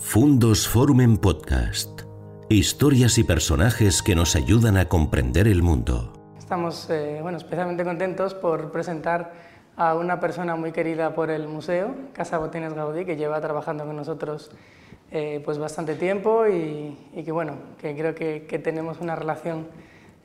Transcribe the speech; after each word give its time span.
Fundos 0.00 0.68
Forum 0.68 1.16
Podcast. 1.16 2.02
Historias 2.48 3.18
y 3.18 3.24
personajes 3.24 4.00
que 4.00 4.14
nos 4.14 4.36
ayudan 4.36 4.76
a 4.76 4.86
comprender 4.86 5.48
el 5.48 5.62
mundo. 5.62 6.12
Estamos 6.38 6.88
eh, 6.88 7.18
bueno, 7.20 7.36
especialmente 7.36 7.84
contentos 7.84 8.32
por 8.32 8.70
presentar 8.70 9.32
a 9.76 9.96
una 9.96 10.20
persona 10.20 10.54
muy 10.54 10.70
querida 10.70 11.16
por 11.16 11.30
el 11.30 11.48
museo, 11.48 11.96
Casa 12.12 12.38
Botines 12.38 12.74
Gaudí, 12.74 13.04
que 13.04 13.16
lleva 13.16 13.40
trabajando 13.40 13.84
con 13.84 13.96
nosotros 13.96 14.52
eh, 15.10 15.42
pues 15.44 15.58
bastante 15.58 15.96
tiempo 15.96 16.46
y, 16.46 16.96
que, 17.24 17.32
bueno, 17.32 17.54
que 17.78 17.96
creo 17.96 18.14
que, 18.14 18.60
tenemos 18.62 19.00
una 19.00 19.16
relación 19.16 19.66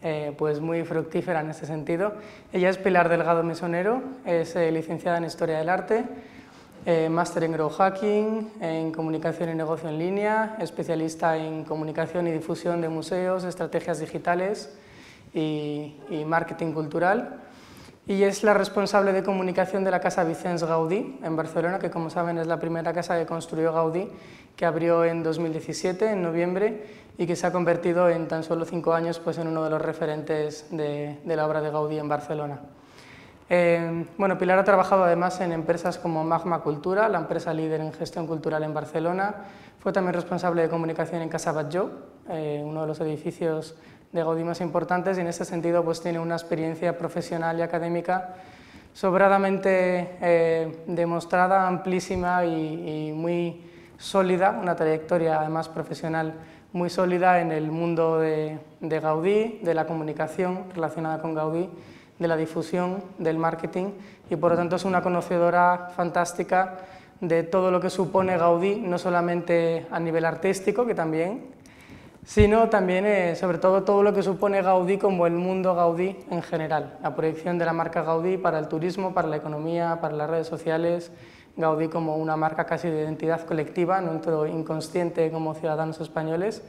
eh, 0.03 0.33
pues 0.37 0.61
muy 0.61 0.83
fructífera 0.83 1.41
en 1.41 1.49
ese 1.49 1.65
sentido. 1.65 2.13
Ella 2.53 2.69
es 2.69 2.77
Pilar 2.77 3.09
Delgado 3.09 3.43
Mesonero, 3.43 4.03
es 4.23 4.55
licenciada 4.55 5.17
en 5.17 5.25
Historia 5.25 5.57
del 5.57 5.69
Arte, 5.69 6.05
eh, 6.85 7.07
máster 7.07 7.45
en 7.45 7.53
Grow 7.53 7.69
Hacking, 7.69 8.55
en 8.59 8.91
Comunicación 8.91 9.49
y 9.49 9.55
Negocio 9.55 9.87
en 9.87 9.97
Línea, 9.97 10.57
especialista 10.59 11.37
en 11.37 11.63
Comunicación 11.63 12.27
y 12.27 12.31
Difusión 12.31 12.81
de 12.81 12.89
Museos, 12.89 13.45
Estrategias 13.45 14.01
Digitales 14.01 14.69
y, 15.33 15.95
Marketing 16.25 16.73
Cultural. 16.73 17.39
Y 18.05 18.23
es 18.23 18.43
la 18.43 18.53
responsable 18.53 19.13
de 19.13 19.23
comunicación 19.23 19.85
de 19.85 19.91
la 19.91 20.01
Casa 20.01 20.25
Vicens 20.25 20.65
Gaudí 20.65 21.19
en 21.23 21.37
Barcelona, 21.37 21.79
que 21.79 21.89
como 21.89 22.09
saben 22.09 22.37
es 22.37 22.47
la 22.47 22.59
primera 22.59 22.91
casa 22.91 23.17
que 23.17 23.25
construyó 23.25 23.71
Gaudí, 23.71 24.09
que 24.57 24.65
abrió 24.65 25.05
en 25.05 25.23
2017, 25.23 26.11
en 26.11 26.21
noviembre, 26.21 26.83
y 27.17 27.25
que 27.25 27.37
se 27.37 27.47
ha 27.47 27.53
convertido 27.53 28.09
en 28.09 28.27
tan 28.27 28.43
solo 28.43 28.65
cinco 28.65 28.93
años 28.93 29.19
pues, 29.19 29.37
en 29.37 29.47
uno 29.47 29.63
de 29.63 29.69
los 29.69 29.81
referentes 29.81 30.67
de, 30.69 31.17
de 31.23 31.35
la 31.37 31.47
obra 31.47 31.61
de 31.61 31.71
Gaudí 31.71 31.97
en 31.97 32.09
Barcelona. 32.09 32.59
Eh, 33.49 34.05
bueno, 34.17 34.37
Pilar 34.37 34.57
ha 34.59 34.63
trabajado 34.63 35.03
además 35.03 35.39
en 35.41 35.51
empresas 35.51 35.97
como 35.97 36.23
Magma 36.23 36.59
Cultura, 36.59 37.09
la 37.09 37.19
empresa 37.19 37.53
líder 37.53 37.81
en 37.81 37.91
gestión 37.93 38.25
cultural 38.25 38.63
en 38.63 38.73
Barcelona. 38.73 39.35
Fue 39.79 39.91
también 39.91 40.13
responsable 40.13 40.61
de 40.61 40.69
comunicación 40.69 41.21
en 41.21 41.29
Casa 41.29 41.51
Batlló, 41.51 41.91
eh, 42.29 42.61
uno 42.63 42.81
de 42.81 42.87
los 42.87 42.99
edificios 43.01 43.75
de 44.11 44.23
Gaudí 44.23 44.43
más 44.43 44.61
importantes, 44.61 45.17
y 45.17 45.21
en 45.21 45.27
ese 45.27 45.43
sentido 45.43 45.83
pues, 45.83 46.01
tiene 46.01 46.19
una 46.19 46.35
experiencia 46.35 46.97
profesional 46.97 47.59
y 47.59 47.61
académica 47.61 48.35
sobradamente 48.93 50.17
eh, 50.21 50.83
demostrada, 50.85 51.67
amplísima 51.67 52.45
y, 52.45 53.11
muy 53.11 53.65
sólida, 53.97 54.51
una 54.51 54.75
trayectoria 54.75 55.39
además 55.39 55.67
profesional 55.67 56.35
muy 56.73 56.89
sólida 56.89 57.41
en 57.41 57.51
el 57.51 57.71
mundo 57.71 58.19
de, 58.19 58.59
de 58.79 58.99
Gaudí, 58.99 59.59
de 59.63 59.73
la 59.73 59.85
comunicación 59.85 60.65
relacionada 60.73 61.21
con 61.21 61.33
Gaudí 61.33 61.69
de 62.19 62.27
la 62.27 62.37
difusión, 62.37 63.03
del 63.17 63.37
marketing 63.37 63.91
y 64.29 64.35
por 64.35 64.51
lo 64.51 64.57
tanto 64.57 64.75
es 64.75 64.85
una 64.85 65.01
conocedora 65.01 65.89
fantástica 65.95 66.77
de 67.21 67.43
todo 67.43 67.71
lo 67.71 67.79
que 67.79 67.89
supone 67.89 68.37
Gaudí, 68.37 68.75
no 68.75 68.97
solamente 68.97 69.87
a 69.89 69.99
nivel 69.99 70.25
artístico, 70.25 70.85
que 70.85 70.93
también, 70.93 71.45
sino 72.25 72.69
también, 72.69 73.05
eh, 73.05 73.35
sobre 73.35 73.57
todo, 73.57 73.83
todo 73.83 74.03
lo 74.03 74.13
que 74.13 74.23
supone 74.23 74.61
Gaudí 74.61 74.97
como 74.97 75.25
el 75.25 75.33
mundo 75.33 75.73
Gaudí 75.75 76.17
en 76.29 76.41
general, 76.41 76.97
la 77.01 77.15
proyección 77.15 77.57
de 77.57 77.65
la 77.65 77.73
marca 77.73 78.01
Gaudí 78.03 78.37
para 78.37 78.59
el 78.59 78.67
turismo, 78.67 79.13
para 79.13 79.27
la 79.27 79.37
economía, 79.37 79.99
para 80.01 80.15
las 80.15 80.29
redes 80.29 80.47
sociales, 80.47 81.11
Gaudí 81.55 81.87
como 81.87 82.17
una 82.17 82.35
marca 82.35 82.65
casi 82.65 82.89
de 82.89 83.03
identidad 83.03 83.45
colectiva, 83.45 84.01
no 84.01 84.19
todo 84.19 84.47
inconsciente 84.47 85.31
como 85.31 85.53
ciudadanos 85.53 86.01
españoles, 86.01 86.63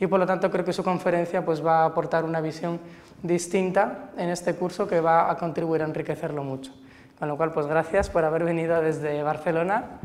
y 0.00 0.06
por 0.06 0.18
lo 0.18 0.26
tanto 0.26 0.50
creo 0.50 0.64
que 0.64 0.72
su 0.72 0.82
conferencia 0.82 1.44
pues, 1.44 1.64
va 1.64 1.82
a 1.82 1.84
aportar 1.86 2.24
una 2.24 2.40
visión 2.40 2.80
distinta 3.22 4.10
en 4.16 4.28
este 4.28 4.54
curso 4.54 4.86
que 4.86 5.00
va 5.00 5.30
a 5.30 5.36
contribuir 5.36 5.82
a 5.82 5.84
enriquecerlo 5.84 6.42
mucho. 6.42 6.72
Con 7.18 7.28
lo 7.28 7.36
cual, 7.36 7.52
pues 7.52 7.66
gracias 7.66 8.10
por 8.10 8.24
haber 8.24 8.44
venido 8.44 8.80
desde 8.80 9.22
Barcelona. 9.22 10.00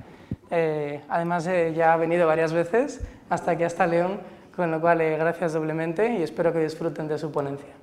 Eh, 0.51 1.01
además, 1.09 1.47
eh, 1.47 1.73
ya 1.75 1.93
ha 1.93 1.97
venido 1.97 2.27
varias 2.27 2.53
veces 2.53 3.01
hasta 3.29 3.51
aquí, 3.51 3.63
hasta 3.63 3.87
León, 3.87 4.19
con 4.55 4.71
lo 4.71 4.79
cual, 4.79 5.01
eh, 5.01 5.17
gracias 5.17 5.53
doblemente 5.53 6.17
y 6.17 6.23
espero 6.23 6.53
que 6.53 6.59
disfruten 6.59 7.07
de 7.07 7.17
su 7.17 7.31
ponencia. 7.31 7.73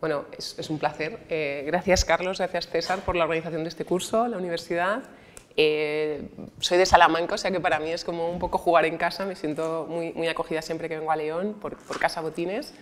Bueno, 0.00 0.24
es, 0.36 0.58
es 0.58 0.68
un 0.70 0.78
placer. 0.78 1.20
gracias, 1.66 2.04
Carlos, 2.04 2.38
gracias, 2.38 2.68
César, 2.68 3.00
por 3.00 3.16
la 3.16 3.24
organización 3.24 3.62
de 3.62 3.68
este 3.68 3.84
curso, 3.84 4.26
la 4.28 4.36
universidad. 4.36 5.02
Soy 5.56 6.78
de 6.78 6.86
Salamanca, 6.86 7.34
o 7.34 7.38
sea 7.38 7.50
que 7.50 7.60
para 7.60 7.78
mí 7.78 7.90
es 7.90 8.04
como 8.04 8.28
un 8.28 8.38
poco 8.38 8.58
jugar 8.58 8.84
en 8.84 8.98
casa, 8.98 9.24
me 9.24 9.36
siento 9.36 9.86
muy, 9.88 10.28
acogida 10.28 10.60
siempre 10.60 10.88
que 10.88 10.98
vengo 10.98 11.10
a 11.10 11.16
León 11.16 11.56
por, 11.60 11.76
por 11.76 11.98
Casa 11.98 12.20
Botines. 12.20 12.74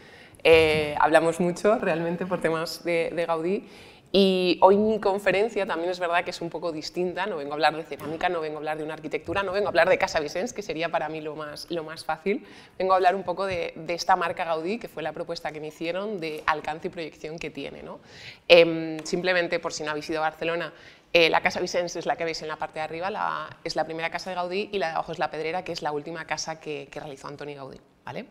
Eh, 0.46 0.94
hablamos 1.00 1.40
mucho 1.40 1.78
realmente 1.78 2.26
por 2.26 2.38
temas 2.38 2.84
de, 2.84 3.24
Gaudí 3.26 3.66
y 4.12 4.58
hoy 4.60 4.76
mi 4.76 5.00
conferencia 5.00 5.66
también 5.66 5.90
es 5.90 5.98
verdad 5.98 6.22
que 6.22 6.30
es 6.30 6.40
un 6.42 6.50
poco 6.50 6.70
distinta, 6.70 7.24
no 7.26 7.38
vengo 7.38 7.52
a 7.52 7.54
hablar 7.54 7.74
de 7.74 7.82
cerámica, 7.82 8.28
no 8.28 8.42
vengo 8.42 8.56
a 8.56 8.58
hablar 8.58 8.76
de 8.76 8.84
una 8.84 8.92
arquitectura, 8.92 9.42
no 9.42 9.52
vengo 9.52 9.66
a 9.66 9.70
hablar 9.70 9.88
de 9.88 9.96
Casa 9.96 10.20
Vicens, 10.20 10.52
que 10.52 10.62
sería 10.62 10.90
para 10.90 11.08
mí 11.08 11.22
lo 11.22 11.34
más, 11.34 11.66
lo 11.70 11.82
más 11.82 12.04
fácil, 12.04 12.46
vengo 12.78 12.92
a 12.92 12.96
hablar 12.96 13.16
un 13.16 13.24
poco 13.24 13.46
de, 13.46 13.74
esta 13.88 14.14
marca 14.14 14.44
Gaudí, 14.44 14.78
que 14.78 14.86
fue 14.86 15.02
la 15.02 15.12
propuesta 15.12 15.50
que 15.50 15.60
me 15.60 15.68
hicieron, 15.68 16.20
de 16.20 16.44
alcance 16.46 16.88
y 16.88 16.90
proyección 16.90 17.38
que 17.38 17.50
tiene. 17.50 17.82
¿no? 17.82 17.98
Em, 18.46 19.00
simplemente 19.00 19.58
por 19.58 19.72
si 19.72 19.82
no 19.82 19.90
habéis 19.90 20.08
ido 20.10 20.18
a 20.18 20.22
Barcelona, 20.28 20.72
eh, 21.14 21.30
la 21.30 21.40
Casa 21.40 21.60
Vicens 21.60 21.94
es 21.94 22.06
la 22.06 22.16
que 22.16 22.24
veis 22.24 22.42
en 22.42 22.48
la 22.48 22.56
parte 22.56 22.80
de 22.80 22.84
arriba, 22.84 23.48
es 23.62 23.76
la 23.76 23.84
primera 23.84 24.10
casa 24.10 24.30
de 24.30 24.36
Gaudí 24.36 24.68
y 24.72 24.78
la 24.78 24.88
de 24.88 24.92
abajo 24.94 25.12
es 25.12 25.20
la 25.20 25.30
Pedrera, 25.30 25.62
que 25.62 25.70
es 25.70 25.80
la 25.80 25.92
última 25.92 26.26
casa 26.26 26.58
que, 26.58 26.88
que 26.90 26.98
realizó 26.98 27.28
Antoni 27.28 27.54
Gaudí. 27.54 27.78
¿vale? 28.04 28.26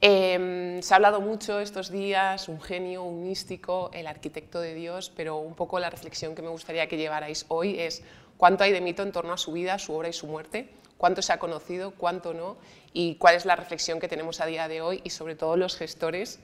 Em, 0.00 0.80
se 0.82 0.94
ha 0.94 0.96
hablado 0.96 1.20
mucho 1.20 1.58
estos 1.58 1.90
días, 1.90 2.48
un 2.48 2.60
genio, 2.60 3.02
un 3.02 3.24
místico, 3.24 3.90
el 3.92 4.06
arquitecto 4.06 4.60
de 4.60 4.74
Dios, 4.74 5.12
pero 5.14 5.38
un 5.38 5.54
poco 5.54 5.80
la 5.80 5.90
reflexión 5.90 6.36
que 6.36 6.42
me 6.42 6.48
gustaría 6.48 6.86
que 6.86 6.96
llevarais 6.96 7.44
hoy 7.48 7.78
es 7.80 8.04
cuánto 8.36 8.62
hay 8.62 8.70
de 8.72 8.80
mito 8.80 9.02
en 9.02 9.10
torno 9.10 9.32
a 9.32 9.36
su 9.36 9.50
vida, 9.50 9.76
su 9.80 9.92
obra 9.92 10.08
y 10.08 10.12
su 10.12 10.28
muerte, 10.28 10.70
cuánto 10.96 11.22
se 11.22 11.32
ha 11.32 11.40
conocido, 11.40 11.90
cuánto 11.90 12.32
no, 12.32 12.56
y 12.92 13.16
cuál 13.16 13.34
es 13.34 13.44
la 13.44 13.56
reflexión 13.56 13.98
que 13.98 14.06
tenemos 14.06 14.40
a 14.40 14.46
día 14.46 14.68
de 14.68 14.80
hoy 14.80 15.00
y 15.02 15.10
sobre 15.10 15.34
todo 15.34 15.56
los 15.56 15.76
gestores. 15.76 16.38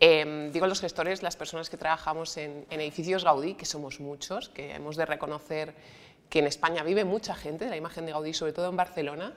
Em, 0.00 0.50
digo 0.52 0.66
los 0.66 0.80
gestores, 0.80 1.22
las 1.22 1.36
personas 1.36 1.70
que 1.70 1.76
trabajamos 1.76 2.36
en, 2.36 2.66
edificios 2.70 3.24
Gaudí, 3.24 3.54
que 3.54 3.64
somos 3.64 4.00
muchos, 4.00 4.48
que 4.48 4.74
hemos 4.74 4.96
de 4.96 5.06
reconocer 5.06 5.74
que 6.28 6.40
en 6.40 6.46
España 6.46 6.82
vive 6.82 7.04
mucha 7.04 7.34
gente 7.34 7.64
de 7.64 7.70
la 7.70 7.76
imagen 7.76 8.06
de 8.06 8.12
Gaudí, 8.12 8.34
sobre 8.34 8.52
todo 8.52 8.68
en 8.68 8.76
Barcelona, 8.76 9.34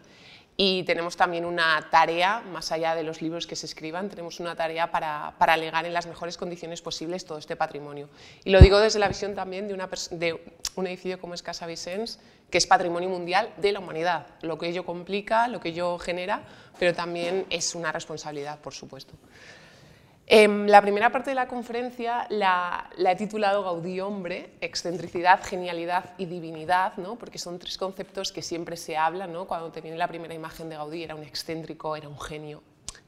y 0.60 0.82
tenemos 0.84 1.16
también 1.16 1.46
una 1.46 1.88
tarea, 1.92 2.42
más 2.52 2.72
allá 2.72 2.96
de 2.96 3.04
los 3.04 3.22
libros 3.22 3.46
que 3.46 3.56
se 3.56 3.68
escriban, 3.68 4.10
tenemos 4.10 4.40
una 4.40 4.56
tarea 4.56 4.90
para, 4.90 5.36
para 5.38 5.56
legar 5.56 5.86
en 5.86 5.94
las 5.94 6.08
mejores 6.08 6.36
condiciones 6.36 6.82
posibles 6.82 7.26
todo 7.26 7.38
este 7.38 7.56
patrimonio. 7.56 8.10
Y 8.44 8.50
lo 8.50 8.60
digo 8.60 8.80
desde 8.80 8.98
la 8.98 9.08
visión 9.08 9.36
también 9.36 9.68
de, 9.68 9.76
de 10.12 10.42
un 10.74 10.88
edificio 10.88 11.20
como 11.20 11.36
es 11.36 11.44
Casa 11.44 11.68
Vicens, 11.68 12.20
que 12.50 12.58
es 12.58 12.66
patrimonio 12.66 13.08
mundial 13.08 13.54
de 13.58 13.72
la 13.72 13.80
humanidad. 13.80 14.26
Lo 14.42 14.58
que 14.58 14.68
ello 14.68 14.84
complica, 14.84 15.48
lo 15.48 15.60
que 15.60 15.70
ello 15.70 16.00
genera, 16.00 16.42
pero 16.80 16.96
también 16.96 17.46
es 17.52 17.76
una 17.76 17.92
responsabilidad, 17.92 18.60
por 18.60 18.74
supuesto. 18.74 19.14
Em, 20.30 20.68
la 20.68 20.82
primera 20.82 21.10
parte 21.10 21.32
de 21.32 21.36
la 21.36 21.48
conferencia 21.48 22.28
la, 22.30 22.90
he 22.98 23.16
titulado 23.16 23.64
Gaudí 23.64 24.02
hombre, 24.02 24.58
excentricidad, 24.60 25.42
genialidad 25.42 26.16
y 26.18 26.26
divinidad, 26.26 26.98
¿no? 26.98 27.16
porque 27.16 27.40
son 27.40 27.58
tres 27.58 27.78
conceptos 27.78 28.34
que 28.34 28.42
siempre 28.42 28.76
se 28.76 28.98
hablan. 28.98 29.32
¿no? 29.32 29.48
Cuando 29.48 29.72
te 29.72 29.80
viene 29.80 29.96
la 29.96 30.08
primera 30.10 30.34
imagen 30.34 30.68
de 30.68 30.76
Gaudí 30.76 31.02
era 31.02 31.16
un 31.16 31.24
excéntrico, 31.24 31.96
era 31.96 32.10
un 32.10 32.20
genio 32.20 32.62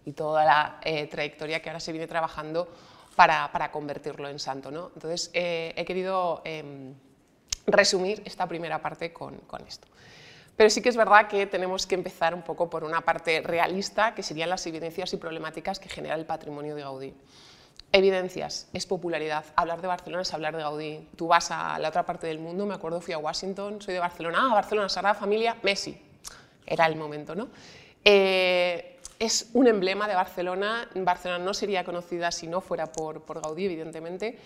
y 0.05 0.13
toda 0.13 0.45
la 0.45 0.79
eh, 0.81 1.07
trayectoria 1.07 1.61
que 1.61 1.69
ahora 1.69 1.81
se 1.81 1.91
viene 1.91 2.07
trabajando 2.07 2.69
para, 3.17 3.69
convertirlo 3.69 4.29
en 4.29 4.39
santo. 4.39 4.71
¿no? 4.71 4.91
Entonces 4.93 5.29
eh, 5.33 5.73
he 5.75 5.83
querido 5.83 6.41
em, 6.45 6.93
resumir 7.67 8.21
esta 8.23 8.47
primera 8.47 8.81
parte 8.81 9.11
con 9.11 9.41
esto. 9.67 9.89
Pero 10.59 10.69
sí 10.69 10.81
que 10.81 10.89
es 10.89 10.97
verdad 10.97 11.29
que 11.29 11.45
tenemos 11.45 11.87
que 11.87 11.95
empezar 11.95 12.35
un 12.35 12.41
poco 12.41 12.69
por 12.69 12.83
una 12.83 12.99
parte 12.99 13.39
realista, 13.39 14.13
que 14.13 14.21
serían 14.21 14.49
las 14.49 14.67
evidencias 14.67 15.13
y 15.13 15.15
problemáticas 15.15 15.79
que 15.79 15.87
genera 15.87 16.15
el 16.15 16.25
patrimonio 16.25 16.75
de 16.75 16.81
Gaudí. 16.81 17.13
Evidencias, 17.93 18.67
es 18.73 18.85
popularidad. 18.85 19.45
Hablar 19.55 19.79
de 19.79 19.87
Barcelona 19.87 20.23
es 20.23 20.33
hablar 20.33 20.57
de 20.57 20.61
Gaudí. 20.61 21.07
Tú 21.15 21.27
vas 21.27 21.49
a 21.51 21.79
la 21.79 21.87
otra 21.87 22.05
parte 22.05 22.27
del 22.27 22.39
mundo, 22.39 22.65
me 22.65 22.73
acuerdo, 22.73 22.99
fui 22.99 23.13
a 23.13 23.19
Washington, 23.19 23.81
soy 23.81 23.93
de 23.93 24.01
Barcelona, 24.01 24.49
ah, 24.51 24.53
Barcelona, 24.55 24.89
Sagrada 24.89 25.15
Familia, 25.15 25.55
Messi. 25.63 25.97
Era 26.65 26.87
el 26.87 26.97
momento, 26.97 27.35
¿no? 27.35 27.47
Eh, 28.03 28.99
es 29.17 29.51
un 29.53 29.65
emblema 29.65 30.09
de 30.09 30.15
Barcelona. 30.15 30.89
Barcelona 30.93 31.41
no 31.41 31.53
sería 31.53 31.85
conocida 31.85 32.31
si 32.31 32.47
no 32.47 32.59
fuera 32.59 32.91
por, 32.91 33.21
por 33.21 33.41
Gaudí, 33.41 33.63
evidentemente, 33.63 34.37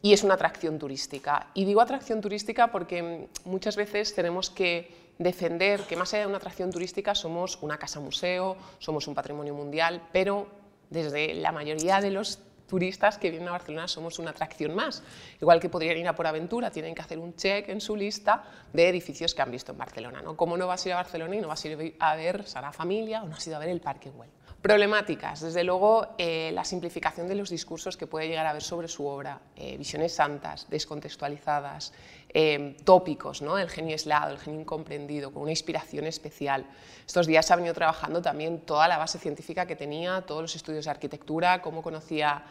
y 0.00 0.14
es 0.14 0.24
una 0.24 0.32
atracción 0.32 0.78
turística. 0.78 1.48
Y 1.52 1.66
digo 1.66 1.82
atracción 1.82 2.22
turística 2.22 2.68
porque 2.68 3.28
muchas 3.44 3.76
veces 3.76 4.14
tenemos 4.14 4.48
que 4.48 5.07
defender 5.18 5.82
que 5.82 5.96
más 5.96 6.14
allá 6.14 6.22
de 6.22 6.28
una 6.28 6.38
atracción 6.38 6.70
turística 6.70 7.14
somos 7.14 7.58
una 7.62 7.78
casa 7.78 8.00
museo, 8.00 8.56
somos 8.78 9.06
un 9.08 9.14
patrimonio 9.14 9.54
mundial, 9.54 10.02
pero 10.12 10.46
desde 10.90 11.34
la 11.34 11.52
mayoría 11.52 12.00
de 12.00 12.10
los 12.10 12.38
turistas 12.68 13.18
que 13.18 13.30
vienen 13.30 13.48
a 13.48 13.52
Barcelona 13.52 13.88
somos 13.88 14.18
una 14.18 14.30
atracción 14.30 14.74
más. 14.74 15.02
Igual 15.40 15.58
que 15.58 15.68
podrían 15.68 15.96
ir 15.96 16.06
a 16.06 16.14
por 16.14 16.26
aventura, 16.26 16.70
tienen 16.70 16.94
que 16.94 17.02
hacer 17.02 17.18
un 17.18 17.34
check 17.34 17.68
en 17.68 17.80
su 17.80 17.96
lista 17.96 18.44
de 18.72 18.88
edificios 18.88 19.34
que 19.34 19.42
han 19.42 19.50
visto 19.50 19.72
en 19.72 19.78
Barcelona. 19.78 20.22
¿no? 20.22 20.36
¿Cómo 20.36 20.56
no 20.56 20.66
vas 20.66 20.84
a 20.84 20.88
ir 20.88 20.92
a 20.92 20.96
Barcelona 20.96 21.34
y 21.34 21.40
no 21.40 21.48
vas 21.48 21.64
a 21.64 21.68
ir 21.68 21.96
a 21.98 22.14
ver 22.14 22.46
Sara 22.46 22.72
Familia 22.72 23.22
o 23.22 23.26
no 23.28 23.34
has 23.34 23.46
ido 23.46 23.56
a 23.56 23.58
ver 23.58 23.70
el 23.70 23.80
Parque 23.80 24.10
Güell? 24.10 24.30
Problemáticas, 24.60 25.40
desde 25.40 25.62
luego, 25.62 26.16
eh, 26.18 26.50
la 26.52 26.64
simplificación 26.64 27.28
de 27.28 27.36
los 27.36 27.48
discursos 27.48 27.96
que 27.96 28.08
puede 28.08 28.26
llegar 28.26 28.44
a 28.44 28.50
haber 28.50 28.62
sobre 28.64 28.88
su 28.88 29.06
obra, 29.06 29.40
eh, 29.54 29.76
visiones 29.78 30.12
santas, 30.12 30.66
descontextualizadas, 30.68 31.92
eh, 32.30 32.76
tópicos, 32.84 33.42
¿no? 33.42 33.58
el 33.58 33.70
genio 33.70 33.92
aislado, 33.92 34.32
el 34.32 34.38
genio 34.38 34.60
incomprendido, 34.60 35.32
con 35.32 35.42
una 35.42 35.52
inspiración 35.52 36.04
especial. 36.04 36.66
Estos 37.06 37.26
días 37.26 37.50
ha 37.50 37.56
venido 37.56 37.74
trabajando 37.74 38.20
también 38.20 38.60
toda 38.60 38.86
la 38.88 38.98
base 38.98 39.18
científica 39.18 39.66
que 39.66 39.76
tenía, 39.76 40.22
todos 40.22 40.42
los 40.42 40.54
estudios 40.56 40.84
de 40.84 40.90
arquitectura, 40.90 41.62
cómo 41.62 41.82
conocía 41.82 42.44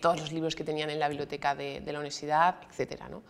todos 0.00 0.20
los 0.20 0.32
libros 0.32 0.54
que 0.54 0.64
tenían 0.64 0.90
en 0.90 0.98
la 0.98 1.08
biblioteca 1.08 1.54
de, 1.54 1.80
la 1.86 1.98
universidad, 1.98 2.56
etc. 2.70 3.02
¿no? 3.10 3.22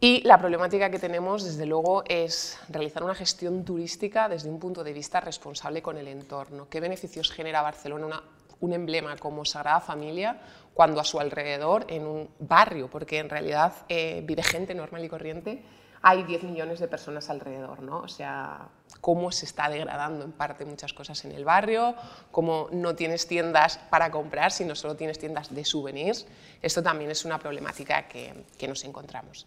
Y 0.00 0.20
la 0.20 0.38
problemática 0.38 0.90
que 0.90 0.98
tenemos, 0.98 1.44
desde 1.44 1.64
luego, 1.64 2.04
es 2.06 2.58
realizar 2.68 3.02
una 3.02 3.14
gestión 3.14 3.64
turística 3.64 4.28
desde 4.28 4.50
un 4.50 4.58
punto 4.58 4.84
de 4.84 4.92
vista 4.92 5.18
responsable 5.18 5.80
con 5.80 5.96
el 5.96 6.08
entorno. 6.08 6.68
¿Qué 6.68 6.78
beneficios 6.78 7.30
genera 7.30 7.62
Barcelona 7.62 8.22
un 8.60 8.72
emblema 8.72 9.16
como 9.16 9.44
Sagrada 9.44 9.80
Familia 9.80 10.40
cuando 10.74 11.00
a 11.00 11.04
su 11.04 11.20
alrededor, 11.20 11.86
en 11.88 12.06
un 12.06 12.28
barrio, 12.38 12.88
porque 12.90 13.18
en 13.18 13.30
realidad 13.30 13.72
eh, 13.88 14.22
vive 14.24 14.42
gente 14.42 14.74
normal 14.74 15.04
y 15.04 15.08
corriente, 15.08 15.64
hay 16.02 16.22
10 16.24 16.42
millones 16.42 16.80
de 16.80 16.88
personas 16.88 17.30
alrededor, 17.30 17.80
¿no? 17.80 18.00
O 18.00 18.08
sea, 18.08 18.68
cómo 19.00 19.32
se 19.32 19.46
está 19.46 19.70
degradando 19.70 20.24
en 20.24 20.32
parte 20.32 20.66
muchas 20.66 20.92
cosas 20.92 21.24
en 21.24 21.32
el 21.32 21.46
barrio, 21.46 21.94
cómo 22.30 22.68
no 22.72 22.94
tienes 22.94 23.26
tiendas 23.26 23.78
para 23.88 24.10
comprar, 24.10 24.52
sino 24.52 24.74
solo 24.74 24.96
tienes 24.96 25.18
tiendas 25.18 25.54
de 25.54 25.64
souvenirs. 25.64 26.26
Esto 26.60 26.82
también 26.82 27.10
es 27.10 27.24
una 27.24 27.38
problemática 27.38 28.06
que, 28.06 28.44
que 28.58 28.68
nos 28.68 28.84
encontramos. 28.84 29.46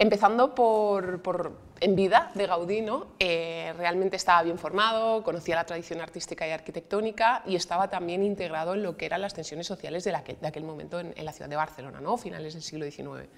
Empezando 0.00 0.54
por, 0.54 1.58
en 1.80 1.96
vida 1.96 2.30
de 2.34 2.46
Gaudí, 2.46 2.82
¿no? 2.82 3.08
Eh, 3.18 3.74
realmente 3.76 4.14
estaba 4.14 4.44
bien 4.44 4.56
formado, 4.56 5.24
conocía 5.24 5.56
la 5.56 5.66
tradición 5.66 6.00
artística 6.00 6.46
y 6.46 6.52
arquitectónica 6.52 7.42
y 7.46 7.56
estaba 7.56 7.90
también 7.90 8.22
integrado 8.22 8.74
en 8.74 8.84
lo 8.84 8.96
que 8.96 9.06
eran 9.06 9.20
las 9.20 9.34
tensiones 9.34 9.66
sociales 9.66 10.04
de, 10.04 10.14
aquel 10.14 10.62
momento 10.62 11.00
en, 11.00 11.12
la 11.24 11.32
ciudad 11.32 11.50
de 11.50 11.56
Barcelona, 11.56 12.00
¿no? 12.00 12.16
finales 12.16 12.54
del 12.54 12.62
siglo 12.62 12.84
XIX. 12.88 13.28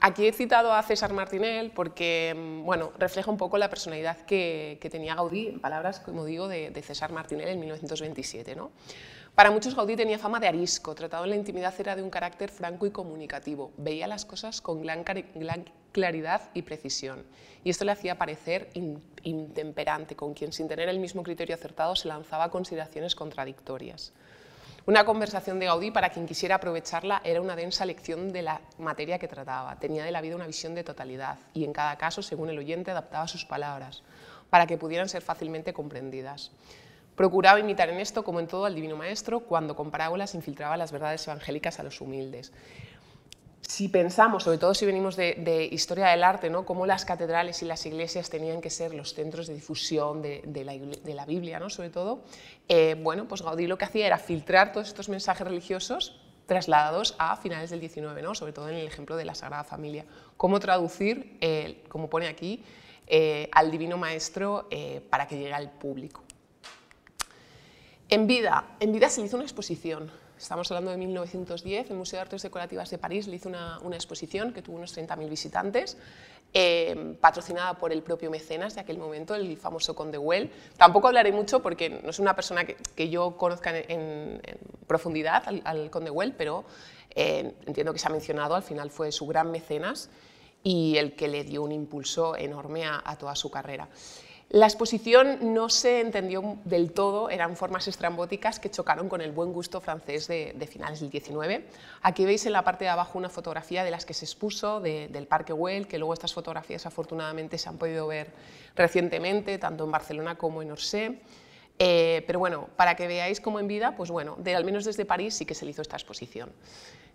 aquí 0.00 0.28
he 0.28 0.32
citado 0.32 0.72
a 0.72 0.80
César 0.84 1.12
Martinel 1.12 1.72
porque 1.74 2.32
mm, 2.36 2.64
bueno, 2.64 2.92
refleja 2.96 3.28
un 3.28 3.36
poco 3.36 3.58
la 3.58 3.68
personalidad 3.68 4.18
que, 4.18 4.78
tenía 4.88 5.16
Gaudí, 5.16 5.48
en 5.48 5.60
palabras, 5.60 5.98
como 5.98 6.24
digo, 6.24 6.46
de, 6.46 6.70
de 6.70 6.82
César 6.82 7.10
Martinel 7.10 7.48
en 7.48 7.58
1927. 7.58 8.54
¿no? 8.54 8.70
Para 9.34 9.50
muchos 9.50 9.74
Gaudí 9.74 9.96
tenía 9.96 10.16
fama 10.16 10.38
de 10.38 10.46
arisco, 10.46 10.94
tratado 10.94 11.24
en 11.24 11.30
la 11.30 11.36
intimidad 11.36 11.74
era 11.80 11.96
de 11.96 12.02
un 12.02 12.10
carácter 12.10 12.50
franco 12.50 12.86
y 12.86 12.92
comunicativo, 12.92 13.72
veía 13.76 14.06
las 14.06 14.24
cosas 14.24 14.60
con 14.60 14.80
gran, 14.80 15.04
claridad 15.90 16.42
y 16.54 16.62
precisión, 16.62 17.26
y 17.64 17.70
esto 17.70 17.84
le 17.84 17.90
hacía 17.90 18.16
parecer 18.16 18.70
intemperante, 19.24 20.14
con 20.14 20.34
quien 20.34 20.52
sin 20.52 20.68
tener 20.68 20.88
el 20.88 21.00
mismo 21.00 21.24
criterio 21.24 21.56
acertado 21.56 21.96
se 21.96 22.06
lanzaba 22.06 22.44
a 22.44 22.50
consideraciones 22.50 23.16
contradictorias. 23.16 24.12
Una 24.86 25.04
conversación 25.04 25.58
de 25.58 25.66
Gaudí, 25.66 25.90
para 25.90 26.10
quien 26.10 26.26
quisiera 26.26 26.56
aprovecharla, 26.56 27.20
era 27.24 27.40
una 27.40 27.56
densa 27.56 27.84
lección 27.86 28.32
de 28.32 28.42
la 28.42 28.60
materia 28.78 29.18
que 29.18 29.26
trataba. 29.26 29.80
Tenía 29.80 30.04
de 30.04 30.12
la 30.12 30.20
vida 30.20 30.36
una 30.36 30.46
visión 30.46 30.76
de 30.76 30.84
totalidad 30.84 31.38
y 31.54 31.64
en 31.64 31.72
cada 31.72 31.96
caso, 31.96 32.22
según 32.22 32.50
el 32.50 32.58
oyente, 32.58 32.92
adaptaba 32.92 33.26
sus 33.26 33.44
palabras 33.44 34.04
para 34.50 34.66
que 34.68 34.76
pudieran 34.76 35.08
ser 35.08 35.22
fácilmente 35.22 35.72
comprendidas. 35.72 36.52
Procuraba 37.16 37.60
imitar 37.60 37.88
en 37.90 38.00
esto, 38.00 38.24
como 38.24 38.40
en 38.40 38.48
todo, 38.48 38.64
al 38.64 38.74
Divino 38.74 38.96
Maestro, 38.96 39.40
cuando 39.40 39.76
con 39.76 39.90
parábolas 39.90 40.34
infiltraba 40.34 40.76
las 40.76 40.90
verdades 40.90 41.26
evangélicas 41.26 41.78
a 41.78 41.84
los 41.84 42.00
humildes. 42.00 42.52
Si 43.66 43.88
pensamos, 43.88 44.42
sobre 44.42 44.58
todo 44.58 44.74
si 44.74 44.84
venimos 44.84 45.16
de, 45.16 45.68
historia 45.70 46.08
del 46.08 46.22
arte, 46.22 46.50
¿no? 46.50 46.66
cómo 46.66 46.86
las 46.86 47.04
catedrales 47.04 47.62
y 47.62 47.64
las 47.64 47.86
iglesias 47.86 48.28
tenían 48.28 48.60
que 48.60 48.68
ser 48.68 48.94
los 48.94 49.14
centros 49.14 49.46
de 49.46 49.54
difusión 49.54 50.20
de, 50.22 50.64
la, 51.04 51.24
Biblia, 51.24 51.58
¿no? 51.58 51.70
sobre 51.70 51.90
todo, 51.90 52.24
eh, 52.68 52.94
bueno, 53.02 53.26
pues 53.26 53.42
Gaudí 53.42 53.66
lo 53.66 53.78
que 53.78 53.86
hacía 53.86 54.06
era 54.06 54.18
filtrar 54.18 54.72
todos 54.72 54.88
estos 54.88 55.08
mensajes 55.08 55.46
religiosos 55.46 56.20
trasladados 56.46 57.14
a 57.18 57.36
finales 57.36 57.70
del 57.70 57.80
XIX, 57.80 58.22
¿no? 58.22 58.34
sobre 58.34 58.52
todo 58.52 58.68
en 58.68 58.76
el 58.76 58.86
ejemplo 58.86 59.16
de 59.16 59.24
la 59.24 59.34
Sagrada 59.34 59.64
Familia. 59.64 60.04
Cómo 60.36 60.60
traducir, 60.60 61.38
eh, 61.40 61.84
como 61.88 62.10
pone 62.10 62.26
aquí, 62.26 62.62
eh, 63.06 63.48
al 63.52 63.70
Divino 63.70 63.96
Maestro 63.96 64.68
para 65.08 65.26
que 65.26 65.36
llegue 65.36 65.54
al 65.54 65.70
público. 65.70 66.23
En 68.10 68.26
vida, 68.26 68.76
en 68.80 68.92
vida 68.92 69.08
se 69.08 69.22
hizo 69.22 69.36
una 69.36 69.44
exposición. 69.44 70.10
Estamos 70.36 70.70
hablando 70.70 70.90
de 70.90 70.98
1910, 70.98 71.90
el 71.90 71.96
Museo 71.96 72.18
de 72.18 72.22
Artes 72.22 72.42
Decorativas 72.42 72.90
de 72.90 72.98
París 72.98 73.26
le 73.26 73.36
hizo 73.36 73.48
una, 73.48 73.78
exposición 73.92 74.52
que 74.52 74.60
tuvo 74.60 74.76
unos 74.76 74.94
30.000 74.94 75.28
visitantes, 75.30 75.96
eh, 76.52 77.16
patrocinada 77.18 77.74
por 77.74 77.92
el 77.92 78.02
propio 78.02 78.30
mecenas 78.30 78.74
de 78.74 78.82
aquel 78.82 78.98
momento, 78.98 79.34
el 79.34 79.56
famoso 79.56 79.94
Conde 79.94 80.18
Well. 80.18 80.50
Tampoco 80.76 81.08
hablaré 81.08 81.32
mucho 81.32 81.62
porque 81.62 81.88
no 81.88 82.10
es 82.10 82.18
una 82.18 82.36
persona 82.36 82.66
que, 82.66 83.08
yo 83.08 83.38
conozca 83.38 83.72
en, 83.74 84.42
profundidad 84.86 85.44
al, 85.64 85.90
Conde 85.90 86.10
Well, 86.10 86.34
pero 86.36 86.66
eh, 87.14 87.54
entiendo 87.64 87.94
que 87.94 87.98
se 87.98 88.06
ha 88.06 88.10
mencionado, 88.10 88.54
al 88.54 88.62
final 88.62 88.90
fue 88.90 89.12
su 89.12 89.26
gran 89.26 89.50
mecenas 89.50 90.10
y 90.62 90.98
el 90.98 91.16
que 91.16 91.28
le 91.28 91.42
dio 91.42 91.62
un 91.62 91.72
impulso 91.72 92.36
enorme 92.36 92.84
a 92.84 93.16
toda 93.18 93.34
su 93.34 93.50
carrera. 93.50 93.88
La 94.54 94.66
exposición 94.66 95.52
no 95.52 95.68
se 95.68 95.98
entendió 95.98 96.58
del 96.64 96.92
todo, 96.92 97.28
eran 97.28 97.56
formas 97.56 97.88
estrambóticas 97.88 98.60
que 98.60 98.70
chocaron 98.70 99.08
con 99.08 99.20
el 99.20 99.32
buen 99.32 99.52
gusto 99.52 99.80
francés 99.80 100.28
de, 100.28 100.68
finales 100.70 101.00
del 101.00 101.10
XIX. 101.10 101.64
Aquí 102.02 102.24
veis 102.24 102.46
en 102.46 102.52
la 102.52 102.62
parte 102.62 102.84
de 102.84 102.90
abajo 102.90 103.18
una 103.18 103.28
fotografía 103.28 103.82
de 103.82 103.90
las 103.90 104.06
que 104.06 104.14
se 104.14 104.24
expuso 104.24 104.78
del 104.78 105.26
Parque 105.26 105.52
Güell, 105.52 105.88
que 105.88 105.98
luego 105.98 106.14
estas 106.14 106.32
fotografías 106.32 106.86
afortunadamente 106.86 107.58
se 107.58 107.68
han 107.68 107.78
podido 107.78 108.06
ver 108.06 108.30
recientemente, 108.76 109.58
tanto 109.58 109.82
en 109.82 109.90
Barcelona 109.90 110.36
como 110.36 110.62
en 110.62 110.70
Orsay. 110.70 111.20
Eh, 111.80 112.22
pero 112.24 112.38
bueno, 112.38 112.68
para 112.76 112.94
que 112.94 113.08
veáis 113.08 113.40
cómo 113.40 113.58
en 113.58 113.66
vida, 113.66 113.96
pues 113.96 114.12
bueno, 114.12 114.36
de, 114.38 114.54
al 114.54 114.64
menos 114.64 114.84
desde 114.84 115.04
París 115.04 115.34
sí 115.34 115.46
que 115.46 115.56
se 115.56 115.64
le 115.64 115.72
hizo 115.72 115.82
esta 115.82 115.96
exposición. 115.96 116.52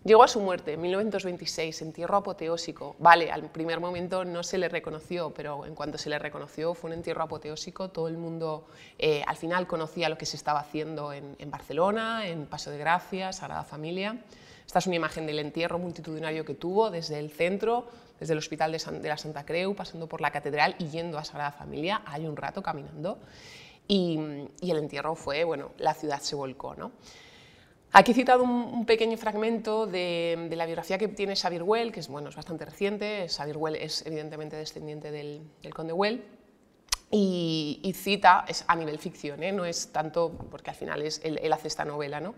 Llegó 0.02 0.22
a 0.22 0.28
su 0.28 0.40
muerte 0.40 0.72
en 0.72 0.80
1926, 0.80 1.82
entierro 1.82 2.16
apoteósico. 2.16 2.96
Vale, 2.98 3.30
al 3.30 3.50
primer 3.50 3.80
momento 3.80 4.24
no 4.24 4.42
se 4.42 4.56
le 4.56 4.70
reconoció, 4.70 5.30
pero 5.34 5.66
en 5.66 5.74
cuanto 5.74 5.98
se 5.98 6.08
le 6.08 6.18
reconoció 6.18 6.72
fue 6.72 6.88
un 6.88 6.94
entierro 6.94 7.22
apoteósico. 7.22 7.90
Todo 7.90 8.08
el 8.08 8.16
mundo 8.16 8.66
eh, 8.98 9.22
al 9.26 9.36
final 9.36 9.66
conocía 9.66 10.08
lo 10.08 10.16
que 10.16 10.24
se 10.24 10.38
estaba 10.38 10.60
haciendo 10.60 11.12
en, 11.12 11.36
Barcelona, 11.50 12.26
en 12.26 12.46
Paso 12.46 12.70
de 12.70 12.78
Gracia, 12.78 13.34
Sagrada 13.34 13.64
Familia. 13.64 14.16
Esta 14.66 14.78
es 14.78 14.86
una 14.86 14.96
imagen 14.96 15.26
del 15.26 15.38
entierro 15.38 15.78
multitudinario 15.78 16.46
que 16.46 16.54
tuvo 16.54 16.90
desde 16.90 17.18
el 17.18 17.30
centro, 17.30 17.86
desde 18.18 18.32
el 18.32 18.38
Hospital 18.38 18.72
de, 18.72 19.08
la 19.08 19.18
Santa 19.18 19.44
Creu, 19.44 19.74
pasando 19.74 20.06
por 20.06 20.22
la 20.22 20.30
Catedral 20.30 20.76
y 20.78 20.86
yendo 20.88 21.18
a 21.18 21.24
Sagrada 21.24 21.52
Familia. 21.52 22.00
Hay 22.06 22.26
un 22.26 22.36
rato 22.36 22.62
caminando. 22.62 23.18
Y, 23.86 24.18
y 24.62 24.70
el 24.70 24.78
entierro 24.78 25.14
fue, 25.14 25.44
bueno, 25.44 25.72
la 25.76 25.92
ciudad 25.92 26.20
se 26.20 26.36
volcó. 26.36 26.74
¿no? 26.74 26.92
Aquí 27.92 28.12
he 28.12 28.14
citado 28.14 28.44
un, 28.44 28.86
pequeño 28.86 29.16
fragmento 29.16 29.86
de, 29.86 30.48
la 30.52 30.64
biografía 30.64 30.96
que 30.96 31.08
tiene 31.08 31.34
Xavier 31.34 31.64
Well, 31.64 31.90
que 31.90 31.98
es, 32.00 32.08
bueno, 32.08 32.28
es 32.28 32.36
bastante 32.36 32.64
reciente. 32.64 33.26
Xavier 33.28 33.56
Well 33.56 33.74
es 33.74 34.06
evidentemente 34.06 34.54
descendiente 34.54 35.10
del, 35.10 35.42
conde 35.74 35.92
Well. 35.92 36.24
Y, 37.10 37.92
cita, 37.96 38.44
es 38.46 38.64
a 38.68 38.76
nivel 38.76 39.00
ficción, 39.00 39.42
¿eh? 39.42 39.50
no 39.50 39.64
es 39.64 39.88
tanto 39.90 40.30
porque 40.50 40.70
al 40.70 40.76
final 40.76 41.02
es, 41.02 41.20
él, 41.24 41.52
hace 41.52 41.66
esta 41.66 41.84
novela. 41.84 42.20
¿no? 42.20 42.36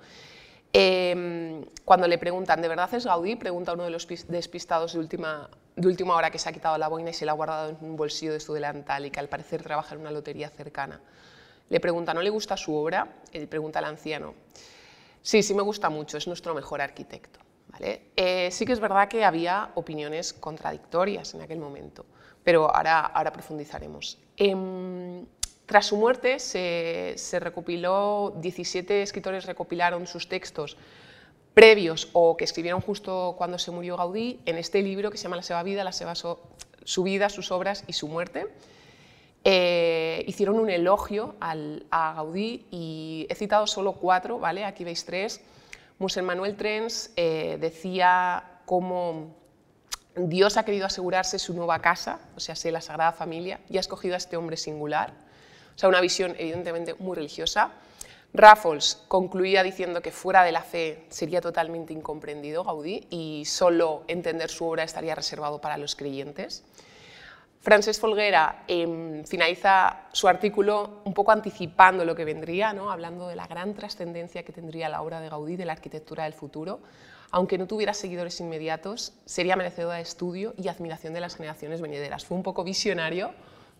Em, 0.72 1.66
cuando 1.84 2.08
le 2.08 2.16
preguntan, 2.16 2.62
¿de 2.62 2.68
verdad 2.68 2.92
es 2.94 3.04
Gaudí? 3.04 3.36
Pregunta 3.36 3.74
uno 3.74 3.84
de 3.84 3.90
los 3.90 4.08
despistados 4.08 4.94
de 4.94 5.00
última, 5.00 5.50
de 5.76 5.86
última 5.86 6.16
hora 6.16 6.30
que 6.30 6.38
se 6.38 6.48
ha 6.48 6.52
quitado 6.52 6.78
la 6.78 6.88
boina 6.88 7.10
y 7.10 7.12
se 7.12 7.26
la 7.26 7.32
ha 7.32 7.34
guardado 7.34 7.68
en 7.68 7.76
un 7.82 7.96
bolsillo 7.96 8.32
de 8.32 8.40
su 8.40 8.54
delantal 8.54 9.04
y 9.04 9.10
que 9.10 9.20
al 9.20 9.28
parecer 9.28 9.62
trabaja 9.62 9.94
en 9.94 10.00
una 10.00 10.10
lotería 10.10 10.48
cercana. 10.48 11.02
Le 11.68 11.78
pregunta, 11.78 12.14
¿no 12.14 12.22
le 12.22 12.30
gusta 12.30 12.56
su 12.56 12.74
obra? 12.74 13.06
Él 13.32 13.48
pregunta 13.48 13.80
al 13.80 13.84
anciano. 13.84 14.32
Sí, 15.22 15.42
sí 15.42 15.54
me 15.54 15.62
gusta 15.62 15.88
mucho, 15.88 16.18
es 16.18 16.26
nuestro 16.26 16.54
mejor 16.54 16.80
arquitecto. 16.80 17.40
Eh, 17.80 18.48
sí 18.52 18.66
que 18.66 18.72
es 18.72 18.80
verdad 18.80 19.08
que 19.08 19.24
había 19.24 19.70
opiniones 19.74 20.32
contradictorias 20.32 21.34
en 21.34 21.40
aquel 21.40 21.58
momento, 21.58 22.04
pero 22.44 22.74
ahora, 22.74 23.00
ahora 23.00 23.32
profundizaremos. 23.32 24.18
Em, 24.36 25.24
tras 25.66 25.86
su 25.86 25.96
muerte 25.96 26.38
se, 26.38 27.38
recopiló, 27.40 28.34
17 28.36 29.02
escritores 29.02 29.46
recopilaron 29.46 30.06
sus 30.06 30.28
textos 30.28 30.76
previos 31.54 32.08
o 32.12 32.36
que 32.36 32.44
escribieron 32.44 32.80
justo 32.80 33.34
cuando 33.38 33.58
se 33.58 33.70
murió 33.70 33.96
Gaudí 33.96 34.40
en 34.44 34.58
este 34.58 34.82
libro 34.82 35.10
que 35.10 35.16
se 35.16 35.24
llama 35.24 35.36
La 35.36 35.42
Seva 35.42 35.62
Vida, 35.62 35.84
la 35.84 35.92
su 35.92 37.02
vida, 37.02 37.28
sus 37.28 37.52
obras 37.52 37.84
y 37.86 37.92
su 37.92 38.08
muerte. 38.08 38.48
Eh, 39.44 40.24
hicieron 40.28 40.58
un 40.58 40.70
elogio 40.70 41.34
a 41.40 42.12
Gaudí 42.14 42.66
y 42.70 43.26
he 43.28 43.34
citado 43.34 43.66
solo 43.66 43.94
cuatro, 43.94 44.38
¿vale? 44.38 44.64
aquí 44.64 44.84
veis 44.84 45.04
tres. 45.04 45.40
Musel 45.98 46.24
Manuel 46.24 46.56
Trens 46.56 47.10
eh, 47.16 47.58
decía 47.60 48.60
cómo 48.66 49.34
Dios 50.14 50.56
ha 50.56 50.64
querido 50.64 50.86
asegurarse 50.86 51.38
su 51.38 51.54
nueva 51.54 51.80
casa, 51.80 52.20
o 52.36 52.40
sea, 52.40 52.54
la 52.70 52.80
Sagrada 52.80 53.12
Familia, 53.12 53.60
y 53.68 53.78
ha 53.78 53.80
escogido 53.80 54.14
a 54.14 54.18
este 54.18 54.36
hombre 54.36 54.56
singular. 54.56 55.12
O 55.74 55.78
sea, 55.78 55.88
una 55.88 56.00
visión 56.00 56.34
evidentemente 56.38 56.94
muy 56.94 57.16
religiosa. 57.16 57.72
Raffles 58.34 59.02
concluía 59.08 59.62
diciendo 59.62 60.00
que 60.00 60.10
fuera 60.10 60.42
de 60.42 60.52
la 60.52 60.62
fe 60.62 61.04
sería 61.10 61.40
totalmente 61.40 61.92
incomprendido 61.92 62.64
Gaudí 62.64 63.06
y 63.10 63.44
solo 63.46 64.04
entender 64.08 64.50
su 64.50 64.66
obra 64.66 64.84
estaría 64.84 65.14
reservado 65.14 65.60
para 65.60 65.76
los 65.76 65.96
creyentes. 65.96 66.64
Francesc 67.62 68.00
Folguera 68.00 68.64
em, 68.66 69.24
finaliza 69.24 70.08
su 70.12 70.26
artículo 70.26 71.02
un 71.04 71.14
poco 71.14 71.30
anticipando 71.30 72.04
lo 72.04 72.16
que 72.16 72.24
vendría, 72.24 72.70
hablando 72.70 73.28
de 73.28 73.36
la 73.36 73.46
gran 73.46 73.72
trascendencia 73.74 74.42
que 74.42 74.52
tendría 74.52 74.88
la 74.88 75.00
obra 75.00 75.20
de 75.20 75.28
Gaudí 75.28 75.54
de 75.54 75.64
la 75.64 75.72
arquitectura 75.72 76.24
del 76.24 76.32
futuro. 76.32 76.80
Aunque 77.30 77.58
no 77.58 77.68
tuviera 77.68 77.94
seguidores 77.94 78.40
inmediatos, 78.40 79.12
sería 79.26 79.54
merecedora 79.54 79.96
de 79.96 80.02
estudio 80.02 80.54
y 80.58 80.66
admiración 80.66 81.14
de 81.14 81.20
las 81.20 81.36
generaciones 81.36 81.80
venideras. 81.80 82.24
Fue 82.24 82.36
un 82.36 82.42
poco 82.42 82.64
visionario, 82.64 83.30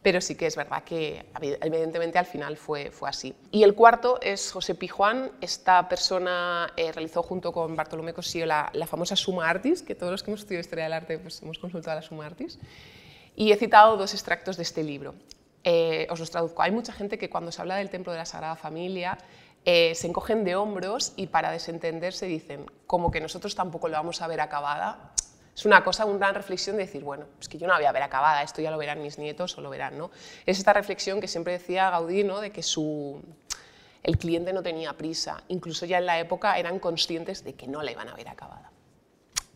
pero 0.00 0.20
sí 0.20 0.36
que 0.36 0.46
es 0.46 0.54
verdad 0.54 0.84
que 0.84 1.26
evidentemente 1.60 2.20
al 2.20 2.26
final 2.26 2.56
fue, 2.56 2.92
así. 3.04 3.34
Y 3.50 3.64
el 3.64 3.74
cuarto 3.74 4.20
es 4.22 4.52
José 4.52 4.76
Pijuán. 4.76 5.32
Esta 5.40 5.88
persona 5.88 6.72
eh, 6.76 6.92
realizó 6.92 7.24
junto 7.24 7.52
con 7.52 7.74
Bartolomé 7.74 8.14
Cosío 8.14 8.46
la, 8.46 8.70
famosa 8.86 9.16
Suma 9.16 9.50
Artis, 9.50 9.82
que 9.82 9.96
todos 9.96 10.12
los 10.12 10.22
que 10.22 10.30
hemos 10.30 10.40
estudiado 10.40 10.60
Historia 10.60 10.84
del 10.84 10.92
Arte 10.92 11.18
pues, 11.18 11.42
hemos 11.42 11.58
consultado 11.58 11.96
la 11.96 12.02
Suma 12.02 12.26
Artis. 12.26 12.60
Y 13.34 13.52
he 13.52 13.56
citado 13.56 13.96
dos 13.96 14.14
extractos 14.14 14.56
de 14.56 14.62
este 14.62 14.82
libro. 14.82 15.14
Eh, 15.64 16.06
os 16.10 16.18
los 16.20 16.30
traduzco. 16.30 16.62
Hay 16.62 16.72
mucha 16.72 16.92
gente 16.92 17.18
que 17.18 17.30
cuando 17.30 17.52
se 17.52 17.60
habla 17.60 17.76
del 17.76 17.88
templo 17.88 18.12
de 18.12 18.18
la 18.18 18.26
Sagrada 18.26 18.56
Familia 18.56 19.18
eh, 19.64 19.94
se 19.94 20.08
encogen 20.08 20.42
de 20.44 20.56
hombros 20.56 21.12
y 21.16 21.28
para 21.28 21.52
desentenderse 21.52 22.26
dicen, 22.26 22.66
como 22.86 23.10
que 23.10 23.20
nosotros 23.20 23.54
tampoco 23.54 23.88
lo 23.88 23.96
vamos 23.96 24.20
a 24.20 24.26
ver 24.26 24.40
acabada, 24.40 25.12
es 25.54 25.66
una 25.66 25.84
cosa, 25.84 26.06
una 26.06 26.18
gran 26.18 26.34
reflexión 26.34 26.76
de 26.76 26.84
decir, 26.86 27.04
bueno, 27.04 27.26
es 27.40 27.48
que 27.48 27.58
yo 27.58 27.66
no 27.66 27.74
la 27.74 27.78
voy 27.78 27.86
a 27.86 27.92
ver 27.92 28.02
acabada, 28.02 28.42
esto 28.42 28.62
ya 28.62 28.70
lo 28.70 28.78
verán 28.78 29.02
mis 29.02 29.18
nietos 29.18 29.56
o 29.58 29.60
lo 29.60 29.70
verán, 29.70 29.98
¿no? 29.98 30.10
Es 30.46 30.58
esta 30.58 30.72
reflexión 30.72 31.20
que 31.20 31.28
siempre 31.28 31.52
decía 31.52 31.90
Gaudí, 31.90 32.24
¿no? 32.24 32.40
De 32.40 32.50
que 32.50 32.62
su, 32.62 33.22
el 34.02 34.18
cliente 34.18 34.52
no 34.52 34.62
tenía 34.62 34.94
prisa, 34.94 35.44
incluso 35.48 35.84
ya 35.84 35.98
en 35.98 36.06
la 36.06 36.18
época 36.18 36.58
eran 36.58 36.78
conscientes 36.78 37.44
de 37.44 37.54
que 37.54 37.68
no 37.68 37.82
la 37.82 37.92
iban 37.92 38.08
a 38.08 38.14
ver 38.14 38.28
acabada. 38.28 38.72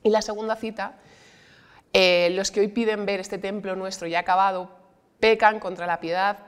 Y 0.02 0.10
la 0.10 0.20
segunda 0.22 0.54
cita, 0.54 0.98
eh, 1.98 2.28
los 2.32 2.50
que 2.50 2.60
hoy 2.60 2.68
piden 2.68 3.06
ver 3.06 3.20
este 3.20 3.38
templo 3.38 3.74
nuestro 3.74 4.06
ya 4.06 4.18
acabado, 4.18 4.70
pecan 5.18 5.60
contra 5.60 5.86
la 5.86 5.98
piedad, 5.98 6.38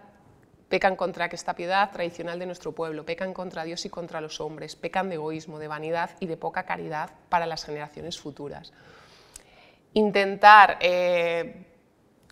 pecan 0.69 0.97
contra 0.97 1.26
esta 1.26 1.55
piedad 1.55 1.90
tradicional 1.90 2.38
de 2.38 2.45
nuestro 2.47 2.73
pueblo, 2.73 3.07
pecan 3.07 3.33
contra 3.33 3.64
Dios 3.64 3.87
y 3.87 3.88
contra 3.88 4.21
los 4.21 4.40
hombres, 4.40 4.76
pecan 4.76 5.09
de 5.09 5.14
egoísmo, 5.14 5.59
de 5.59 5.69
vanidad 5.69 6.11
y 6.21 6.26
de 6.26 6.37
poca 6.37 6.64
caridad 6.64 7.11
para 7.31 7.47
las 7.47 7.64
generaciones 7.64 8.19
futuras 8.19 8.73
intentar 9.95 10.78
eh, 10.81 11.67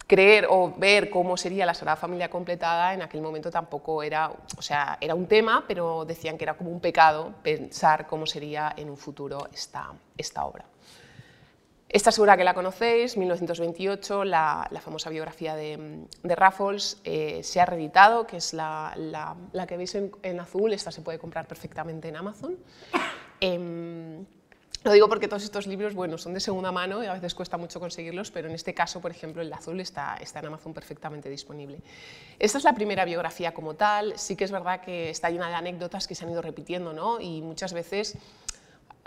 creer 0.06 0.46
o 0.48 0.72
ver 0.76 1.10
cómo 1.10 1.36
sería 1.36 1.66
la 1.66 1.74
Sagrada 1.74 1.96
Familia 1.96 2.30
completada 2.30 2.94
en 2.94 3.02
aquel 3.02 3.22
momento 3.22 3.50
tampoco 3.50 4.02
era, 4.02 4.30
o 4.56 4.62
sea, 4.62 4.98
era 5.00 5.14
un 5.14 5.26
tema, 5.26 5.64
pero 5.66 6.04
decían 6.04 6.38
que 6.38 6.44
era 6.44 6.54
como 6.54 6.70
un 6.70 6.80
pecado 6.80 7.34
pensar 7.42 8.06
cómo 8.06 8.26
sería 8.26 8.74
en 8.76 8.90
un 8.90 8.96
futuro 8.96 9.48
esta, 9.52 9.92
esta 10.16 10.44
obra. 10.44 10.64
Esta 11.96 12.12
segura 12.12 12.36
que 12.36 12.44
la 12.44 12.52
conocéis, 12.52 13.16
1928, 13.16 14.24
la, 14.24 14.68
famosa 14.84 15.08
biografía 15.08 15.56
de, 15.56 16.04
de 16.22 16.36
Raffles, 16.36 17.00
eh, 17.04 17.40
se 17.42 17.58
ha 17.58 17.64
reeditado, 17.64 18.26
que 18.26 18.36
es 18.36 18.52
la, 18.52 18.92
la, 18.98 19.66
que 19.66 19.78
veis 19.78 19.94
en, 19.94 20.38
azul, 20.38 20.74
esta 20.74 20.92
se 20.92 21.00
puede 21.00 21.18
comprar 21.18 21.48
perfectamente 21.48 22.08
en 22.08 22.16
Amazon. 22.16 22.58
Em, 23.40 24.26
lo 24.84 24.92
digo 24.92 25.08
porque 25.08 25.26
todos 25.26 25.42
estos 25.42 25.66
libros, 25.66 25.94
bueno, 25.94 26.18
son 26.18 26.34
de 26.34 26.40
segunda 26.40 26.70
mano 26.70 27.02
y 27.02 27.06
a 27.06 27.14
veces 27.14 27.34
cuesta 27.34 27.56
mucho 27.56 27.80
conseguirlos, 27.80 28.30
pero 28.30 28.46
en 28.46 28.54
este 28.54 28.74
caso, 28.74 29.00
por 29.00 29.10
ejemplo, 29.10 29.40
el 29.40 29.50
azul 29.50 29.80
está, 29.80 30.18
está 30.20 30.40
en 30.40 30.46
Amazon 30.46 30.74
perfectamente 30.74 31.30
disponible. 31.30 31.78
Esta 32.38 32.58
es 32.58 32.64
la 32.64 32.74
primera 32.74 33.06
biografía 33.06 33.54
como 33.54 33.72
tal, 33.72 34.18
sí 34.18 34.36
que 34.36 34.44
es 34.44 34.52
verdad 34.52 34.82
que 34.82 35.08
está 35.08 35.30
llena 35.30 35.48
de 35.48 35.54
anécdotas 35.54 36.06
que 36.06 36.14
se 36.14 36.26
han 36.26 36.30
ido 36.30 36.42
repitiendo, 36.42 36.92
¿no? 36.92 37.22
Y 37.22 37.40
muchas 37.40 37.72
veces 37.72 38.18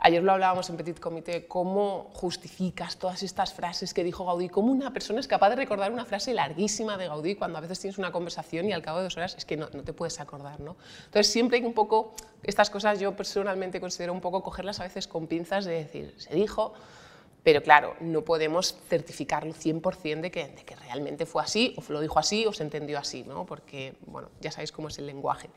Ayer 0.02 0.24
lo 0.24 0.32
hablábamos 0.32 0.70
en 0.70 0.78
Petit 0.78 0.98
Comité, 0.98 1.46
cómo 1.46 2.10
justificas 2.14 2.96
todas 2.98 3.22
estas 3.22 3.54
frases 3.54 3.94
que 3.94 4.02
dijo 4.02 4.26
Gaudí, 4.26 4.48
cómo 4.48 4.72
una 4.72 4.94
persona 4.94 5.20
es 5.20 5.28
capaz 5.28 5.50
de 5.50 5.58
recordar 5.58 5.92
una 5.92 6.06
frase 6.06 6.34
larguísima 6.34 6.98
de 6.98 7.08
Gaudí 7.08 7.36
cuando 7.36 7.58
a 7.58 7.62
veces 7.62 7.82
tienes 7.82 7.98
una 7.98 8.10
conversación 8.10 8.70
y 8.70 8.72
al 8.72 8.82
cabo 8.82 9.00
de 9.00 9.06
dos 9.06 9.18
horas 9.18 9.36
es 9.38 9.44
que 9.44 9.58
no, 9.58 9.68
te 9.68 9.92
puedes 9.92 10.22
acordar. 10.22 10.62
¿no? 10.62 10.78
Entonces 11.06 11.28
siempre 11.28 11.58
hay 11.58 11.66
un 11.66 11.74
poco, 11.74 12.14
estas 12.44 12.70
cosas 12.70 12.98
yo 13.02 13.14
personalmente 13.18 13.82
considero 13.82 14.14
un 14.14 14.22
poco 14.22 14.42
cogerlas 14.42 14.80
a 14.80 14.84
veces 14.84 15.06
con 15.06 15.28
pinzas 15.28 15.66
de 15.66 15.74
decir, 15.74 16.16
se 16.18 16.34
dijo, 16.34 16.74
pero 17.44 17.62
claro, 17.62 17.96
no 18.00 18.24
podemos 18.24 18.78
certificarlo 18.88 19.54
100% 19.54 20.22
de 20.22 20.32
que, 20.32 20.48
de 20.48 20.64
que 20.64 20.76
realmente 20.78 21.26
fue 21.26 21.42
así, 21.42 21.76
o 21.78 21.92
lo 21.92 22.00
dijo 22.00 22.20
así, 22.20 22.46
o 22.46 22.54
se 22.54 22.64
entendió 22.64 23.00
así, 23.00 23.24
¿no? 23.24 23.46
porque 23.46 23.96
bueno, 24.06 24.30
ya 24.40 24.52
sabéis 24.52 24.72
cómo 24.72 24.88
es 24.88 24.98
el 24.98 25.08
lenguaje. 25.08 25.50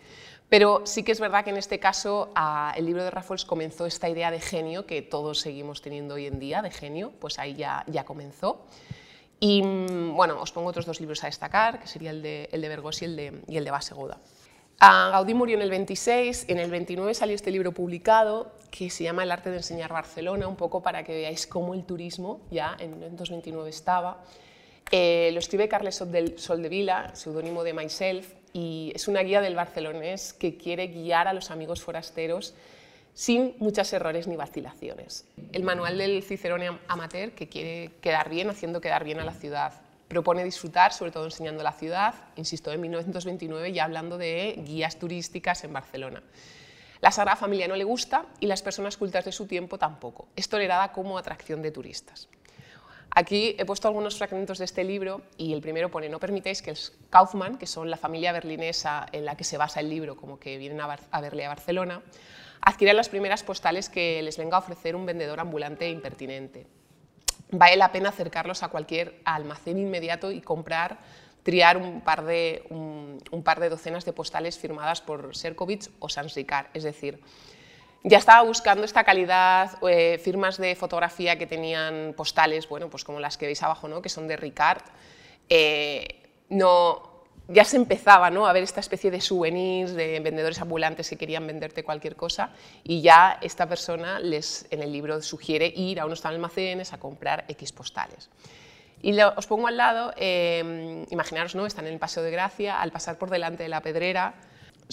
Pero 0.53 0.83
sí 0.85 1.03
que 1.03 1.13
es 1.13 1.19
verdad 1.19 1.45
que 1.45 1.49
en 1.49 1.57
este 1.57 1.81
caso 1.81 2.31
el 2.77 2.85
libro 2.85 3.03
de 3.03 3.11
Raffles 3.11 3.47
comenzó 3.47 3.87
esta 3.87 4.11
idea 4.11 4.31
de 4.31 4.39
genio 4.39 4.85
que 4.85 5.01
todos 5.01 5.41
seguimos 5.41 5.81
teniendo 5.81 6.17
hoy 6.17 6.27
en 6.27 6.39
día, 6.39 6.61
de 6.61 6.71
genio, 6.71 7.11
pues 7.21 7.39
ahí 7.39 7.55
ya, 7.55 7.87
ya 7.87 8.05
comenzó. 8.05 8.67
Y 9.41 9.63
mm, 9.63 10.15
bueno, 10.15 10.39
os 10.43 10.53
pongo 10.53 10.69
otros 10.69 10.85
dos 10.85 11.01
libros 11.01 11.25
a 11.25 11.29
destacar, 11.29 11.81
que 11.81 11.87
sería 11.87 12.11
el 12.11 12.21
de, 12.21 12.51
el 12.53 12.61
de 12.61 12.69
y 12.69 13.05
el 13.07 13.17
de, 13.17 13.43
y 13.49 13.57
el 13.57 13.65
Basegoda. 13.71 14.19
Gaudí 14.79 15.33
murió 15.33 15.57
en 15.57 15.63
el 15.63 15.71
26, 15.71 16.45
en 16.49 16.59
el 16.59 16.71
29 16.71 17.15
salió 17.15 17.35
este 17.35 17.51
libro 17.51 17.73
publicado 17.73 18.53
que 18.71 18.91
se 18.91 19.05
llama 19.05 19.23
El 19.23 19.33
arte 19.33 19.49
de 19.49 19.57
enseñar 19.57 19.91
Barcelona, 19.91 20.49
un 20.49 20.57
poco 20.57 20.83
para 20.83 21.03
que 21.03 21.15
veáis 21.15 21.47
cómo 21.47 21.73
el 21.73 21.85
turismo 21.85 22.43
ya 22.51 22.77
en 22.79 22.91
1929 22.91 23.71
estaba. 23.71 24.23
Eh, 24.91 25.31
lo 25.33 25.39
escribe 25.39 25.67
Carles 25.67 26.05
Soldevila, 26.37 27.15
seudónimo 27.15 27.65
de 27.65 27.73
Myself, 27.73 28.35
y 28.53 28.93
es 28.95 29.09
una 29.09 29.21
guía 29.21 29.41
del 29.41 29.55
barcelonés 29.55 30.33
que 30.33 30.57
quiere 30.57 30.89
guiar 30.89 31.29
a 31.29 31.33
los 31.33 31.51
amigos 31.51 31.83
forasteros 31.83 32.55
sin 33.15 33.55
muchos 33.59 33.93
errores 33.93 34.27
ni 34.27 34.37
vacilaciones. 34.37 35.27
El 35.53 35.65
manual 35.65 35.99
del 35.99 36.23
Cicerone 36.23 36.79
amateur 36.89 37.33
que 37.33 37.49
quiere 37.49 37.91
quedar 38.01 38.31
bien, 38.31 38.51
haciendo 38.51 38.81
quedar 38.81 39.05
bien 39.05 39.21
a 39.21 39.25
la 39.25 39.35
ciudad. 39.35 39.75
Propone 40.09 40.45
disfrutar, 40.45 40.93
sobre 40.93 41.11
todo 41.11 41.25
enseñando 41.25 41.63
la 41.63 41.73
ciudad, 41.73 42.15
insisto, 42.37 42.73
en 42.73 42.81
1929 42.81 43.73
ya 43.73 43.85
hablando 43.85 44.19
de 44.19 44.63
guías 44.67 44.99
turísticas 44.99 45.65
en 45.65 45.73
Barcelona. 45.73 46.23
La 47.01 47.11
Sagrada 47.11 47.37
Familia 47.37 47.67
no 47.67 47.77
le 47.77 47.85
gusta 47.85 48.27
y 48.39 48.47
las 48.47 48.63
personas 48.63 48.97
cultas 48.97 49.25
de 49.25 49.33
su 49.33 49.47
tiempo 49.47 49.77
tampoco. 49.79 50.29
Es 50.37 50.49
tolerada 50.49 50.93
como 50.93 51.19
atracción 51.19 51.61
de 51.61 51.73
turistas. 51.73 52.29
Aquí 53.15 53.55
he 53.59 53.65
puesto 53.65 53.89
algunos 53.89 54.17
fragmentos 54.17 54.59
de 54.59 54.65
este 54.65 54.85
libro 54.85 55.23
y 55.37 55.53
el 55.53 55.61
primero 55.61 55.91
pone, 55.91 56.09
no 56.09 56.19
permitéis 56.19 56.63
que 56.63 56.71
el 56.71 56.79
Kaufmann, 57.11 57.59
que 57.59 57.67
son 57.67 57.91
la 57.91 57.97
familia 57.97 58.33
berlinesa 58.33 59.07
en 59.13 59.25
la 59.25 59.37
que 59.37 59.45
se 59.45 59.59
basa 59.59 59.81
el 59.81 59.91
libro, 59.91 60.17
como 60.17 60.39
que 60.39 60.57
vienen 60.57 60.81
a, 60.81 61.21
verle 61.21 61.45
a 61.45 61.49
Barcelona, 61.49 62.03
adquieran 62.63 62.97
las 62.97 63.11
primeras 63.11 63.43
postales 63.43 63.89
que 63.91 64.23
les 64.23 64.39
venga 64.39 64.57
a 64.57 64.61
ofrecer 64.61 64.97
un 64.97 65.05
vendedor 65.05 65.41
ambulante 65.41 65.85
e 65.85 65.91
impertinente 65.91 66.67
vale 67.53 67.77
la 67.77 67.93
pena 67.93 68.09
acercarlos 68.09 68.63
a 68.63 68.69
cualquier 68.69 69.21
almacén 69.25 69.79
inmediato 69.79 70.33
y 70.33 70.41
comprar, 70.41 70.99
triar 71.43 71.77
un 71.77 72.01
par 72.01 72.25
de, 72.25 72.65
un, 72.71 73.43
par 73.45 73.61
de 73.61 73.69
docenas 73.69 74.05
de 74.05 74.13
postales 74.13 74.59
firmadas 74.59 75.01
por 75.01 75.37
Serkovich 75.37 75.91
o 76.01 76.09
Sans 76.09 76.35
Ricard. 76.35 76.67
Es 76.75 76.83
decir, 76.83 77.21
ya 78.05 78.19
estaba 78.19 78.43
buscando 78.43 78.85
esta 78.85 79.05
calidad, 79.05 79.71
eh, 79.89 80.19
firmas 80.23 80.59
de 80.59 80.75
fotografía 80.75 81.39
que 81.39 81.47
tenían 81.47 82.15
postales, 82.17 82.69
bueno, 82.69 82.91
pues 82.91 83.05
como 83.05 83.21
las 83.21 83.39
que 83.39 83.47
veis 83.47 83.63
abajo, 83.63 83.89
¿no? 83.89 84.03
que 84.03 84.09
son 84.09 84.27
de 84.27 84.37
Ricard. 84.37 84.83
Eh, 85.49 86.23
no, 86.49 87.13
ya 87.49 87.65
se 87.65 87.77
empezaba 87.77 88.31
¿no? 88.31 88.47
a 88.47 88.53
ver 88.53 88.65
esta 88.65 88.81
especie 88.81 89.11
de 89.11 89.21
souvenirs, 89.21 89.95
de 89.95 90.19
vendedores 90.21 90.61
ambulantes 90.61 91.09
que 91.09 91.17
querían 91.17 91.47
venderte 91.47 91.85
cualquier 91.85 92.17
cosa 92.17 92.51
y 92.83 93.03
ya 93.03 93.39
esta 93.41 93.69
persona 93.69 94.19
les, 94.19 94.67
en 94.71 94.83
el 94.83 94.93
libro 94.93 95.23
sugiere 95.23 95.67
ir 95.67 96.01
a 96.01 96.07
unos 96.07 96.25
almacenes 96.27 96.93
a 96.93 96.99
comprar 96.99 97.45
X 97.49 97.73
postales. 97.73 98.31
Y 99.01 99.21
os 99.21 99.47
pongo 99.49 99.67
al 99.67 99.77
lado, 99.77 100.13
eh, 100.17 101.05
imaginaros, 101.11 101.55
¿no? 101.57 101.67
están 101.67 101.87
en 101.87 101.95
el 101.95 101.99
Paseo 101.99 102.23
de 102.23 102.31
Gracia, 102.31 102.81
al 102.81 102.93
pasar 102.93 103.19
por 103.19 103.31
delante 103.31 103.65
de 103.65 103.69
la 103.69 103.81
pedrera, 103.81 104.35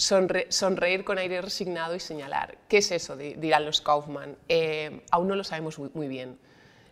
sonreír 0.00 1.04
con 1.04 1.18
aire 1.18 1.40
resignado 1.40 1.94
y 1.94 2.00
señalar. 2.00 2.58
¿Qué 2.68 2.78
es 2.78 2.90
eso? 2.90 3.16
dirán 3.16 3.64
los 3.64 3.80
Kaufman. 3.80 4.36
Eh, 4.48 5.02
aún 5.10 5.28
no 5.28 5.36
lo 5.36 5.44
sabemos 5.44 5.78
muy 5.78 6.08
bien 6.08 6.38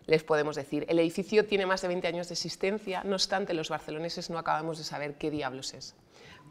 les 0.09 0.25
podemos 0.25 0.57
decir. 0.57 0.87
El 0.89 0.99
edificio 0.99 1.45
tiene 1.45 1.67
más 1.67 1.83
de 1.83 1.89
20 1.89 2.09
años 2.09 2.29
de 2.29 2.35
existencia, 2.35 3.05
no 3.05 3.15
obstante 3.15 3.53
los 3.53 3.69
barceloneses 3.69 4.31
no 4.31 4.39
acabamos 4.39 4.79
de 4.79 4.85
saber 4.85 5.15
qué 5.19 5.31
diablos 5.31 5.75
es. 5.75 5.95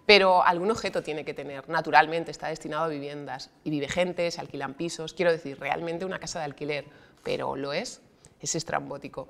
Pero 0.06 0.46
algún 0.46 0.70
objeto 0.70 1.02
tiene 1.02 1.26
que 1.26 1.34
tener, 1.34 1.68
naturalmente 1.68 2.30
está 2.30 2.50
destinado 2.50 2.84
a 2.84 2.88
viviendas 2.88 3.50
y 3.64 3.72
vive 3.72 3.90
gente, 3.90 4.30
se 4.30 4.40
alquilan 4.40 4.76
pisos, 4.76 5.14
quiero 5.14 5.32
decir, 5.32 5.60
realmente 5.60 6.06
una 6.06 6.20
casa 6.20 6.38
de 6.38 6.46
alquiler, 6.46 6.86
pero 7.24 7.56
lo 7.56 7.74
es, 7.74 8.00
es 8.40 8.54
estrambótico. 8.54 9.28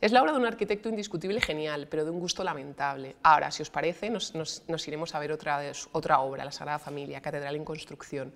Es 0.00 0.12
la 0.12 0.22
obra 0.22 0.32
de 0.32 0.38
un 0.38 0.46
arquitecto 0.46 0.88
indiscutible 0.88 1.42
genial, 1.42 1.86
pero 1.90 2.06
de 2.06 2.10
un 2.10 2.20
gusto 2.20 2.42
lamentable. 2.42 3.16
Ahora, 3.22 3.50
si 3.50 3.62
os 3.62 3.68
parece, 3.68 4.08
nos, 4.08 4.32
iremos 4.86 5.14
a 5.14 5.18
ver 5.18 5.30
otra, 5.30 6.20
obra, 6.20 6.44
La 6.44 6.52
Sagrada 6.52 6.78
Familia, 6.78 7.20
Catedral 7.20 7.54
en 7.54 7.66
Construcción, 7.66 8.32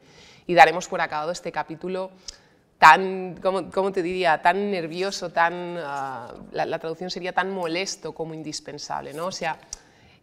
y 0.46 0.52
daremos 0.52 0.88
por 0.88 1.00
acabado 1.00 1.32
este 1.32 1.50
capítulo 1.50 2.10
tan, 2.78 3.40
¿cómo, 3.40 3.92
te 3.92 4.02
diría?, 4.02 4.42
tan 4.42 4.70
nervioso, 4.70 5.30
tan, 5.30 5.78
ah, 5.78 6.34
la, 6.52 6.78
traducción 6.78 7.08
sería 7.08 7.32
tan 7.32 7.50
molesto 7.50 8.12
como 8.12 8.34
indispensable, 8.34 9.14
¿no? 9.14 9.26
O 9.26 9.32
sea, 9.32 9.58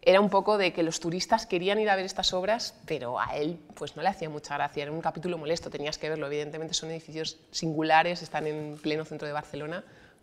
era 0.00 0.20
un 0.20 0.30
poco 0.30 0.58
de 0.58 0.72
que 0.72 0.84
los 0.84 1.00
turistas 1.00 1.46
querían 1.46 1.80
ir 1.80 1.90
a 1.90 1.96
ver 1.96 2.04
estas 2.04 2.32
obras, 2.34 2.78
pero 2.86 3.18
a 3.18 3.36
él 3.36 3.58
pues 3.74 3.96
no 3.96 4.02
le 4.02 4.08
hacía 4.08 4.28
mucha 4.28 4.54
gracia, 4.54 4.84
era 4.84 4.92
un 4.92 5.00
capítulo 5.00 5.38
molesto, 5.38 5.70
tenías 5.70 5.98
que 5.98 6.08
verlo, 6.08 6.26
evidentemente 6.26 6.74
son 6.74 6.90
edificios 6.90 7.38
singulares, 7.50 8.22
están 8.22 8.46
en 8.46 8.78
pleno 8.80 9.04
centro 9.04 9.26
de 9.26 9.32
Barcelona, 9.32 9.82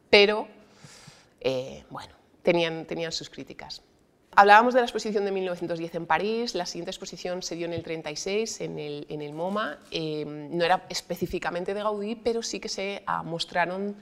pero, 0.10 0.48
eh, 1.42 1.84
bueno, 1.90 2.14
tenían, 2.44 2.86
tenían 2.86 3.12
sus 3.12 3.30
críticas. 3.30 3.82
Hablábamos 4.36 4.74
de 4.74 4.80
la 4.80 4.86
exposición 4.86 5.26
de 5.26 5.32
1910 5.32 5.96
en 5.96 6.06
París, 6.06 6.54
la 6.54 6.66
siguiente 6.66 6.92
exposición 6.92 7.42
se 7.42 7.56
dio 7.56 7.66
en 7.66 7.74
el 7.74 7.84
36 7.84 8.62
en 8.62 8.78
el, 8.78 9.06
en 9.10 9.22
el 9.22 9.34
MoMA, 9.34 9.80
eh, 9.92 10.24
no 10.26 10.64
era 10.64 10.86
específicamente 10.88 11.74
de 11.74 11.82
Gaudí, 11.82 12.16
pero 12.16 12.44
sí 12.44 12.60
que 12.60 12.70
se 12.70 13.02
ah, 13.08 13.24
mostraron 13.24 13.96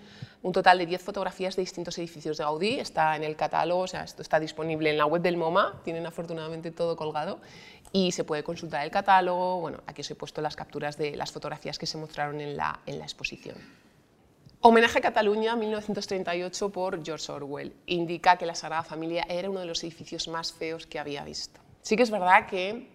un 0.43 0.51
total 0.51 0.79
de 0.79 0.85
10 0.85 1.01
fotografías 1.01 1.55
de 1.55 1.61
distintos 1.61 1.97
edificios 1.97 2.37
de 2.37 2.43
Gaudí, 2.43 2.79
está 2.79 3.15
en 3.15 3.23
el 3.23 3.37
catálogo, 3.37 3.81
o 3.81 3.87
sea, 3.87 4.03
esto 4.03 4.21
está 4.21 4.39
disponible 4.39 4.89
en 4.89 4.97
la 4.97 5.05
web 5.05 5.21
del 5.21 5.37
MoMA, 5.37 5.81
tienen 5.83 6.05
afortunadamente 6.05 6.71
todo 6.71 6.97
colgado 6.97 7.39
y 7.93 8.11
se 8.11 8.25
puede 8.25 8.43
consultar 8.43 8.83
el 8.83 8.91
catálogo, 8.91 9.61
bueno, 9.61 9.81
aquí 9.87 10.01
os 10.01 10.11
he 10.11 10.15
puesto 10.15 10.41
las 10.41 10.57
capturas 10.57 10.97
de 10.97 11.15
las 11.15 11.31
fotografías 11.31 11.79
que 11.79 11.85
se 11.85 11.97
mostraron 11.97 12.41
en 12.41 12.57
la, 12.57 12.81
en 12.85 12.99
la 12.99 13.05
exposición. 13.05 13.55
Homenaje 14.69 14.97
a 14.97 15.01
Cataluña 15.01 15.55
1938 15.55 16.69
por 16.73 17.01
George 17.01 17.31
Orwell. 17.31 17.73
Indica 17.85 18.35
que 18.35 18.45
la 18.45 18.53
Sagrada 18.53 18.83
Familia 18.83 19.25
era 19.29 19.49
uno 19.49 19.61
de 19.61 19.65
los 19.65 19.81
edificios 19.81 20.27
más 20.27 20.51
feos 20.51 20.85
que 20.85 20.99
había 20.99 21.23
visto. 21.23 21.61
Sí 21.81 21.95
que 21.95 22.03
es 22.03 22.11
verdad 22.11 22.47
que 22.47 22.89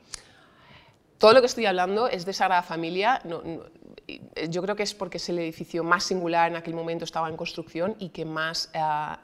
todo 1.17 1.33
lo 1.33 1.41
que 1.41 1.47
estoy 1.47 1.64
hablando 1.64 2.09
es 2.09 2.26
de 2.26 2.35
Sagrada 2.35 2.62
Familia. 2.62 3.23
yo 4.50 4.62
creo 4.62 4.76
que 4.76 4.83
es 4.83 4.93
porque 4.93 5.17
es 5.17 5.26
el 5.31 5.38
edificio 5.38 5.83
más 5.83 6.05
singular 6.05 6.50
en 6.50 6.57
aquel 6.57 6.75
momento, 6.75 7.07
estaba 7.07 7.31
en 7.31 7.38
construcción 7.38 7.97
y 7.99 8.11
que 8.11 8.26
más 8.26 8.71
eh, 8.75 8.79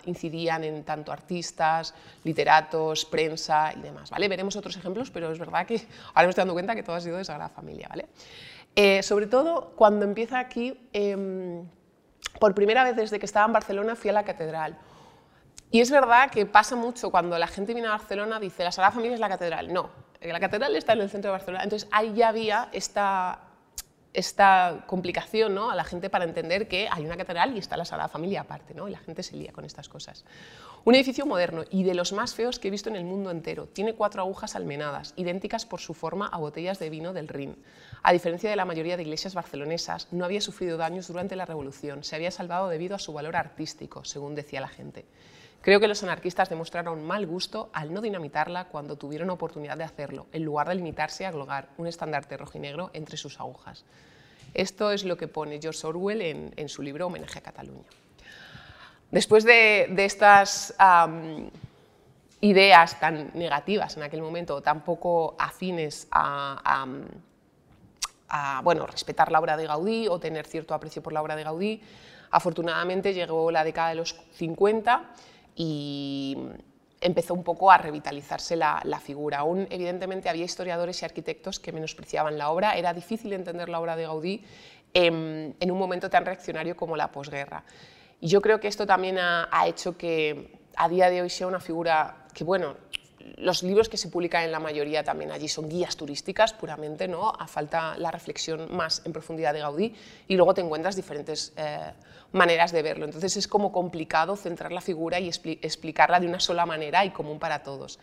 incidían 0.07 0.64
en 0.64 0.85
tanto 0.85 1.12
artistas, 1.12 1.95
literatos, 2.25 3.05
prensa 3.05 3.75
y 3.76 3.83
demás. 3.83 4.09
¿vale? 4.09 4.26
Veremos 4.26 4.57
otros 4.57 4.75
ejemplos, 4.75 5.11
pero 5.11 5.31
es 5.31 5.38
verdad 5.38 5.67
que 5.67 5.75
ahora 6.14 6.28
me 6.28 6.31
estoy 6.31 6.40
dando 6.40 6.55
cuenta 6.55 6.75
que 6.75 6.83
todo 6.83 6.97
ha 6.97 7.00
sido 7.02 7.19
de 7.19 7.26
Sagrada 7.26 7.50
Familia. 7.50 7.88
¿vale? 7.90 8.07
Eh, 8.75 9.02
sobre 9.02 9.26
todo 9.26 9.75
cuando 9.76 10.07
empieza 10.07 10.38
aquí... 10.38 10.88
Em, 10.95 11.67
por 12.39 12.55
primera 12.55 12.85
vez 12.85 12.97
desde 12.97 13.19
que 13.19 13.27
estaba 13.27 13.47
en 13.47 13.53
Barcelona 13.53 13.97
fui 13.97 14.11
a 14.11 14.13
la 14.13 14.25
catedral. 14.25 14.77
Y 15.71 15.81
es 15.81 15.91
verdad 15.91 16.31
que 16.31 16.47
pasa 16.47 16.77
mucho 16.77 17.11
cuando 17.11 17.39
la 17.39 17.47
gente 17.47 17.75
viene 17.75 17.89
a 17.89 17.93
Barcelona, 17.93 18.41
dice, 18.41 18.65
la 18.65 18.73
Sagrada 18.73 18.93
Familia 18.93 19.15
es 19.15 19.21
la 19.21 19.29
catedral. 19.29 19.73
No, 19.73 19.91
la 20.21 20.41
catedral 20.41 20.75
está 20.77 20.95
en 20.95 21.03
el 21.03 21.11
centro 21.11 21.31
de 21.31 21.33
Barcelona. 21.33 21.65
Entonces 21.65 21.89
ahí 21.93 22.15
ya 22.15 22.29
había 22.29 22.69
esta, 22.73 23.41
esta 24.19 24.85
complicación 24.87 25.55
¿no? 25.55 25.71
a 25.71 25.77
la 25.77 25.85
gente 25.85 26.11
para 26.11 26.25
entender 26.25 26.67
que 26.67 26.89
hay 26.91 27.05
una 27.05 27.17
catedral 27.17 27.55
y 27.55 27.59
está 27.59 27.77
la 27.77 27.85
Sagrada 27.85 28.09
Familia 28.09 28.41
aparte, 28.41 28.75
¿no? 28.75 28.89
y 28.89 28.91
la 28.91 28.99
gente 28.99 29.23
se 29.23 29.37
lía 29.37 29.53
con 29.53 29.65
estas 29.65 29.89
cosas. 29.89 30.25
Un 30.85 30.95
edificio 30.95 31.25
moderno 31.27 31.65
y 31.71 31.85
de 31.85 31.95
los 31.95 32.13
más 32.13 32.35
feos 32.35 32.59
que 32.59 32.69
he 32.69 32.71
visto 32.71 32.89
en 32.89 32.97
el 32.97 33.05
mundo 33.05 33.31
entero. 33.31 33.67
Tiene 33.67 33.95
cuatro 33.95 34.23
agujas 34.23 34.57
almenadas, 34.57 35.13
idénticas 35.17 35.67
por 35.67 35.81
su 35.81 35.95
forma 35.95 36.27
a 36.27 36.39
botellas 36.39 36.79
de 36.79 36.91
vino 36.91 37.13
del 37.13 37.29
Rin. 37.29 37.57
A 38.03 38.13
diferencia 38.13 38.51
de 38.51 38.57
la 38.57 38.65
mayoría 38.65 38.97
de 38.97 39.03
iglesias 39.03 39.35
barcelonesas, 39.35 40.09
no 40.13 40.25
había 40.25 40.41
sufrido 40.41 40.77
daños 40.77 41.09
durante 41.09 41.37
la 41.37 41.47
Revolución, 41.47 42.05
se 42.05 42.17
había 42.17 42.31
salvado 42.31 42.69
debido 42.69 42.97
a 42.97 42.99
su 42.99 43.13
valor 43.13 43.37
artístico, 43.37 44.05
según 44.05 44.35
decía 44.35 44.61
la 44.61 44.69
gente. 44.69 45.05
Creo 45.61 45.81
que 45.81 45.88
los 45.88 46.03
anarquistas 46.03 46.49
demostraron 46.49 47.05
mal 47.05 47.27
gusto 47.27 47.69
al 47.73 47.93
no 47.93 48.00
dinamitarla 48.00 48.67
cuando 48.67 48.97
tuvieron 48.97 49.29
oportunidad 49.31 49.77
de 49.77 49.85
hacerlo, 49.85 50.27
en 50.33 50.45
lugar 50.45 50.69
de 50.69 50.77
limitarse 50.77 51.27
a 51.27 51.33
colgar 51.33 51.69
un 51.79 51.87
estandarte 51.87 52.37
rojinegro 52.37 52.91
entre 52.93 53.17
sus 53.17 53.41
agujas. 53.41 53.85
Esto 54.55 54.93
es 54.93 55.05
lo 55.05 55.17
que 55.17 55.29
pone 55.29 55.61
George 55.61 55.87
Orwell 55.87 56.23
en, 56.57 56.69
su 56.69 56.83
libro 56.83 57.07
Homenaje 57.07 57.41
a 57.41 57.43
Cataluña. 57.43 57.88
Después 59.11 59.45
de, 59.45 59.93
estas 59.99 60.75
ideas 62.41 63.00
tan 63.00 63.33
negativas 63.35 63.97
en 63.97 64.05
aquel 64.05 64.23
momento, 64.23 64.62
tan 64.62 64.85
poco 64.85 65.35
afines 65.38 66.07
a, 66.12 66.87
bueno, 68.62 68.87
respetar 68.87 69.33
la 69.33 69.41
obra 69.41 69.57
de 69.57 69.67
Gaudí 69.67 70.07
o 70.09 70.21
tener 70.21 70.47
cierto 70.47 70.73
aprecio 70.73 71.03
por 71.03 71.12
la 71.12 71.21
obra 71.21 71.35
de 71.35 71.43
Gaudí, 71.43 71.83
afortunadamente 72.31 73.12
llegó 73.12 73.50
la 73.50 73.65
década 73.65 73.88
de 73.88 73.97
los 73.97 74.15
50 74.35 75.03
y 75.61 76.37
empezó 77.00 77.35
un 77.35 77.43
poco 77.43 77.73
a 77.73 77.79
revitalizarse 77.79 78.55
la, 78.55 79.00
figura. 79.03 79.38
Aún 79.38 79.67
evidentemente 79.71 80.29
había 80.29 80.45
historiadores 80.45 81.03
y 81.03 81.05
arquitectos 81.05 81.59
que 81.59 81.73
menospreciaban 81.73 82.38
la 82.38 82.50
obra, 82.50 82.79
era 82.79 82.95
difícil 82.95 83.33
entender 83.33 83.69
la 83.69 83.81
obra 83.81 83.97
de 83.97 84.05
Gaudí 84.05 84.45
en, 84.95 85.57
un 85.61 85.79
momento 85.79 86.09
tan 86.09 86.25
reaccionario 86.25 86.77
como 86.77 86.97
la 86.97 87.11
posguerra. 87.11 87.65
Y 88.21 88.29
yo 88.29 88.41
creo 88.41 88.61
que 88.61 88.69
esto 88.69 88.87
también 88.87 89.19
ha, 89.19 89.49
ha 89.50 89.67
hecho 89.67 89.99
que 89.99 90.61
a 90.77 90.88
día 90.88 91.11
de 91.11 91.23
hoy 91.23 91.31
sea 91.31 91.49
una 91.49 91.59
figura 91.59 92.29
que, 92.33 92.45
bueno, 92.45 92.77
los 93.37 93.62
libros 93.62 93.88
que 93.88 93.97
se 93.97 94.08
publican 94.08 94.44
en 94.44 94.52
la 94.52 94.61
mayoría 94.61 95.04
también 95.04 95.30
allí 95.30 95.49
son 95.49 95.68
guías 95.68 95.97
turísticas 95.97 96.52
puramente, 96.52 97.08
¿no? 97.08 97.32
A 97.38 97.47
falta 97.47 97.97
la 97.99 98.11
reflexión 98.11 98.75
más 98.75 99.02
en 99.04 99.12
profundidad 99.12 99.52
de 99.52 99.60
Gaudí 99.60 99.95
y 100.26 100.36
luego 100.36 100.54
te 100.54 100.60
encuentras 100.60 100.97
diferentes 100.97 101.52
eh, 101.56 101.93
maneras 102.32 102.73
de 102.73 102.82
verlo. 102.82 103.04
Entonces 103.04 103.36
es 103.36 103.49
como 103.49 103.73
complicado 103.73 104.36
centrar 104.36 104.73
la 104.73 104.80
figura 104.80 105.21
y 105.21 105.28
explicarla 105.28 106.21
de 106.21 106.26
una 106.26 106.41
sola 106.41 106.67
manera 106.67 107.04
y 107.04 107.10
común 107.10 107.38
para 107.38 107.62
todos. 107.62 107.99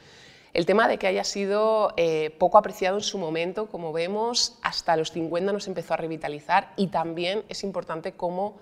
El 0.53 0.65
tema 0.65 0.87
de 0.87 0.97
que 0.97 1.07
haya 1.07 1.25
sido 1.25 1.93
eh, 1.97 2.33
poco 2.39 2.57
apreciado 2.57 2.95
en 2.95 3.03
su 3.03 3.17
momento, 3.17 3.65
como 3.67 3.91
vemos, 3.91 4.57
hasta 4.61 4.95
los 4.95 5.11
50 5.11 5.51
nos 5.51 5.67
empezó 5.67 5.95
a 5.95 5.97
revitalizar 5.97 6.71
y 6.77 6.87
también 6.87 7.43
es 7.49 7.63
importante 7.65 8.13
cómo 8.13 8.57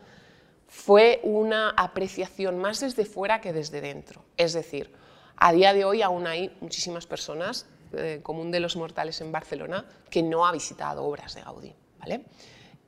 fue 0.68 1.20
una 1.22 1.70
apreciación 1.70 2.58
más 2.58 2.80
desde 2.80 3.06
fuera 3.06 3.42
que 3.42 3.54
desde 3.54 3.80
dentro. 3.80 4.24
Es 4.38 4.54
decir, 4.54 4.92
a 5.38 5.52
día 5.54 5.74
de 5.74 5.86
hoy 5.86 6.02
aún 6.02 6.28
hay 6.28 6.56
muchísimas 6.62 7.06
personas, 7.06 7.66
eh, 7.94 8.20
común 8.24 8.52
de 8.52 8.60
los 8.60 8.76
mortales 8.76 9.22
en 9.22 9.32
Barcelona, 9.32 9.86
que 10.10 10.24
no 10.24 10.46
ha 10.46 10.52
visitado 10.52 11.04
obras 11.04 11.36
de 11.36 11.42
Gaudí. 11.42 11.74
¿vale? 12.00 12.24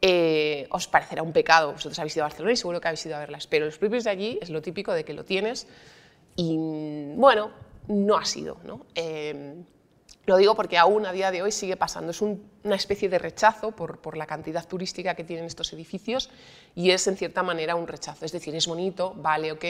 Eh, 0.01 0.67
os 0.71 0.87
parecerá 0.87 1.23
un 1.23 1.33
pecado, 1.33 1.73
vosotros 1.73 1.97
habéis 1.99 2.15
ido 2.15 2.23
a 2.25 2.27
Barcelona 2.27 2.53
y 2.53 2.57
seguro 2.57 2.81
que 2.81 2.87
habéis 2.87 3.05
ido 3.05 3.15
a 3.15 3.19
verlas, 3.19 3.47
pero 3.47 3.65
los 3.65 3.77
propios 3.77 4.03
de 4.03 4.09
allí 4.09 4.39
es 4.41 4.49
lo 4.49 4.61
típico 4.61 4.93
de 4.93 5.03
que 5.03 5.13
lo 5.13 5.25
tienes 5.25 5.67
y, 6.35 6.57
bueno, 7.15 7.51
no 7.87 8.17
ha 8.17 8.25
sido. 8.25 8.57
¿no? 8.63 8.85
Eh, 8.93 9.55
lo 10.25 10.37
digo 10.37 10.55
porque 10.55 10.77
aún 10.77 11.05
a 11.05 11.11
día 11.11 11.31
de 11.31 11.43
hoy 11.43 11.51
sigue 11.51 11.77
pasando. 11.77 12.11
Es 12.11 12.21
una 12.21 12.75
especie 12.75 13.09
de 13.09 13.19
rechazo 13.19 13.71
por, 13.71 13.99
por, 13.99 14.17
la 14.17 14.25
cantidad 14.25 14.67
turística 14.67 15.15
que 15.15 15.23
tienen 15.23 15.45
estos 15.45 15.71
edificios 15.73 16.29
y 16.73 16.91
es 16.91 17.07
en 17.07 17.15
cierta 17.15 17.43
manera 17.43 17.75
un 17.75 17.87
rechazo. 17.87 18.25
Es 18.25 18.31
decir, 18.31 18.55
es 18.55 18.67
bonito, 18.67 19.13
vale, 19.15 19.51
ok, 19.51 19.65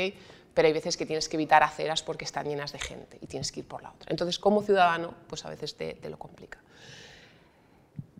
pero 0.55 0.67
hay 0.67 0.73
veces 0.73 0.97
que 0.97 1.05
tienes 1.05 1.29
que 1.29 1.35
evitar 1.35 1.61
aceras 1.61 2.01
porque 2.01 2.23
están 2.23 2.47
llenas 2.47 2.71
de 2.71 2.79
gente 2.79 3.19
y 3.21 3.27
tienes 3.27 3.51
que 3.51 3.59
ir 3.59 3.67
por 3.67 3.83
la 3.83 3.91
otra. 3.91 4.09
Entonces, 4.09 4.39
como 4.39 4.63
ciudadano, 4.63 5.13
pues 5.27 5.45
a 5.45 5.49
veces 5.49 5.75
te, 5.75 5.97
lo 6.09 6.17
complica. 6.17 6.59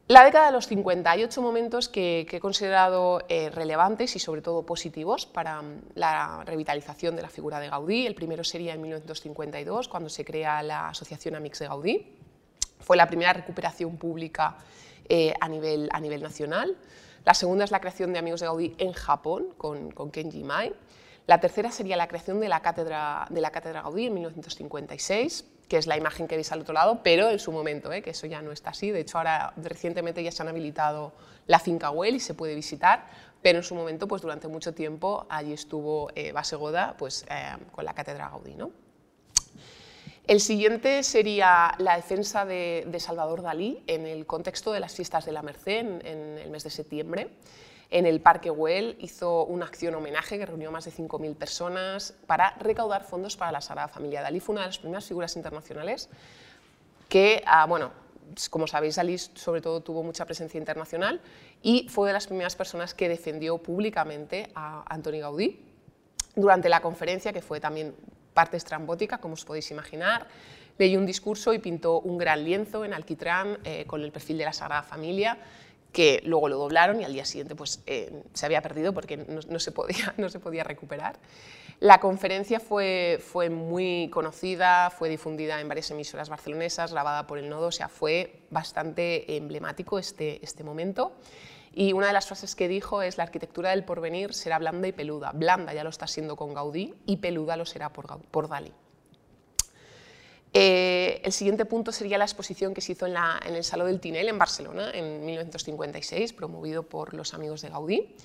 La 0.07 0.23
década 0.23 0.47
de 0.47 0.51
los 0.51 0.67
58 0.67 1.41
momentos 1.41 1.87
que, 1.89 2.27
he 2.29 2.39
considerado 2.39 3.21
eh, 3.29 3.49
relevantes 3.49 4.15
y 4.17 4.19
sobre 4.19 4.41
todo 4.41 4.63
positivos 4.63 5.25
para 5.25 5.61
mm, 5.61 5.81
la 5.95 6.43
revitalización 6.45 7.15
de 7.15 7.21
la 7.21 7.29
figura 7.29 7.59
de 7.59 7.69
Gaudí. 7.69 8.05
El 8.05 8.15
primero 8.15 8.43
sería 8.43 8.73
en 8.73 8.81
1952, 8.81 9.87
cuando 9.87 10.09
se 10.09 10.25
crea 10.25 10.61
la 10.61 10.89
Asociación 10.89 11.35
Amix 11.35 11.59
de 11.59 11.67
Gaudí. 11.67 12.17
Fue 12.81 12.97
la 12.97 13.07
primera 13.07 13.31
recuperación 13.31 13.95
pública 13.97 14.57
eh, 15.07 15.33
a, 15.39 15.47
nivel, 15.47 15.87
a 15.91 16.01
nivel 16.01 16.21
nacional. 16.21 16.75
La 17.23 17.33
segunda 17.33 17.63
es 17.63 17.71
la 17.71 17.79
creación 17.79 18.11
de 18.11 18.19
Amigos 18.19 18.41
de 18.41 18.45
Gaudí 18.45 18.75
en 18.77 18.91
Japón, 18.91 19.47
con 19.57 20.11
Kenji 20.11 20.43
Mai. 20.43 20.75
La 21.27 21.39
tercera 21.39 21.71
sería 21.71 21.97
la 21.97 22.07
creación 22.07 22.39
de 22.39 22.49
la 22.49 22.61
Cátedra, 22.61 23.25
de 23.29 23.41
la 23.41 23.49
cátedra 23.49 23.81
Gaudí 23.81 24.05
en 24.05 24.13
1956, 24.13 25.45
que 25.67 25.77
es 25.77 25.87
la 25.87 25.97
imagen 25.97 26.27
que 26.27 26.35
veis 26.35 26.51
al 26.51 26.61
otro 26.61 26.73
lado, 26.73 27.01
pero 27.03 27.29
en 27.31 27.39
su 27.39 27.51
momento, 27.51 27.91
¿eh? 27.91 28.03
que 28.03 28.11
eso 28.11 28.27
ya 28.27 28.43
no 28.43 28.51
está 28.51 28.69
así. 28.69 28.91
De 28.91 28.99
hecho, 28.99 29.17
ahora 29.17 29.51
recientemente 29.57 30.23
ya 30.23 30.31
se 30.31 30.43
han 30.43 30.49
habilitado 30.49 31.13
la 31.47 31.57
finca 31.57 31.89
Güell 31.89 32.15
y 32.15 32.19
se 32.19 32.35
puede 32.35 32.53
visitar, 32.53 33.07
pero 33.41 33.57
en 33.57 33.63
su 33.63 33.73
momento, 33.73 34.07
pues 34.07 34.21
durante 34.21 34.47
mucho 34.47 34.75
tiempo, 34.75 35.25
allí 35.29 35.53
estuvo 35.53 36.11
eh, 36.13 36.31
Basegoda 36.31 36.95
pues, 36.97 37.25
eh, 37.29 37.57
con 37.71 37.85
la 37.85 37.95
Cátedra 37.95 38.29
Gaudí. 38.29 38.53
¿no? 38.53 38.69
El 40.27 40.39
siguiente 40.39 41.01
sería 41.01 41.73
la 41.79 41.95
defensa 41.95 42.45
de, 42.45 42.87
Salvador 42.99 43.41
Dalí 43.41 43.83
en 43.87 44.05
el 44.05 44.27
contexto 44.27 44.71
de 44.71 44.79
las 44.79 44.93
fiestas 44.93 45.25
de 45.25 45.31
la 45.31 45.41
Merced 45.41 46.05
en 46.05 46.37
el 46.37 46.51
mes 46.51 46.63
de 46.63 46.69
septiembre 46.69 47.29
en 47.89 48.05
el 48.05 48.21
Parque 48.21 48.49
Güell 48.49 48.97
hizo 48.99 49.45
una 49.45 49.65
acción 49.65 49.95
homenaje 49.95 50.37
que 50.37 50.45
reunió 50.45 50.71
más 50.71 50.85
de 50.85 50.91
5.000 50.91 51.35
personas 51.35 52.13
para 52.25 52.51
recaudar 52.59 53.03
fondos 53.03 53.37
para 53.37 53.51
la 53.51 53.61
Sagrada 53.61 53.87
Familia. 53.87 54.21
Dalí 54.21 54.39
fue 54.39 54.53
una 54.53 54.61
de 54.61 54.67
las 54.67 54.79
primeras 54.79 55.05
figuras 55.05 55.35
internacionales 55.35 56.09
que, 57.09 57.43
ah, 57.45 57.65
bueno, 57.65 57.91
como 58.49 58.67
sabéis, 58.67 58.95
Dalí 58.95 59.17
sobre 59.17 59.61
todo 59.61 59.81
tuvo 59.81 60.03
mucha 60.03 60.25
presencia 60.25 60.57
internacional 60.57 61.21
y 61.61 61.87
fue 61.89 62.09
de 62.09 62.13
las 62.13 62.27
primeras 62.27 62.55
personas 62.55 62.93
que 62.93 63.07
defendió 63.07 63.57
públicamente 63.59 64.49
a 64.55 64.83
Antoni 64.93 65.19
Gaudí 65.19 65.59
durante 66.35 66.69
la 66.69 66.81
conferencia, 66.81 67.31
que 67.31 67.41
fue 67.41 67.59
también 67.59 67.95
parte 68.33 68.57
estrambótica, 68.57 69.19
como 69.19 69.35
os 69.35 69.45
podéis 69.45 69.69
imaginar. 69.71 70.27
Leyó 70.77 70.99
un 70.99 71.05
discurso 71.05 71.53
y 71.53 71.59
pintó 71.59 72.01
un 72.01 72.17
gran 72.17 72.43
lienzo 72.43 72.83
en 72.83 72.93
alquitrán 72.93 73.59
eh, 73.63 73.85
con 73.87 74.01
el 74.01 74.11
perfil 74.11 74.39
de 74.39 74.45
la 74.45 74.53
Sagrada 74.53 74.83
Familia 74.83 75.37
que 75.95 76.21
luego 76.25 76.49
lo 76.49 76.57
doblaron 76.57 76.99
y 76.99 77.05
al 77.05 77.13
día 77.13 77.23
siguiente 77.23 77.55
pues, 77.55 77.81
eh, 77.85 78.21
se 78.33 78.45
había 78.45 78.61
perdido 78.61 78.93
porque 78.93 79.15
no, 79.15 79.59
se 79.59 79.71
podía, 79.71 80.13
no 80.17 80.27
se 80.27 80.41
podía 80.41 80.65
recuperar. 80.65 81.17
La 81.79 82.01
conferencia 82.01 82.59
fue, 82.59 83.17
fue 83.25 83.49
muy 83.49 84.09
conocida, 84.11 84.89
fue 84.89 85.07
difundida 85.07 85.61
en 85.61 85.69
varias 85.69 85.89
emisoras 85.91 86.27
barcelonesas, 86.27 86.91
grabada 86.91 87.27
por 87.27 87.37
el 87.37 87.47
Nodo, 87.47 87.67
o 87.67 87.71
sea, 87.71 87.87
fue 87.87 88.41
bastante 88.49 89.37
emblemático 89.37 89.97
este, 89.97 90.43
este 90.43 90.65
momento. 90.65 91.13
Y 91.73 91.93
una 91.93 92.07
de 92.07 92.13
las 92.13 92.27
frases 92.27 92.55
que 92.55 92.67
dijo 92.67 93.01
es, 93.01 93.17
la 93.17 93.23
arquitectura 93.23 93.69
del 93.69 93.85
porvenir 93.85 94.33
será 94.33 94.59
blanda 94.59 94.89
y 94.89 94.91
peluda. 94.91 95.31
Blanda 95.33 95.73
ya 95.73 95.85
lo 95.85 95.91
está 95.91 96.07
siendo 96.07 96.35
con 96.35 96.53
Gaudí 96.53 96.93
y 97.05 97.17
peluda 97.17 97.55
lo 97.55 97.65
será 97.65 97.93
por, 97.93 98.19
por 98.19 98.49
Dalí. 98.49 98.73
Eh, 100.57 101.19
el 101.25 101.33
siguiente 101.33 101.65
punto 101.65 101.91
sería 101.91 102.17
la 102.17 102.23
exposición 102.23 102.73
que 102.73 102.79
se 102.79 102.93
hizo 102.93 103.05
en, 103.07 103.17
el 103.53 103.63
Salón 103.65 103.87
del 103.87 103.99
Tinel 103.99 104.29
en 104.29 104.39
Barcelona 104.39 104.89
en 104.93 105.25
1956, 105.25 106.31
promovido 106.31 106.83
por 106.83 107.13
los 107.13 107.33
amigos 107.33 107.61
de 107.61 107.67
Gaudí. 107.67 108.15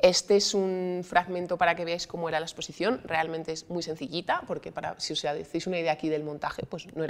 Este 0.00 0.36
es 0.36 0.54
un 0.54 1.02
fragmento 1.06 1.58
para 1.58 1.74
que 1.74 1.84
veáis 1.84 2.06
cómo 2.06 2.30
era 2.30 2.40
la 2.40 2.46
exposición, 2.46 3.02
realmente 3.04 3.52
es 3.52 3.68
muy 3.68 3.82
sencillita, 3.82 4.42
porque 4.46 4.72
si 4.96 5.12
os 5.12 5.24
hacéis 5.26 5.66
una 5.66 5.78
idea 5.78 5.92
aquí 5.92 6.08
del 6.08 6.24
montaje, 6.24 6.64
pues 6.64 6.86
no, 6.96 7.04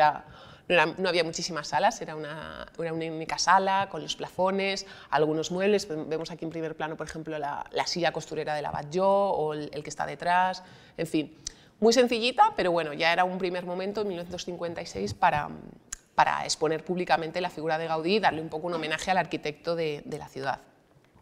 había 1.09 1.23
muchísimas 1.23 1.69
salas, 1.69 2.01
era 2.01 2.17
una, 2.17 2.67
una, 2.79 2.93
única 2.93 3.39
sala 3.39 3.89
con 3.89 4.03
los 4.03 4.17
plafones, 4.17 4.85
algunos 5.11 5.53
muebles, 5.53 5.87
vemos 5.87 6.33
aquí 6.33 6.45
en 6.45 6.51
primer 6.51 6.75
plano, 6.77 6.97
por 6.97 7.07
ejemplo, 7.07 7.39
la, 7.39 7.65
silla 7.87 8.11
costurera 8.11 8.57
de 8.57 8.63
la 8.63 8.73
Batlló 8.73 9.09
o 9.09 9.53
el, 9.53 9.71
el 9.73 9.85
que 9.85 9.91
está 9.91 10.07
detrás, 10.07 10.65
en 10.97 11.07
fin, 11.07 11.37
muy 11.81 11.93
sencillita, 11.93 12.55
pero 12.57 12.73
bueno, 12.73 12.93
ya 12.93 13.13
era 13.13 13.25
un 13.25 13.39
primer 13.39 13.65
momento 13.65 14.03
en 14.03 14.09
1956 14.09 15.15
para, 15.15 15.51
exponer 16.45 16.85
públicamente 16.85 17.41
la 17.41 17.51
figura 17.51 17.77
de 17.77 17.87
Gaudí 17.87 18.17
y 18.17 18.21
darle 18.21 18.41
un 18.41 18.49
poco 18.49 18.67
un 18.67 18.75
homenaje 18.75 19.11
al 19.11 19.19
arquitecto 19.19 19.77
de, 19.77 20.03
la 20.07 20.29
ciudad. 20.29 20.61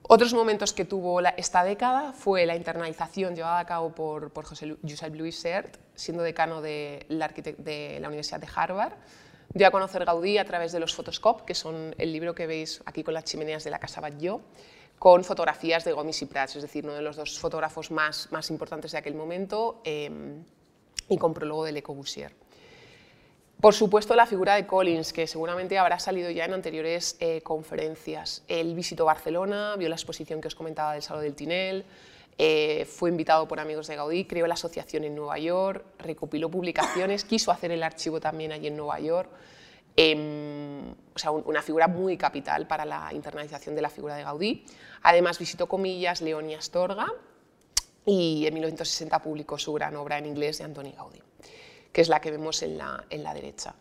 Otros 0.02 0.34
momentos 0.34 0.72
que 0.72 0.84
tuvo 0.84 1.20
esta 1.20 1.64
década 1.64 2.12
fue 2.12 2.46
la 2.46 2.54
internalización 2.54 3.34
llevada 3.34 3.58
a 3.58 3.64
cabo 3.64 3.94
por, 3.94 4.32
por 4.32 4.44
José, 4.44 4.76
Josep 4.82 5.14
Louis 5.14 5.36
Sert, 5.36 5.78
siendo 5.94 6.22
decano 6.22 6.60
de 6.60 7.06
la, 7.08 7.28
de 7.28 7.98
la, 8.00 8.08
Universidad 8.08 8.38
de 8.38 8.48
Harvard. 8.54 8.92
Dio 9.54 9.66
a 9.66 9.70
conocer 9.70 10.04
Gaudí 10.04 10.36
a 10.38 10.44
través 10.44 10.72
de 10.72 10.80
los 10.80 10.94
Photoscope, 10.94 11.44
que 11.46 11.54
son 11.54 11.94
el 11.98 12.12
libro 12.12 12.34
que 12.34 12.46
veis 12.46 12.82
aquí 12.84 13.02
con 13.02 13.14
las 13.14 13.24
chimeneas 13.24 13.64
de 13.64 13.70
la 13.70 13.78
Casa 13.78 14.00
Batlló, 14.00 14.42
con 14.98 15.24
fotografías 15.24 15.85
de 15.85 15.92
Gomis 15.92 16.22
y 16.22 16.26
Prats, 16.26 16.57
es 16.57 16.62
decir, 16.62 16.85
uno 16.85 16.94
de 16.94 17.02
los 17.02 17.16
dos 17.16 17.38
fotógrafos 17.38 17.90
más, 17.90 18.28
más 18.33 18.50
importantes 18.50 18.92
de 18.92 18.98
aquel 18.98 19.14
momento, 19.14 19.80
eh, 19.85 20.11
y 21.09 21.18
con 21.18 21.35
prólogo 21.35 21.64
de 21.64 21.72
Le 21.72 21.83
Corbusier. 21.83 22.33
Por 23.61 23.72
supuesto, 23.72 24.14
la 24.14 24.26
figura 24.26 24.57
de 24.57 24.66
Collins, 24.66 25.12
que 25.12 25.26
seguramente 25.26 25.78
habrá 25.78 25.98
salido 25.98 26.30
ya 26.30 26.44
en 26.44 26.52
anteriores 26.52 27.16
eh, 27.20 27.40
conferencias. 27.42 28.42
Él 28.48 28.74
visitó 28.74 29.07
Barcelona, 29.07 29.76
vio 29.76 29.88
la 29.88 29.94
exposición 29.94 30.40
que 30.40 30.48
os 30.48 30.54
comentaba 30.54 30.92
del 30.92 31.02
Salón 31.02 31.22
del 31.22 31.35
Tinel, 31.35 31.85
eh, 32.37 32.85
fue 32.85 33.11
invitado 33.11 33.46
por 33.46 33.61
amigos 33.61 33.87
de 33.87 33.96
Gaudí, 33.96 34.24
creó 34.24 34.46
la 34.46 34.54
asociación 34.54 35.04
en 35.04 35.14
Nueva 35.14 35.38
York, 35.38 35.85
recopiló 35.98 36.50
publicaciones, 36.50 37.24
quiso 37.24 37.52
hacer 37.52 37.70
el 37.70 37.83
archivo 37.83 38.20
también 38.20 38.52
allí 38.52 38.66
en 38.66 38.76
Nueva 38.76 38.98
York. 38.98 39.30
Em, 39.96 40.63
o 41.14 41.18
sea, 41.18 41.30
una 41.30 41.62
figura 41.62 41.88
muy 41.88 42.16
capital 42.16 42.66
para 42.66 42.85
la 42.85 43.11
internalización 43.12 43.74
de 43.74 43.83
la 43.83 43.90
figura 43.90 44.16
de 44.16 44.24
Gaudí. 44.24 44.64
Además, 45.02 45.38
visitó 45.38 45.66
Comillas, 45.66 46.20
León 46.22 46.50
y 46.50 46.54
Astorga 46.54 47.12
y 48.04 48.46
en 48.46 48.54
1960 48.54 49.22
publicó 49.22 49.59
su 49.59 49.72
gran 49.72 49.96
obra 49.96 50.18
en 50.18 50.26
inglés 50.26 50.59
de 50.59 50.64
Antoni 50.64 50.92
Gaudí 50.92 51.20
que 51.94 52.00
es 52.00 52.09
la 52.09 52.20
que 52.20 52.33
vemos 52.33 52.62
en 52.62 52.76
la, 52.76 53.04
en 53.09 53.22
la 53.22 53.33
derecha. 53.33 53.76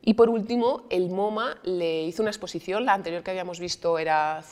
Y 0.00 0.14
por 0.14 0.30
último, 0.30 0.86
el 0.88 1.10
MoMA 1.10 1.58
le 1.64 2.04
hizo 2.04 2.22
una 2.22 2.30
exposición, 2.30 2.86
la 2.86 2.94
anterior 2.94 3.22
que 3.22 3.30
habíamos 3.30 3.60
visto 3.60 3.98
era, 3.98 4.42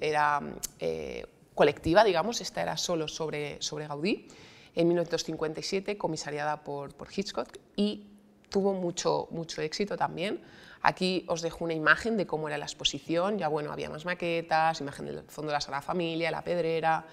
era 0.00 0.40
eh, 0.80 1.26
colectiva, 1.54 2.02
digamos, 2.02 2.40
esta 2.40 2.62
era 2.62 2.78
solo 2.78 3.08
sobre, 3.08 3.60
sobre 3.60 3.86
Gaudí, 3.86 4.26
en 4.74 4.88
1957, 4.88 5.98
comisariada 5.98 6.64
por, 6.64 6.94
por 6.94 7.08
Hitchcock, 7.14 7.48
y 7.76 8.06
tuvo 8.48 8.72
mucho, 8.72 9.28
mucho 9.30 9.60
éxito 9.60 9.98
también. 9.98 10.40
Aquí 10.82 11.24
os 11.28 11.42
dejo 11.42 11.64
una 11.64 11.74
imagen 11.74 12.16
de 12.16 12.26
cómo 12.26 12.48
era 12.48 12.58
la 12.58 12.64
exposición, 12.64 13.38
ya 13.38 13.48
bueno, 13.48 13.72
había 13.72 13.88
más 13.88 14.04
maquetas, 14.04 14.80
imagen 14.80 15.06
del 15.06 15.22
fondo 15.28 15.50
de 15.50 15.54
la 15.54 15.60
Sagrada 15.60 15.82
Familia, 15.82 16.30
la 16.30 16.42
pedrera, 16.42 17.04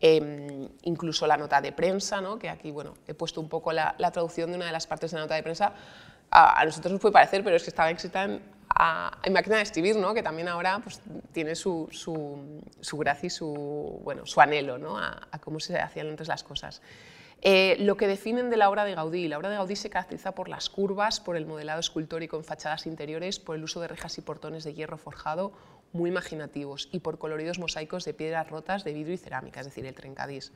Em, 0.00 0.68
incluso 0.82 1.26
la 1.26 1.36
nota 1.36 1.62
de 1.62 1.72
prensa, 1.72 2.20
¿no? 2.20 2.38
que 2.38 2.50
aquí 2.50 2.70
bueno, 2.70 2.94
he 3.06 3.14
puesto 3.14 3.40
un 3.40 3.48
poco 3.48 3.72
la, 3.72 3.94
traducción 4.12 4.50
de 4.50 4.56
una 4.56 4.66
de 4.66 4.72
las 4.72 4.86
partes 4.86 5.10
de 5.10 5.16
la 5.16 5.22
nota 5.22 5.34
de 5.34 5.42
prensa. 5.42 5.72
A, 6.30 6.62
nosotros 6.64 6.92
nos 6.92 7.00
puede 7.00 7.12
parecer, 7.12 7.42
pero 7.44 7.56
es 7.56 7.62
que 7.62 7.70
estaba 7.70 7.90
escrita 7.90 8.24
en, 8.24 8.42
en 9.22 9.32
máquina 9.32 9.56
de 9.56 9.62
escribir, 9.62 9.96
¿no? 9.96 10.12
que 10.12 10.22
también 10.22 10.48
ahora 10.48 10.80
pues, 10.82 11.00
tiene 11.32 11.54
su, 11.54 11.88
su, 11.90 12.60
su, 12.80 12.98
gracia 12.98 13.28
y 13.28 13.30
su, 13.30 14.00
bueno, 14.02 14.26
su 14.26 14.42
anhelo 14.42 14.76
¿no? 14.76 14.98
a, 14.98 15.28
a 15.30 15.38
cómo 15.38 15.58
se 15.58 15.78
hacían 15.78 16.08
antes 16.08 16.28
las 16.28 16.42
cosas. 16.42 16.82
Eh, 17.46 17.76
lo 17.78 17.98
que 17.98 18.08
definen 18.08 18.48
de 18.48 18.56
la 18.56 18.70
obra 18.70 18.86
de 18.86 18.94
Gaudí. 18.94 19.28
La 19.28 19.36
obra 19.36 19.50
de 19.50 19.56
Gaudí 19.56 19.76
se 19.76 19.90
caracteriza 19.90 20.32
por 20.32 20.48
las 20.48 20.70
curvas, 20.70 21.20
por 21.20 21.36
el 21.36 21.44
modelado 21.44 21.78
escultórico 21.78 22.38
en 22.38 22.44
fachadas 22.44 22.86
interiores, 22.86 23.38
por 23.38 23.54
el 23.54 23.62
uso 23.62 23.80
de 23.80 23.88
rejas 23.88 24.16
y 24.16 24.22
portones 24.22 24.64
de 24.64 24.72
hierro 24.72 24.96
forjado 24.96 25.52
muy 25.92 26.08
imaginativos 26.08 26.88
y 26.90 27.00
por 27.00 27.18
coloridos 27.18 27.58
mosaicos 27.58 28.06
de 28.06 28.14
piedras 28.14 28.48
rotas 28.48 28.82
de 28.82 28.94
vidrio 28.94 29.14
y 29.14 29.18
cerámica, 29.18 29.60
es 29.60 29.66
decir, 29.66 29.84
el 29.84 29.94
trencadís. 29.94 30.52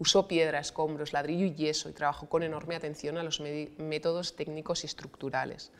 Usó 0.00 0.26
piedra, 0.26 0.58
escombros, 0.58 1.12
ladrillo 1.12 1.46
y 1.46 1.54
yeso 1.54 1.88
y 1.88 1.92
trabajó 1.92 2.28
con 2.28 2.42
enorme 2.42 2.74
atención 2.74 3.16
a 3.16 3.22
los 3.22 3.40
métodos 3.40 4.34
técnicos 4.34 4.82
y 4.82 4.88
estructurales. 4.88 5.70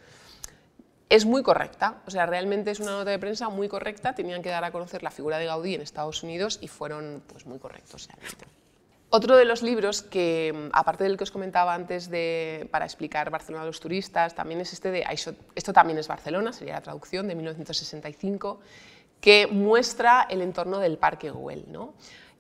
Es 1.11 1.27
muy 1.27 1.43
correcta, 1.43 2.01
o 2.07 2.13
sea, 2.13 2.27
realmente 2.27 2.71
es 2.71 2.79
una 2.79 2.93
nota 2.93 3.11
de 3.11 3.19
prensa 3.19 3.49
muy 3.49 3.69
correcta, 3.69 4.15
tenían 4.15 4.41
que 4.41 4.51
dar 4.51 4.65
a 4.65 4.71
conocer 4.71 5.03
la 5.03 5.11
figura 5.11 5.39
de 5.39 5.47
Gaudí 5.47 5.75
en 5.75 5.81
Estados 5.81 6.23
Unidos 6.23 6.59
y 6.63 6.69
fueron 6.69 7.23
pues, 7.27 7.45
muy 7.45 7.59
correctos. 7.59 8.09
Otro 9.17 9.37
de 9.37 9.45
los 9.45 9.63
libros 9.63 10.03
que, 10.03 10.71
aparte 10.73 11.05
del 11.05 11.17
que 11.17 11.23
os 11.23 11.31
comentaba 11.31 11.73
antes 11.73 12.11
de, 12.11 12.67
para 12.73 12.85
explicar 12.85 13.31
Barcelona 13.31 13.63
a 13.63 13.67
los 13.67 13.79
turistas, 13.79 14.35
también 14.35 14.61
es 14.61 14.73
este 14.73 14.91
de 14.91 15.05
Esto 15.55 15.73
también 15.73 16.01
es 16.01 16.09
Barcelona, 16.09 16.53
sería 16.53 16.75
la 16.75 16.81
traducción, 16.81 17.29
de 17.29 17.37
1965, 17.37 18.59
que 19.21 19.47
muestra 19.47 20.27
el 20.29 20.43
entorno 20.43 20.81
del 20.81 20.99
Parque 20.99 21.31
Güell. 21.31 21.65
¿no? 21.69 21.95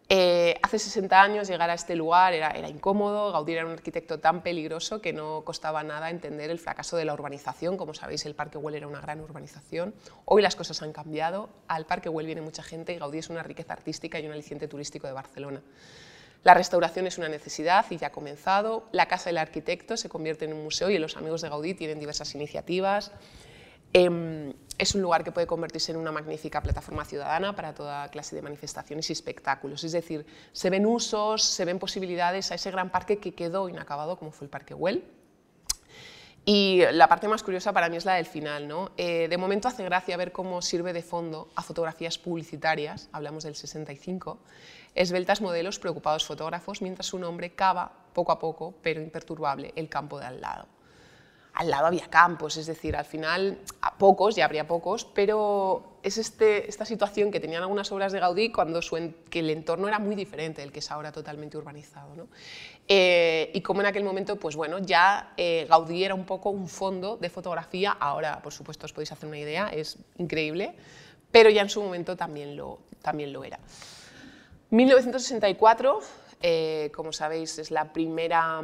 Eh, 0.09 0.59
hace 0.65 0.81
60 0.81 1.23
años 1.23 1.47
llegar 1.47 1.71
a 1.71 1.75
este 1.75 1.95
lugar 1.95 2.33
era, 2.35 2.51
era, 2.51 2.69
incómodo, 2.69 3.31
Gaudí 3.31 3.53
era 3.53 3.67
un 3.67 3.71
arquitecto 3.71 4.19
tan 4.19 4.43
peligroso 4.43 5.01
que 5.01 5.13
no 5.13 5.43
costaba 5.45 5.85
nada 5.85 6.11
entender 6.11 6.51
el 6.51 6.59
fracaso 6.59 6.97
de 6.97 7.05
la 7.05 7.15
urbanización, 7.15 7.77
como 7.77 7.95
sabéis 7.95 8.27
el 8.27 8.35
Parque 8.35 8.59
Güell 8.59 8.75
era 8.75 8.89
una 8.89 9.01
gran 9.01 9.21
urbanización, 9.21 9.95
hoy 10.25 10.43
las 10.43 10.57
cosas 10.57 10.83
han 10.83 10.93
cambiado, 10.93 11.51
al 11.69 11.87
Parque 11.87 12.09
Güell 12.09 12.27
viene 12.27 12.41
mucha 12.41 12.65
gente 12.65 12.95
y 12.95 12.99
Gaudí 12.99 13.19
es 13.19 13.31
una 13.31 13.45
riqueza 13.45 13.75
artística 13.75 14.19
y 14.19 14.27
un 14.27 14.33
aliciente 14.33 14.67
turístico 14.67 15.07
de 15.07 15.13
Barcelona. 15.13 15.63
La 16.44 16.54
restauración 16.54 17.07
es 17.07 17.18
una 17.18 17.28
necesidad 17.28 17.87
y 17.90 17.96
ya 17.96 18.09
ha 18.09 18.12
comenzado, 18.12 18.87
la 18.92 19.09
Casa 19.09 19.30
del 19.30 19.38
Arquitecto 19.38 19.96
se 19.96 20.09
convierte 20.09 20.44
en 20.44 20.52
un 20.52 20.62
museo 20.62 20.90
y 20.90 20.98
los 20.98 21.16
amigos 21.16 21.42
de 21.42 21.48
Gaudí 21.48 21.74
tienen 21.74 21.98
diversas 21.98 22.35
iniciativas, 22.35 23.11
Em, 23.96 24.52
es 24.76 24.96
un 24.96 25.02
lugar 25.02 25.22
que 25.22 25.30
puede 25.30 25.46
convertirse 25.46 25.92
en 25.92 25.98
una 25.98 26.11
magnífica 26.11 26.61
plataforma 26.61 27.04
ciudadana 27.04 27.54
para 27.54 27.74
toda 27.74 28.09
clase 28.09 28.35
de 28.35 28.42
manifestaciones 28.42 29.09
y 29.09 29.12
espectáculos. 29.12 29.85
Es 29.85 29.92
decir, 29.92 30.26
se 30.52 30.68
ven 30.68 30.85
usos, 30.85 31.44
se 31.44 31.64
ven 31.64 31.78
posibilidades 31.78 32.50
a 32.50 32.57
ese 32.57 32.72
gran 32.72 32.90
parque 32.90 33.18
que 33.18 33.37
quedó 33.37 33.68
inacabado, 33.68 34.18
como 34.18 34.33
fue 34.33 34.46
el 34.46 34.50
Parque 34.50 34.74
Güell. 34.74 35.04
Y 36.44 36.83
la 36.90 37.09
parte 37.09 37.28
más 37.28 37.44
curiosa 37.44 37.72
para 37.72 37.88
mí 37.88 37.96
es 37.96 38.04
la 38.04 38.14
del 38.14 38.26
final. 38.26 38.66
¿no? 38.66 38.90
Eh, 38.96 39.28
de 39.28 39.38
momento 39.38 39.68
hace 39.68 39.85
gracia 39.85 40.16
ver 40.16 40.33
cómo 40.33 40.61
sirve 40.61 40.92
de 40.92 41.02
fondo 41.02 41.48
a 41.54 41.62
fotografías 41.62 42.18
publicitarias, 42.18 43.09
hablamos 43.12 43.44
del 43.44 43.54
65, 43.54 44.40
esbeltas 44.94 45.40
modelos 45.40 45.78
preocupados 45.78 46.24
fotógrafos, 46.24 46.83
mientras 46.83 47.12
un 47.12 47.24
hombre 47.24 47.54
cava 47.54 47.92
poco 48.12 48.33
a 48.33 48.38
poco, 48.38 48.74
pero 48.83 49.00
imperturbable, 49.00 49.72
el 49.76 49.88
campo 49.88 50.18
de 50.20 50.26
al 50.26 50.40
lado 50.40 50.66
al 51.54 51.70
lado 51.70 51.87
había 51.87 52.09
campos, 52.09 52.57
es 52.57 52.66
decir, 52.66 52.96
al 52.96 53.04
final 53.04 53.59
a 53.80 53.96
pocos, 53.96 54.35
ya 54.35 54.44
habría 54.44 54.66
pocos, 54.66 55.04
pero 55.04 55.98
es 56.02 56.18
este, 56.18 56.68
esta 56.68 56.85
situación 56.85 57.30
que 57.30 57.38
tenían 57.38 57.62
algunas 57.62 57.90
obras 57.92 58.12
de 58.12 58.18
Gaudí 58.18 58.50
cuando 58.50 58.80
que 59.30 59.38
el 59.38 59.50
entorno 59.50 59.87
era 59.87 60.00
muy 60.00 60.16
diferente 60.16 60.62
del 60.62 60.72
que 60.72 60.80
es 60.80 60.90
ahora 60.90 61.12
totalmente 61.12 61.57
urbanizado. 61.57 62.16
¿no? 62.16 62.26
Eh, 62.88 63.52
y 63.54 63.61
como 63.61 63.83
en 63.83 63.87
aquel 63.87 64.02
momento, 64.02 64.37
pues 64.37 64.57
bueno, 64.57 64.78
ya 64.80 65.33
eh, 65.37 65.66
Gaudí 65.68 66.02
era 66.02 66.14
un 66.14 66.24
poco 66.24 66.50
un 66.50 66.68
fondo 66.68 67.16
de 67.18 67.30
fotografía, 67.30 67.92
ahora 67.92 68.42
por 68.42 68.52
supuesto 68.52 68.87
os 68.87 68.92
podéis 68.92 69.12
hacer 69.12 69.28
una 69.28 69.38
idea, 69.38 69.68
es 69.68 69.96
increíble, 70.18 70.74
pero 71.30 71.50
ya 71.50 71.62
en 71.62 71.68
su 71.68 71.80
momento 71.80 72.16
también 72.16 72.57
lo, 72.57 72.80
también 73.00 73.33
lo 73.33 73.44
era. 73.44 73.61
1964, 74.75 76.01
eh, 76.43 76.91
como 76.95 77.13
sabéis, 77.13 77.59
es 77.61 77.71
la 77.71 77.93
primera 77.93 78.61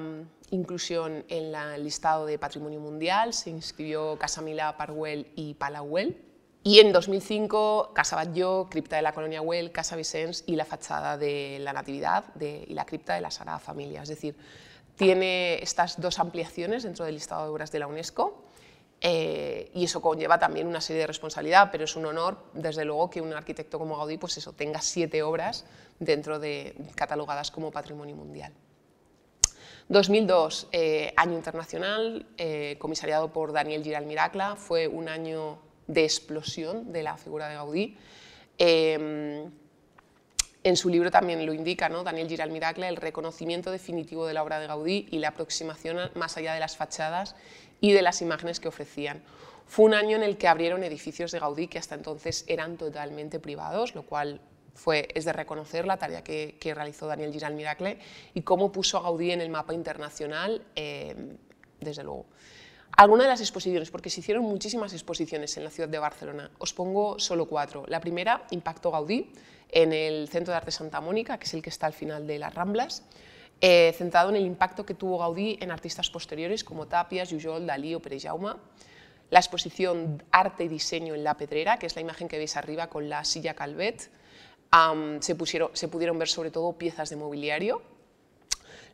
inclusión 0.51 1.25
en 1.29 1.55
el 1.55 1.85
listado 1.85 2.27
de 2.27 2.37
Patrimonio 2.37 2.81
Mundial, 2.81 3.33
se 3.33 3.51
inscribió 3.51 4.19
Casa 4.19 4.43
Milá, 4.43 4.77
Parwell 4.77 5.29
y 5.37 5.55
Palauel. 5.55 6.21
Y 6.65 6.81
en 6.81 6.93
2005, 6.93 7.93
Casa 7.95 8.17
Batlló, 8.17 8.69
Cripta 8.69 8.97
de 8.97 9.03
la 9.03 9.15
Colonia 9.15 9.41
Güell, 9.41 9.71
Casa 9.71 9.95
Vicens 9.95 10.43
y 10.47 10.57
la 10.57 10.65
fachada 10.65 11.17
de 11.17 11.59
la 11.61 11.73
Natividad 11.73 12.25
y 12.41 12.75
la 12.75 12.85
cripta 12.85 13.15
de 13.15 13.21
la 13.21 13.31
Sagrada 13.31 13.61
Familia. 13.61 14.03
Es 14.03 14.09
decir, 14.09 14.37
tiene 14.97 15.63
estas 15.63 16.01
dos 16.01 16.19
ampliaciones 16.19 16.83
dentro 16.83 17.05
del 17.05 17.15
listado 17.15 17.45
de 17.45 17.51
obras 17.51 17.71
de 17.71 17.79
la 17.79 17.87
UNESCO 17.87 18.51
eh, 19.01 19.71
y 19.75 19.85
eso 19.85 20.03
conlleva 20.03 20.39
también 20.39 20.67
una 20.67 20.81
serie 20.81 21.01
de 21.01 21.07
responsabilidad, 21.07 21.71
pero 21.73 21.85
es 21.85 21.97
un 21.97 22.05
honor, 22.05 22.37
desde 22.53 22.85
luego, 22.85 23.09
que 23.09 23.23
un 23.23 23.33
arquitecto 23.33 23.79
como 23.79 23.97
Gaudí 23.97 24.19
pues 24.19 24.37
eso, 24.37 24.53
tenga 24.53 24.83
siete 24.83 25.23
obras 25.23 25.65
dentro 26.01 26.41
de 26.41 26.75
catalogadas 26.97 27.53
como 27.53 27.71
Patrimonio 27.71 28.17
Mundial. 28.17 28.53
2002, 29.89 30.69
eh, 30.73 31.13
año 31.17 31.35
internacional, 31.35 32.27
eh, 32.37 32.77
comisariado 32.79 33.33
por 33.33 33.53
Daniel 33.53 33.83
Giral 33.85 34.07
Miracla, 34.07 34.57
fue 34.57 34.89
un 34.89 35.09
año 35.09 35.59
de 35.87 36.05
explosión 36.05 36.93
de 36.93 37.03
la 37.03 37.17
figura 37.17 37.49
de 37.49 37.55
Gaudí. 37.55 37.97
Em, 38.59 39.51
En 40.63 40.77
su 40.77 40.91
libro 40.91 41.11
también 41.11 41.47
lo 41.47 41.55
indica 41.55 41.89
¿no? 41.89 42.05
Daniel 42.05 42.29
Giral 42.29 42.51
Miracle, 42.51 42.87
el 42.87 42.97
reconocimiento 42.97 43.71
definitivo 43.71 44.27
de 44.27 44.35
la 44.35 44.43
obra 44.43 44.61
de 44.61 44.67
Gaudí 44.67 45.09
y 45.11 45.19
la 45.19 45.29
aproximación 45.29 46.11
más 46.15 46.37
allá 46.37 46.53
de 46.53 46.61
las 46.61 46.77
fachadas 46.77 47.35
y 47.81 47.93
de 47.93 48.03
las 48.03 48.21
imágenes 48.21 48.61
que 48.61 48.69
ofrecían. 48.69 49.23
Fue 49.67 49.87
un 49.87 49.95
año 49.95 50.17
en 50.17 50.23
el 50.23 50.37
que 50.37 50.49
abrieron 50.49 50.85
edificios 50.85 51.33
de 51.33 51.39
Gaudí 51.39 51.67
que 51.67 51.79
hasta 51.79 51.95
entonces 51.95 52.45
eran 52.47 52.77
totalmente 52.77 53.41
privados, 53.41 53.95
lo 53.95 54.03
cual 54.03 54.43
fue, 54.81 55.09
es 55.15 55.27
de 55.27 55.33
reconocer 55.33 55.87
la 55.87 55.99
tarea 55.99 56.25
que, 56.25 56.57
realizó 56.75 57.07
Daniel 57.07 57.33
Giral 57.33 57.55
Miracle 57.55 57.99
y 58.33 58.41
cómo 58.41 58.73
puso 58.73 58.97
a 58.97 59.03
Gaudí 59.03 59.31
en 59.31 59.43
el 59.43 59.51
mapa 59.51 59.75
internacional, 59.75 60.63
eh, 60.75 61.15
desde 61.79 62.03
luego. 62.03 62.27
Algunas 62.97 63.27
de 63.27 63.31
las 63.31 63.41
exposiciones, 63.41 63.91
porque 63.91 64.11
se 64.11 64.21
hicieron 64.21 64.45
muchísimas 64.45 64.93
exposiciones 64.93 65.57
en 65.57 65.65
la 65.65 65.71
ciudad 65.71 65.89
de 65.89 65.99
Barcelona. 65.99 66.51
Os 66.59 66.73
pongo 66.73 67.19
solo 67.19 67.47
cuatro. 67.47 67.85
La 67.89 68.01
primera, 68.01 68.47
Impacto 68.51 68.91
Gaudí, 68.91 69.31
en 69.69 69.93
el 69.93 70.29
Centro 70.29 70.53
de 70.53 70.57
Arte 70.57 70.71
Santa 70.71 71.01
Mónica, 71.01 71.39
que 71.39 71.45
es 71.45 71.55
el 71.55 71.63
que 71.63 71.71
está 71.71 71.87
al 71.87 71.93
final 71.93 72.27
de 72.27 72.39
las 72.39 72.55
Ramblas, 72.55 73.05
eh, 73.61 73.95
centrado 73.97 74.31
en 74.31 74.37
el 74.37 74.47
impacto 74.47 74.85
que 74.87 74.95
tuvo 74.95 75.19
Gaudí 75.19 75.59
en 75.61 75.71
artistas 75.71 76.09
posteriores 76.09 76.65
como 76.65 76.89
Tapias, 76.89 77.31
Jujol, 77.31 77.67
Dalí 77.67 77.95
o 77.95 78.01
Pere 78.01 78.19
Jaume. 78.19 78.55
La 79.29 79.39
exposición 79.39 80.23
Arte 80.33 80.65
y 80.65 80.69
Diseño 80.69 81.15
en 81.15 81.23
la 81.23 81.37
Pedrera, 81.37 81.79
que 81.79 81.87
es 81.87 81.95
la 81.95 82.01
imagen 82.01 82.27
que 82.27 82.39
veis 82.39 82.57
arriba 82.57 82.89
con 82.89 83.09
la 83.09 83.25
silla 83.25 83.55
Calvet. 83.55 84.11
Se, 85.21 85.35
pudieron 85.35 86.19
ver 86.19 86.29
sobre 86.29 86.51
todo 86.51 86.73
piezas 86.75 87.11
de 87.11 87.17
mobiliario, 87.17 87.83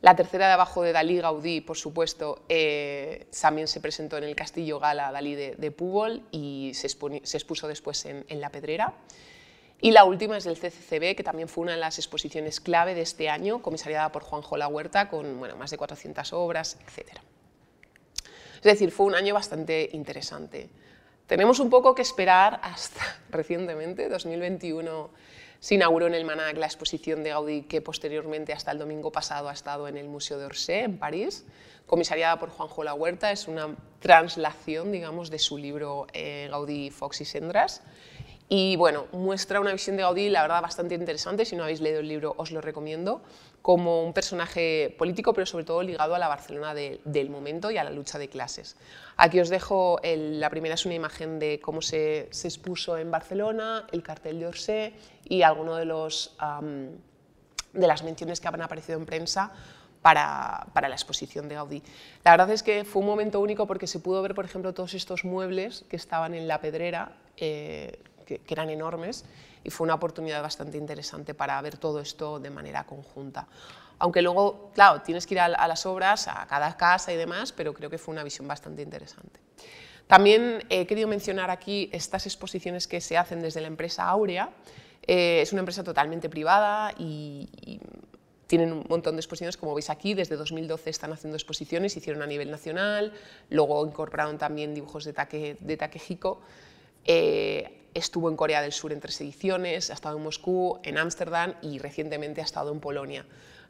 la 0.03 0.15
tercera 0.15 0.47
de 0.47 0.53
abajo 0.53 0.83
de 0.83 0.93
Dalí 0.93 1.19
Gaudí, 1.19 1.61
por 1.61 1.77
supuesto, 1.77 2.45
eh, 2.49 3.27
también 3.41 3.67
se 3.67 3.81
presentó 3.81 4.19
en 4.19 4.25
el 4.25 4.37
Castillo 4.37 4.79
Gala 4.79 5.11
Dalí 5.11 5.35
de, 5.35 5.57
de 5.57 5.75
y 6.31 6.73
se, 6.75 6.87
expuso 6.87 7.67
después 7.67 8.05
en, 8.05 8.41
La 8.41 8.51
Pedrera. 8.51 8.93
Y 9.81 9.91
la 9.91 10.05
última 10.05 10.37
es 10.37 10.45
del 10.45 10.57
CCCB, 10.57 11.17
que 11.17 11.23
también 11.23 11.49
fue 11.49 11.63
una 11.63 11.73
de 11.73 11.79
las 11.79 11.99
exposiciones 11.99 12.61
clave 12.61 12.95
de 12.95 13.03
este 13.03 13.29
año, 13.29 13.63
comisariada 13.63 14.13
por 14.13 14.23
Juanjo 14.23 14.57
La 14.57 14.69
Huerta, 14.69 15.09
con 15.09 15.39
bueno, 15.39 15.57
más 15.57 15.71
de 15.71 15.79
400 15.79 16.33
obras, 16.35 16.79
etc. 16.87 17.19
Es 18.57 18.63
decir, 18.63 18.91
fue 18.91 19.07
un 19.07 19.15
año 19.15 19.35
bastante 19.35 19.91
interesante. 19.93 20.69
Tenemos 21.27 21.59
un 21.59 21.69
poco 21.69 21.95
que 21.95 22.03
esperar 22.03 22.61
hasta 22.63 23.01
recientemente, 23.31 24.09
2021 24.09 25.11
se 25.61 25.75
inauguró 25.75 26.07
en 26.07 26.15
el 26.15 26.25
Manac 26.25 26.57
la 26.57 26.67
exposición 26.67 27.23
de 27.23 27.31
Gaudí 27.31 27.63
que 27.63 27.81
posteriormente 27.81 28.53
hasta 28.53 28.73
el 28.73 28.79
domingo 28.79 29.11
pasado 29.11 29.49
ha 29.49 29.53
estado 29.53 29.89
en 29.89 29.97
el 29.97 30.09
Museo 30.09 30.39
de 30.39 30.47
Orsay 30.47 30.85
en 30.85 30.99
París, 30.99 31.45
comisariada 31.87 32.39
por 32.39 32.51
Juanjo 32.51 32.85
La 32.85 32.95
Huerta, 32.95 33.33
es 33.33 33.49
una 33.49 33.75
translación 34.01 34.93
digamos, 34.93 35.31
de 35.31 35.39
su 35.39 35.59
libro 35.59 36.07
eh, 36.13 36.49
Gaudí, 36.51 36.91
Fox 36.91 37.21
y 37.21 37.25
Sendras. 37.25 37.83
Y 38.49 38.77
bueno, 38.77 39.07
muestra 39.11 39.61
una 39.61 39.73
visión 39.73 39.97
de 39.97 40.03
Gaudí, 40.03 40.29
la 40.29 40.43
verdad, 40.43 40.63
bastante 40.63 40.95
interesante. 40.95 41.45
Si 41.45 41.57
no 41.57 41.65
habéis 41.65 41.81
leído 41.81 41.99
el 41.99 42.07
libro, 42.07 42.35
os 42.37 42.53
lo 42.53 42.61
recomiendo. 42.61 43.23
Como 43.67 44.05
un 44.05 44.13
personaje 44.13 44.95
político, 44.97 45.35
pero 45.35 45.45
sobre 45.45 45.65
todo 45.65 45.83
ligado 45.83 46.15
a 46.15 46.21
la 46.21 46.29
Barcelona 46.29 46.73
del 46.73 47.31
momento 47.31 47.73
y 47.73 47.79
a 47.79 47.83
la 47.83 47.91
lucha 47.91 48.17
de 48.17 48.29
clases. 48.29 48.77
Aquí 49.17 49.41
os 49.41 49.49
dejo, 49.49 49.99
la 50.05 50.49
primera 50.51 50.77
es 50.77 50.87
una 50.87 50.95
imagen 50.95 51.41
de 51.41 51.59
cómo 51.59 51.83
se, 51.83 52.29
expuso 52.31 52.97
en 52.97 53.11
Barcelona, 53.11 53.85
el 53.91 54.05
cartel 54.05 54.39
de 54.39 54.47
Orsay 54.47 54.95
y 55.25 55.43
alguno 55.43 55.75
de, 55.75 55.85
de 55.85 57.87
las 57.89 58.05
menciones 58.05 58.39
que 58.39 58.47
han 58.47 58.63
aparecido 58.63 59.01
en 59.01 59.05
prensa 59.05 59.51
para, 60.01 60.69
para, 60.73 60.89
la 60.89 60.95
exposición 60.95 61.49
de 61.49 61.57
Gaudí. 61.57 61.83
La 62.23 62.31
verdad 62.31 62.53
es 62.53 62.63
que 62.63 62.85
fue 62.85 63.01
un 63.01 63.09
momento 63.09 63.41
único 63.41 63.67
porque 63.67 63.89
se 63.89 63.99
pudo 63.99 64.23
ver, 64.23 64.37
por 64.37 64.45
ejemplo, 64.45 64.75
todos 64.75 64.95
estos 64.95 65.25
muebles 65.25 65.85
que 65.91 65.97
estaban 65.97 66.35
en 66.35 66.47
la 66.47 66.61
pedrera, 66.61 67.17
eh, 67.37 67.99
que, 68.27 68.41
eran 68.49 68.71
enormes 68.71 69.25
y 69.67 69.71
fue 69.71 69.85
una 69.85 69.95
oportunidad 69.95 70.43
bastante 70.43 70.79
interesante 70.79 71.35
para 71.35 71.61
ver 71.61 71.77
todo 71.77 71.99
esto 71.99 72.39
de 72.39 72.51
manera 72.51 72.85
conjunta. 72.85 73.49
Aunque 73.99 74.23
luego, 74.23 74.71
claro, 74.75 75.03
tienes 75.03 75.27
que 75.27 75.35
ir 75.35 75.41
a, 75.41 75.49
las 75.49 75.87
obras, 75.87 76.29
a 76.29 76.47
cada 76.47 76.77
casa 76.77 77.13
y 77.13 77.17
demás, 77.17 77.51
pero 77.51 77.75
creo 77.75 77.91
que 77.91 77.99
fue 77.99 78.13
una 78.13 78.23
visión 78.23 78.47
bastante 78.47 78.83
interesante. 78.83 79.41
También 80.07 80.63
he 80.69 80.87
querido 80.87 81.09
mencionar 81.09 81.51
aquí 81.51 81.91
estas 81.93 82.27
exposiciones 82.27 82.87
que 82.87 83.01
se 83.01 83.19
hacen 83.19 83.41
desde 83.41 83.61
la 83.61 83.67
empresa 83.67 84.05
Aurea. 84.05 84.51
Eh, 85.05 85.41
es 85.43 85.53
una 85.53 85.61
empresa 85.61 85.83
totalmente 85.83 86.29
privada 86.29 86.95
y, 86.97 87.81
tienen 88.47 88.73
un 88.73 88.87
montón 88.89 89.17
de 89.17 89.21
exposiciones, 89.21 89.57
como 89.57 89.75
veis 89.75 89.91
aquí, 89.91 90.15
desde 90.15 90.37
2012 90.37 90.89
están 90.89 91.13
haciendo 91.13 91.37
exposiciones, 91.37 91.97
hicieron 91.97 92.23
a 92.23 92.29
nivel 92.29 92.49
nacional, 92.49 93.13
luego 93.51 93.85
incorporaron 93.85 94.39
también 94.39 94.73
dibujos 94.73 95.05
de, 95.05 95.57
de 95.59 95.77
Taquejico. 95.77 96.41
Eh, 97.05 97.86
estuvo 97.97 98.29
en 98.29 98.37
Corea 98.37 98.61
del 98.61 98.73
Sur 98.73 98.93
en 98.93 99.01
tres 99.01 99.21
ediciones, 99.21 99.91
ha 99.91 99.95
estado 99.95 100.19
en 100.19 100.23
Moscú, 100.23 100.79
en 100.83 100.99
Ámsterdam 100.99 101.55
y 101.63 101.79
recientemente 101.79 102.41
ha 102.41 102.45
estado 102.45 102.73
en 102.73 102.81
Polonia. 102.81 103.25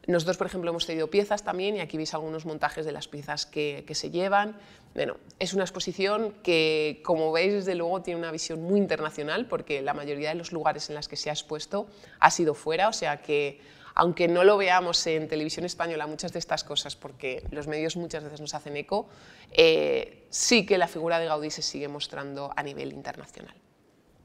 Nosotros, 0.05 0.37
por 0.37 0.47
ejemplo, 0.47 0.69
hemos 0.69 0.85
tenido 0.85 1.09
piezas 1.09 1.43
también 1.43 1.75
y 1.75 1.79
aquí 1.81 1.97
veis 1.97 2.13
algunos 2.13 2.45
montajes 2.45 2.85
de 2.85 2.91
las 2.91 3.07
piezas 3.07 3.45
que, 3.45 3.83
se 3.91 4.09
llevan. 4.09 4.55
Bueno, 4.93 5.17
es 5.39 5.53
una 5.53 5.63
exposición 5.63 6.33
que, 6.43 7.01
como 7.03 7.31
veis, 7.31 7.53
desde 7.53 7.75
luego 7.75 8.01
tiene 8.01 8.19
una 8.19 8.31
visión 8.31 8.61
muy 8.61 8.79
internacional 8.79 9.47
porque 9.47 9.81
la 9.81 9.93
mayoría 9.93 10.29
de 10.29 10.35
los 10.35 10.51
lugares 10.51 10.89
en 10.89 10.95
los 10.95 11.07
que 11.07 11.17
se 11.17 11.29
ha 11.29 11.33
expuesto 11.33 11.87
ha 12.19 12.31
sido 12.31 12.53
fuera, 12.53 12.87
o 12.87 12.93
sea 12.93 13.21
que 13.21 13.59
aunque 13.95 14.27
no 14.27 14.43
lo 14.43 14.57
veamos 14.57 15.05
en 15.07 15.27
televisión 15.27 15.65
española 15.65 16.05
muchas 16.05 16.31
de 16.31 16.39
estas 16.39 16.63
cosas, 16.63 16.95
porque 16.95 17.43
los 17.49 17.67
medios 17.67 17.97
muchas 17.97 18.23
veces 18.23 18.39
nos 18.39 18.53
hacen 18.53 18.77
eco, 18.77 19.09
eh, 19.51 20.27
sí 20.29 20.67
que 20.67 20.77
la 20.77 20.87
figura 20.87 21.17
de 21.17 21.25
Gaudí 21.25 21.49
se 21.49 21.63
sigue 21.63 21.87
mostrando 21.87 22.53
a 22.55 22.61
nivel 22.61 22.93
internacional 22.93 23.55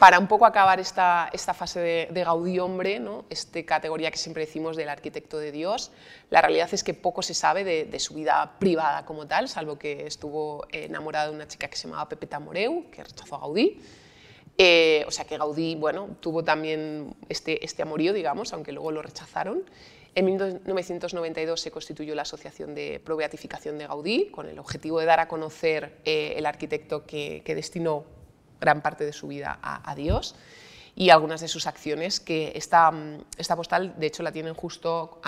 para 0.03 0.19
un 0.19 0.27
poco 0.27 0.47
acabar 0.47 0.81
esta, 0.81 1.31
esta 1.33 1.55
fase 1.55 2.09
de, 2.11 2.25
Gaudí 2.25 2.59
hombre, 2.59 2.99
¿no? 2.99 3.25
esta 3.31 3.63
categoría 3.63 4.11
que 4.11 4.19
siempre 4.19 4.45
decimos 4.45 4.77
del 4.77 4.89
arquitecto 4.89 5.39
de 5.39 5.53
Dios, 5.53 5.93
la 6.29 6.41
realidad 6.41 6.69
es 6.73 6.83
que 6.83 6.93
poco 6.93 7.23
se 7.23 7.35
sabe 7.35 7.63
de, 7.63 8.01
su 8.01 8.15
vida 8.15 8.57
privada 8.59 9.05
como 9.05 9.29
tal, 9.29 9.49
salvo 9.49 9.79
que 9.79 10.09
estuvo 10.09 10.67
enamorado 10.73 11.31
de 11.31 11.37
una 11.37 11.47
chica 11.47 11.69
que 11.69 11.77
se 11.77 11.87
llamaba 11.87 12.09
Pepeta 12.09 12.41
Moreu, 12.41 12.91
que 12.91 13.05
rechazó 13.05 13.37
a 13.37 13.39
Gaudí. 13.39 13.81
Eh, 14.59 15.05
o 15.07 15.13
sea 15.13 15.25
que 15.25 15.39
Gaudí 15.39 15.77
bueno, 15.77 16.09
tuvo 16.19 16.43
también 16.43 17.15
este, 17.29 17.65
este 17.65 17.83
amorío, 17.83 18.13
digamos, 18.13 18.53
aunque 18.53 18.73
luego 18.73 18.91
lo 18.91 19.03
rechazaron. 19.03 19.63
En 20.17 20.25
1992 20.25 21.61
se 21.61 21.71
constituyó 21.71 22.17
la 22.17 22.23
Asociación 22.23 22.75
de 22.75 23.01
Probeatificación 23.05 23.79
de 23.79 23.87
Gaudí, 23.87 24.31
con 24.33 24.49
el 24.49 24.59
objetivo 24.59 24.99
de 24.99 25.07
dar 25.07 25.21
a 25.21 25.29
conocer 25.29 26.01
eh, 26.05 26.35
el 26.39 26.47
arquitecto 26.47 27.07
que, 27.07 27.43
que 27.45 27.55
destinó 27.55 28.05
gran 28.63 28.81
parte 28.81 29.05
de 29.05 29.13
su 29.13 29.27
vida 29.27 29.59
a, 29.61 29.95
Dios 29.97 30.37
y 30.95 31.11
algunas 31.11 31.41
de 31.41 31.49
sus 31.49 31.67
acciones, 31.67 32.21
que 32.21 32.53
esta, 32.55 32.93
esta 33.37 33.57
postal 33.57 33.95
de 33.99 34.07
hecho 34.07 34.23
la 34.23 34.31
tienen 34.31 34.55
justo 34.55 35.21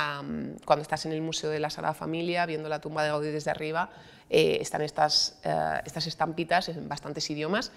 cuando 0.64 0.82
estás 0.82 1.04
en 1.06 1.12
el 1.12 1.20
Museo 1.20 1.50
de 1.50 1.58
la 1.58 1.68
Sagrada 1.68 1.94
Familia, 1.94 2.46
viendo 2.46 2.68
la 2.68 2.80
tumba 2.80 3.02
de 3.02 3.08
Gaudí 3.08 3.30
desde 3.30 3.50
arriba, 3.50 3.90
eh, 4.30 4.58
están 4.60 4.82
estas, 4.82 5.40
eh, 5.42 5.80
estas 5.84 6.06
estampitas 6.06 6.68
en 6.68 6.88
bastantes 6.88 7.28
idiomas 7.28 7.72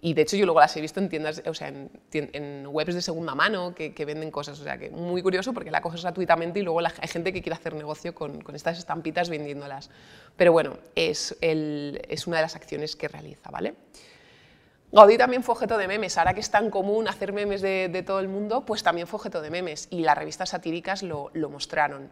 y 0.00 0.14
de 0.14 0.22
hecho 0.22 0.36
yo 0.36 0.44
luego 0.44 0.60
las 0.60 0.76
he 0.76 0.80
visto 0.80 1.00
en 1.00 1.08
tiendas, 1.08 1.42
o 1.44 1.54
sea, 1.54 1.68
en, 1.68 2.66
webs 2.68 2.94
de 2.94 3.02
segunda 3.02 3.34
mano 3.34 3.74
que, 3.74 4.04
venden 4.04 4.30
cosas, 4.30 4.60
o 4.60 4.62
sea, 4.62 4.78
que 4.78 4.90
muy 4.90 5.22
curioso 5.22 5.52
porque 5.52 5.70
la 5.70 5.80
coges 5.80 6.02
gratuitamente 6.02 6.60
y 6.60 6.62
luego 6.62 6.80
hay 6.80 7.08
gente 7.08 7.32
que 7.32 7.42
quiere 7.42 7.56
hacer 7.56 7.74
negocio 7.74 8.14
con, 8.14 8.40
con 8.42 8.54
estas 8.54 8.78
estampitas 8.78 9.28
vendiéndolas. 9.28 9.90
Pero 10.36 10.52
bueno, 10.52 10.78
es, 10.94 11.36
el, 11.40 12.00
es 12.08 12.28
una 12.28 12.36
de 12.36 12.42
las 12.42 12.54
acciones 12.54 12.94
que 12.94 13.08
realiza, 13.08 13.50
¿vale? 13.50 13.74
Gaudí 14.90 15.18
también 15.18 15.42
fue 15.42 15.52
objeto 15.52 15.76
de 15.76 15.86
memes, 15.86 16.16
ahora 16.16 16.32
que 16.32 16.40
es 16.40 16.50
tan 16.50 16.70
común 16.70 17.08
hacer 17.08 17.34
memes 17.34 17.60
de, 17.60 18.04
todo 18.06 18.20
el 18.20 18.28
mundo, 18.28 18.64
pues 18.64 18.82
también 18.82 19.06
fue 19.06 19.18
objeto 19.18 19.42
de 19.42 19.50
memes 19.50 19.86
y 19.90 20.00
las 20.00 20.16
revistas 20.16 20.48
satíricas 20.48 21.02
lo, 21.02 21.30
mostraron. 21.50 22.10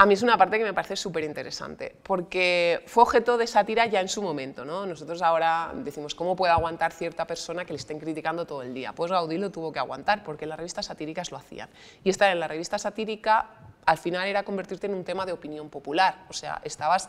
A 0.00 0.06
mí 0.06 0.14
es 0.14 0.22
una 0.22 0.38
parte 0.38 0.58
que 0.58 0.64
me 0.64 0.72
parece 0.72 0.96
súper 0.96 1.24
interesante, 1.24 1.94
porque 2.04 2.82
fue 2.86 3.02
objeto 3.02 3.36
de 3.36 3.46
sátira 3.46 3.84
ya 3.86 4.00
en 4.00 4.08
su 4.08 4.22
momento. 4.22 4.64
¿no? 4.64 4.86
Nosotros 4.86 5.20
ahora 5.20 5.72
decimos, 5.74 6.14
¿cómo 6.14 6.34
puede 6.34 6.52
aguantar 6.52 6.92
cierta 6.92 7.26
persona 7.26 7.64
que 7.64 7.72
le 7.72 7.78
estén 7.78 7.98
criticando 7.98 8.46
todo 8.46 8.62
el 8.62 8.72
día? 8.72 8.94
Pues 8.94 9.10
Gaudí 9.10 9.36
lo 9.36 9.50
tuvo 9.50 9.72
que 9.72 9.80
aguantar, 9.80 10.22
porque 10.22 10.46
las 10.46 10.56
revistas 10.56 10.86
satíricas 10.86 11.30
lo 11.30 11.36
hacían. 11.36 11.68
Y 12.04 12.10
estar 12.10 12.30
en 12.30 12.40
la 12.40 12.48
revista 12.48 12.78
satírica, 12.78 13.50
al 13.84 13.98
final 13.98 14.26
era 14.28 14.44
convertirte 14.44 14.86
en 14.86 14.94
un 14.94 15.02
tema 15.02 15.26
de 15.26 15.32
opinión 15.32 15.68
popular. 15.68 16.24
O 16.28 16.32
sea, 16.32 16.60
estabas 16.62 17.08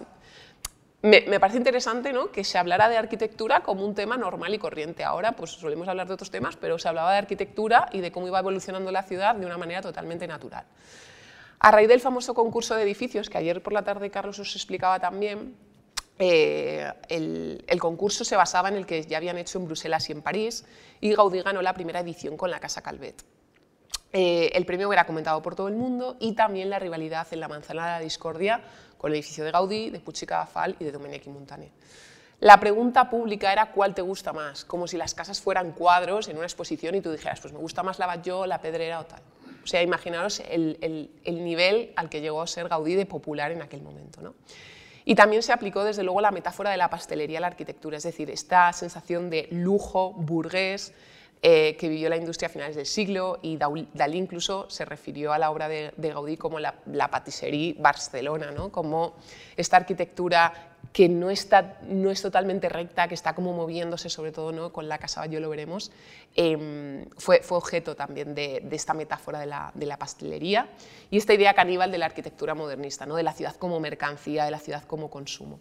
me, 1.02 1.40
parece 1.40 1.58
interesante 1.58 2.12
¿no? 2.12 2.32
que 2.32 2.44
se 2.44 2.58
hablara 2.58 2.90
de 2.90 2.98
arquitectura 2.98 3.62
como 3.62 3.86
un 3.86 3.96
tema 3.96 4.18
normal 4.18 4.54
y 4.54 4.58
corriente. 4.58 5.04
Ahora 5.04 5.32
pues 5.32 5.52
solemos 5.52 5.88
hablar 5.88 6.08
de 6.08 6.14
otros 6.14 6.30
temas, 6.30 6.58
pero 6.58 6.78
se 6.78 6.90
hablaba 6.90 7.14
de 7.14 7.20
arquitectura 7.20 7.88
y 7.94 8.02
de 8.02 8.12
cómo 8.12 8.28
iba 8.28 8.40
evolucionando 8.40 8.92
la 8.92 9.04
ciudad 9.04 9.36
de 9.36 9.46
una 9.46 9.58
manera 9.58 9.82
totalmente 9.82 10.28
natural. 10.28 10.66
A 11.60 11.72
raíz 11.72 11.88
del 11.88 12.00
famoso 12.00 12.34
concurso 12.34 12.76
de 12.76 12.84
edificios, 12.84 13.30
que 13.30 13.38
ayer 13.38 13.62
por 13.62 13.74
la 13.74 13.84
tarde 13.84 14.10
Carlos 14.10 14.40
os 14.40 14.56
explicaba 14.56 15.00
también, 15.00 15.56
eh, 16.18 16.92
el, 17.08 17.80
concurso 17.80 18.26
se 18.26 18.36
basaba 18.36 18.68
en 18.68 18.76
el 18.76 18.86
que 18.86 19.04
ya 19.04 19.18
habían 19.18 19.38
hecho 19.38 19.58
en 19.58 19.66
Bruselas 19.66 20.10
y 20.10 20.12
en 20.12 20.22
París, 20.22 20.66
y 21.00 21.14
Gaudí 21.14 21.42
ganó 21.42 21.62
la 21.62 21.74
primera 21.74 22.02
edición 22.02 22.36
con 22.36 22.52
la 22.52 22.60
Casa 22.60 22.82
Calvet. 22.82 23.24
Eh, 24.12 24.52
el 24.54 24.66
premio 24.66 24.92
era 24.92 25.06
comentado 25.06 25.42
por 25.42 25.56
todo 25.56 25.68
el 25.68 25.76
mundo 25.76 26.18
y 26.20 26.34
también 26.34 26.70
la 26.70 26.80
rivalidad 26.80 27.28
en 27.32 27.40
la 27.40 27.48
manzana 27.48 27.86
de 27.86 27.92
la 27.92 28.00
discordia 28.00 28.62
con 29.00 29.12
el 29.12 29.16
edificio 29.16 29.46
de 29.46 29.52
Gaudí, 29.52 29.90
de 29.90 30.00
Puig 30.02 30.26
Cadafal 30.28 30.76
y 30.78 30.84
de 30.84 30.92
Domènech 30.92 31.26
y 31.26 31.30
Montaner. 31.30 31.72
La 32.42 32.60
pregunta 32.60 33.10
pública 33.10 33.52
era 33.52 33.72
cuál 33.72 33.96
te 33.96 34.02
gusta 34.02 34.34
más, 34.34 34.66
como 34.66 34.88
si 34.88 34.98
las 34.98 35.14
casas 35.14 35.42
fueran 35.42 35.72
cuadros 35.72 36.28
en 36.28 36.38
una 36.38 36.46
exposición 36.46 36.96
y 36.96 37.02
tú 37.02 37.12
dijeras, 37.12 37.40
pues 37.40 37.54
me 37.54 37.60
gusta 37.60 37.82
más 37.82 37.98
la 37.98 38.06
Batlló, 38.06 38.46
la 38.46 38.62
Pedrera 38.62 39.00
o 39.00 39.06
tal. 39.06 39.22
O 39.64 39.68
sea, 39.68 39.82
imaginaros 39.82 40.42
el, 40.42 41.10
el, 41.24 41.44
nivel 41.44 41.94
al 41.96 42.10
que 42.10 42.22
llegó 42.22 42.42
a 42.42 42.48
ser 42.48 42.68
Gaudí 42.68 42.96
de 42.96 43.06
popular 43.06 43.52
en 43.52 43.62
aquel 43.62 43.82
momento. 43.82 44.22
¿no? 44.22 44.36
Y 45.06 45.16
también 45.16 45.44
se 45.44 45.54
aplicó, 45.54 45.84
desde 45.84 46.04
luego, 46.04 46.22
la 46.22 46.32
metáfora 46.32 46.72
de 46.72 46.78
la 46.78 46.90
pastelería 46.90 47.40
a 47.40 47.42
la 47.42 47.48
arquitectura, 47.48 47.98
es 47.98 48.04
decir, 48.04 48.30
esta 48.30 48.72
sensación 48.74 49.30
de 49.30 49.48
lujo 49.52 50.14
burgués, 50.14 50.94
eh, 51.42 51.78
que 51.78 51.88
vivió 51.88 52.10
la 52.10 52.18
industria 52.18 52.48
a 52.48 52.52
finales 52.52 52.76
del 52.76 52.86
siglo 52.86 53.40
y 53.42 53.58
Dalí 53.58 54.18
incluso 54.18 54.70
se 54.70 54.84
refirió 54.84 55.32
a 55.32 55.40
la 55.40 55.52
obra 55.52 55.70
de, 55.70 55.94
Gaudí 55.98 56.36
como 56.36 56.60
la, 56.60 56.76
la 56.86 57.10
patisserie 57.10 57.76
Barcelona, 57.80 58.52
¿no? 58.52 58.72
como 58.72 59.16
esta 59.56 59.78
arquitectura 59.78 60.70
que 60.92 61.08
no, 61.08 61.30
está, 61.30 61.78
no 61.84 62.10
es 62.10 62.22
totalmente 62.22 62.68
recta, 62.68 63.08
que 63.08 63.14
está 63.14 63.36
como 63.36 63.54
moviéndose, 63.54 64.10
sobre 64.10 64.32
todo 64.32 64.52
¿no? 64.52 64.74
con 64.74 64.90
la 64.90 64.98
Casa 64.98 65.26
yo 65.28 65.40
lo 65.40 65.50
veremos, 65.50 65.92
em, 66.36 67.06
fue, 67.18 67.42
objeto 67.50 67.96
también 67.96 68.34
de, 68.34 68.68
esta 68.72 68.94
metáfora 68.94 69.40
de 69.40 69.46
la, 69.46 69.72
de 69.76 69.86
la, 69.86 69.98
pastelería 69.98 70.68
y 71.12 71.18
esta 71.18 71.34
idea 71.34 71.54
caníbal 71.54 71.92
de 71.92 72.00
la 72.00 72.08
arquitectura 72.08 72.56
modernista, 72.56 73.06
¿no? 73.06 73.16
de 73.16 73.24
la 73.24 73.34
ciudad 73.34 73.56
como 73.56 73.80
mercancía, 73.80 74.46
de 74.46 74.52
la 74.52 74.60
ciudad 74.60 74.84
como 74.84 75.10
consumo. 75.10 75.60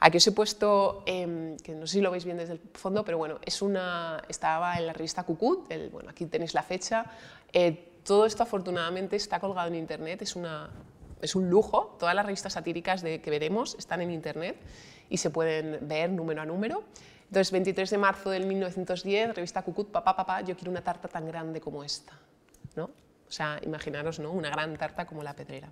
Aquí 0.00 0.18
os 0.18 0.26
he 0.26 0.32
puesto, 0.32 1.02
em, 1.06 1.56
que 1.58 1.74
no 1.74 1.86
sé 1.86 1.94
si 1.94 2.00
lo 2.00 2.10
veis 2.10 2.24
bien 2.24 2.36
desde 2.36 2.52
el 2.54 2.60
fondo, 2.74 3.04
pero 3.04 3.18
bueno, 3.18 3.40
es 3.44 3.62
una, 3.62 4.22
estaba 4.28 4.78
en 4.78 4.86
la 4.86 4.92
revista 4.92 5.24
Cucut, 5.24 5.70
el, 5.72 5.90
bueno, 5.90 6.10
aquí 6.10 6.26
tenéis 6.26 6.54
la 6.54 6.62
fecha. 6.62 7.06
Eh, 7.52 7.98
todo 8.04 8.24
esto 8.24 8.44
afortunadamente 8.44 9.16
está 9.16 9.40
colgado 9.40 9.68
en 9.68 9.74
internet, 9.74 10.22
es, 10.22 10.36
una, 10.36 10.70
es 11.20 11.34
un 11.34 11.50
lujo. 11.50 11.96
Todas 11.98 12.14
las 12.14 12.24
revistas 12.24 12.52
satíricas 12.52 13.02
de, 13.02 13.20
que 13.20 13.30
veremos 13.30 13.74
están 13.74 14.00
en 14.00 14.12
internet 14.12 14.56
y 15.10 15.16
se 15.16 15.30
pueden 15.30 15.80
ver 15.82 16.10
número 16.10 16.42
a 16.42 16.46
número. 16.46 16.84
Entonces, 17.26 17.50
23 17.50 17.90
de 17.90 17.98
marzo 17.98 18.30
del 18.30 18.46
1910, 18.46 19.34
revista 19.34 19.62
Cucut, 19.62 19.90
papá, 19.90 20.16
papá, 20.16 20.40
yo 20.42 20.54
quiero 20.56 20.70
una 20.70 20.82
tarta 20.82 21.08
tan 21.08 21.26
grande 21.26 21.60
como 21.60 21.82
esta. 21.82 22.12
¿no? 22.76 22.84
O 22.84 23.30
sea, 23.30 23.58
imaginaros 23.62 24.18
¿no? 24.20 24.30
una 24.30 24.48
gran 24.48 24.76
tarta 24.76 25.06
como 25.06 25.22
la 25.22 25.34
pedrera. 25.34 25.68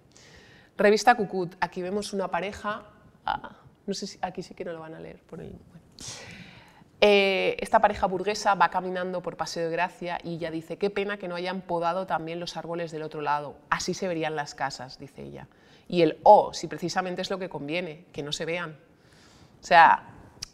Revista 0.76 1.14
Cucut, 1.14 1.54
aquí 1.60 1.80
vemos 1.80 2.12
una 2.12 2.28
pareja, 2.28 2.82
ah, 3.24 3.56
no 3.86 3.94
sé 3.94 4.06
si 4.06 4.18
aquí 4.22 4.42
sí 4.42 4.54
que 4.54 4.64
no 4.64 4.72
lo 4.72 4.80
van 4.80 4.94
a 4.94 5.00
leer 5.00 5.20
por 5.22 5.40
el... 5.40 5.52
Eh, 7.00 7.56
esta 7.60 7.80
pareja 7.80 8.06
burguesa 8.06 8.54
va 8.54 8.70
caminando 8.70 9.20
por 9.20 9.36
Paseo 9.36 9.66
de 9.66 9.70
Gracia 9.70 10.18
y 10.24 10.36
ella 10.36 10.50
dice, 10.50 10.78
qué 10.78 10.88
pena 10.88 11.18
que 11.18 11.28
no 11.28 11.34
hayan 11.34 11.60
podado 11.60 12.06
también 12.06 12.40
los 12.40 12.56
árboles 12.56 12.90
del 12.90 13.02
otro 13.02 13.20
lado, 13.20 13.56
así 13.68 13.92
se 13.92 14.08
verían 14.08 14.34
las 14.34 14.54
casas, 14.54 14.98
dice 14.98 15.22
ella. 15.22 15.46
Y 15.88 16.02
el, 16.02 16.18
oh, 16.22 16.52
si 16.54 16.68
precisamente 16.68 17.22
es 17.22 17.30
lo 17.30 17.38
que 17.38 17.48
conviene, 17.48 18.06
que 18.12 18.22
no 18.22 18.32
se 18.32 18.44
vean. 18.44 18.78
O 19.60 19.64
sea, 19.64 20.04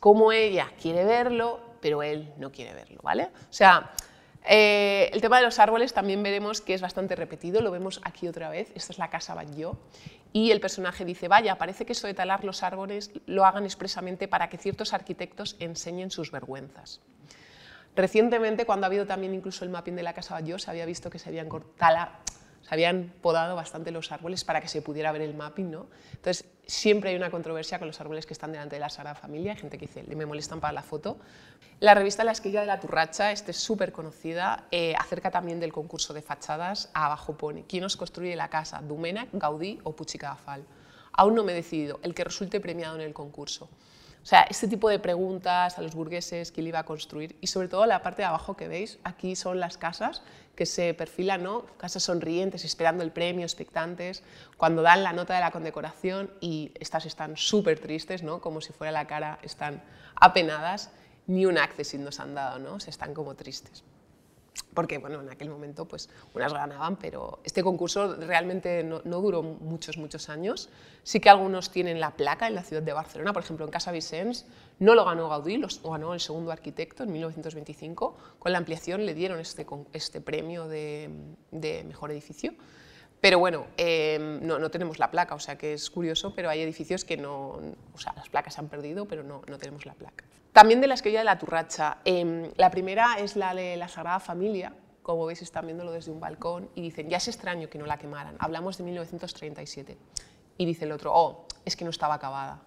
como 0.00 0.32
ella 0.32 0.68
quiere 0.80 1.04
verlo, 1.04 1.60
pero 1.80 2.02
él 2.02 2.32
no 2.38 2.50
quiere 2.50 2.74
verlo, 2.74 3.00
¿vale? 3.02 3.24
O 3.24 3.52
sea, 3.52 3.92
eh, 4.44 5.10
el 5.12 5.20
tema 5.20 5.38
de 5.38 5.44
los 5.44 5.58
árboles 5.60 5.92
también 5.92 6.22
veremos 6.22 6.60
que 6.60 6.74
es 6.74 6.80
bastante 6.80 7.14
repetido, 7.14 7.60
lo 7.60 7.70
vemos 7.70 8.00
aquí 8.04 8.26
otra 8.26 8.48
vez, 8.48 8.72
esta 8.74 8.92
es 8.92 8.98
la 8.98 9.08
casa 9.08 9.34
Batlló, 9.34 9.76
y 10.32 10.50
el 10.50 10.60
personaje 10.60 11.04
dice, 11.04 11.28
vaya, 11.28 11.58
parece 11.58 11.84
que 11.84 11.92
eso 11.92 12.06
de 12.06 12.14
talar 12.14 12.44
los 12.44 12.62
árboles 12.62 13.10
lo 13.26 13.44
hagan 13.44 13.64
expresamente 13.64 14.28
para 14.28 14.48
que 14.48 14.58
ciertos 14.58 14.92
arquitectos 14.94 15.56
enseñen 15.58 16.10
sus 16.10 16.30
vergüenzas. 16.30 17.00
Recientemente, 17.94 18.64
cuando 18.64 18.86
ha 18.86 18.88
habido 18.88 19.06
también 19.06 19.34
incluso 19.34 19.64
el 19.64 19.70
mapping 19.70 19.94
de 19.94 20.02
la 20.02 20.14
casa 20.14 20.34
Batlló, 20.34 20.58
se 20.58 20.70
había 20.70 20.86
visto 20.86 21.10
que 21.10 21.18
se 21.18 21.28
habían 21.28 21.48
cortado 21.48 22.08
se 22.62 22.72
habían 22.74 23.12
podado 23.20 23.56
bastante 23.56 23.90
los 23.90 24.12
árboles 24.12 24.44
para 24.44 24.60
que 24.60 24.68
se 24.68 24.82
pudiera 24.82 25.10
ver 25.12 25.22
el 25.22 25.34
mapping, 25.34 25.70
¿no? 25.70 25.88
Entonces, 26.12 26.44
siempre 26.66 27.10
hay 27.10 27.16
una 27.16 27.30
controversia 27.30 27.78
con 27.78 27.88
los 27.88 28.00
árboles 28.00 28.26
que 28.26 28.32
están 28.32 28.52
delante 28.52 28.76
de 28.76 28.80
la 28.80 28.88
Sagrada 28.88 29.14
Familia, 29.14 29.52
hay 29.52 29.58
gente 29.58 29.78
que 29.78 29.86
dice, 29.86 30.04
me 30.14 30.26
molestan 30.26 30.60
para 30.60 30.72
la 30.72 30.82
foto. 30.82 31.18
La 31.80 31.94
revista 31.94 32.24
La 32.24 32.32
Esquilla 32.32 32.60
de 32.60 32.66
la 32.66 32.78
Turracha, 32.78 33.32
esta 33.32 33.50
es 33.50 33.56
súper 33.56 33.92
conocida, 33.92 34.66
eh, 34.70 34.94
acerca 34.98 35.30
también 35.30 35.58
del 35.58 35.72
concurso 35.72 36.14
de 36.14 36.22
fachadas, 36.22 36.90
abajo 36.94 37.36
pone, 37.36 37.64
¿quién 37.66 37.84
os 37.84 37.96
construye 37.96 38.36
la 38.36 38.48
casa? 38.48 38.80
¿Dumena, 38.80 39.26
Gaudí 39.32 39.80
o 39.82 39.92
Puchicadafal? 39.92 40.64
Aún 41.12 41.34
no 41.34 41.44
me 41.44 41.52
he 41.52 41.56
decidido, 41.56 41.98
el 42.02 42.14
que 42.14 42.24
resulte 42.24 42.60
premiado 42.60 42.94
en 42.94 43.02
el 43.02 43.12
concurso. 43.12 43.68
O 44.22 44.26
sea, 44.26 44.42
este 44.48 44.68
tipo 44.68 44.88
de 44.88 45.00
preguntas 45.00 45.78
a 45.78 45.82
los 45.82 45.96
burgueses, 45.96 46.52
quién 46.52 46.68
iba 46.68 46.78
a 46.78 46.84
construir 46.84 47.36
y 47.40 47.48
sobre 47.48 47.66
todo 47.66 47.86
la 47.86 48.02
parte 48.02 48.22
de 48.22 48.26
abajo 48.26 48.56
que 48.56 48.68
veis, 48.68 48.98
aquí 49.02 49.34
son 49.34 49.58
las 49.58 49.76
casas 49.76 50.22
que 50.54 50.64
se 50.64 50.94
perfilan, 50.94 51.42
¿no? 51.42 51.66
casas 51.76 52.04
sonrientes, 52.04 52.64
esperando 52.64 53.02
el 53.02 53.10
premio, 53.10 53.44
expectantes, 53.44 54.22
cuando 54.56 54.82
dan 54.82 55.02
la 55.02 55.12
nota 55.12 55.34
de 55.34 55.40
la 55.40 55.50
condecoración 55.50 56.30
y 56.40 56.70
estas 56.78 57.04
están 57.04 57.36
súper 57.36 57.80
tristes, 57.80 58.22
¿no? 58.22 58.40
como 58.40 58.60
si 58.60 58.72
fuera 58.72 58.92
la 58.92 59.08
cara, 59.08 59.40
están 59.42 59.82
apenadas, 60.14 60.90
ni 61.26 61.44
un 61.46 61.58
accessit 61.58 62.00
nos 62.00 62.20
han 62.20 62.34
dado, 62.36 62.60
¿no? 62.60 62.78
se 62.78 62.90
están 62.90 63.14
como 63.14 63.34
tristes 63.34 63.82
porque 64.74 64.98
bueno, 64.98 65.20
en 65.20 65.30
aquel 65.30 65.50
momento 65.50 65.86
pues 65.86 66.08
unas 66.34 66.52
ganaban, 66.52 66.96
pero 66.96 67.40
este 67.44 67.62
concurso 67.62 68.16
realmente 68.16 68.82
no, 68.82 69.00
duró 69.00 69.42
muchos, 69.42 69.98
muchos 69.98 70.28
años. 70.28 70.70
Sí 71.02 71.20
que 71.20 71.30
algunos 71.30 71.70
tienen 71.70 72.00
la 72.00 72.12
placa 72.12 72.46
en 72.46 72.54
la 72.54 72.62
ciudad 72.62 72.82
de 72.82 72.92
Barcelona, 72.92 73.32
por 73.32 73.42
ejemplo 73.42 73.64
en 73.64 73.70
Casa 73.70 73.92
Vicens 73.92 74.46
no 74.78 74.94
lo 74.94 75.04
ganó 75.04 75.28
Gaudí, 75.28 75.58
lo 75.58 75.68
ganó 75.90 76.14
el 76.14 76.20
segundo 76.20 76.50
arquitecto 76.50 77.04
en 77.04 77.12
1925, 77.12 78.16
con 78.38 78.52
la 78.52 78.58
ampliación 78.58 79.06
le 79.06 79.14
dieron 79.14 79.38
este, 79.38 79.66
este 79.92 80.20
premio 80.20 80.66
de, 80.66 81.10
de 81.50 81.84
mejor 81.84 82.10
edificio. 82.10 82.54
Pero 83.22 83.38
bueno, 83.38 83.66
em, 83.76 84.44
no, 84.44 84.58
no, 84.58 84.68
tenemos 84.68 84.98
la 84.98 85.08
placa, 85.08 85.36
o 85.36 85.38
sea 85.38 85.56
que 85.56 85.74
es 85.74 85.88
curioso, 85.90 86.34
pero 86.34 86.50
hay 86.50 86.60
edificios 86.60 87.04
que 87.04 87.16
no, 87.16 87.60
o 87.94 87.98
sea, 87.98 88.12
las 88.16 88.28
placas 88.28 88.54
se 88.54 88.60
han 88.60 88.66
perdido, 88.66 89.06
pero 89.06 89.22
no, 89.22 89.42
no 89.46 89.58
tenemos 89.58 89.86
la 89.86 89.94
placa. 89.94 90.24
También 90.52 90.80
de 90.80 90.88
la 90.88 90.94
esquella 90.94 91.20
de 91.20 91.24
la 91.24 91.38
Turracha. 91.38 91.98
Em, 92.04 92.50
la 92.56 92.72
primera 92.72 93.14
es 93.20 93.36
la 93.36 93.54
de 93.54 93.76
la 93.76 93.86
Sagrada 93.86 94.18
Familia, 94.18 94.74
como 95.04 95.24
veis 95.24 95.40
están 95.40 95.66
viéndolo 95.66 95.92
desde 95.92 96.10
un 96.10 96.18
balcón, 96.18 96.68
y 96.74 96.82
dicen, 96.82 97.08
ya 97.08 97.18
es 97.18 97.28
extraño 97.28 97.70
que 97.70 97.78
no 97.78 97.86
la 97.86 97.96
quemaran, 97.96 98.34
hablamos 98.40 98.76
de 98.76 98.82
1937. 98.82 99.96
Y 100.58 100.66
dice 100.66 100.84
el 100.84 100.90
otro, 100.90 101.12
oh, 101.14 101.46
es 101.64 101.76
que 101.76 101.84
no 101.84 101.90
estaba 101.90 102.14
acabada. 102.14 102.60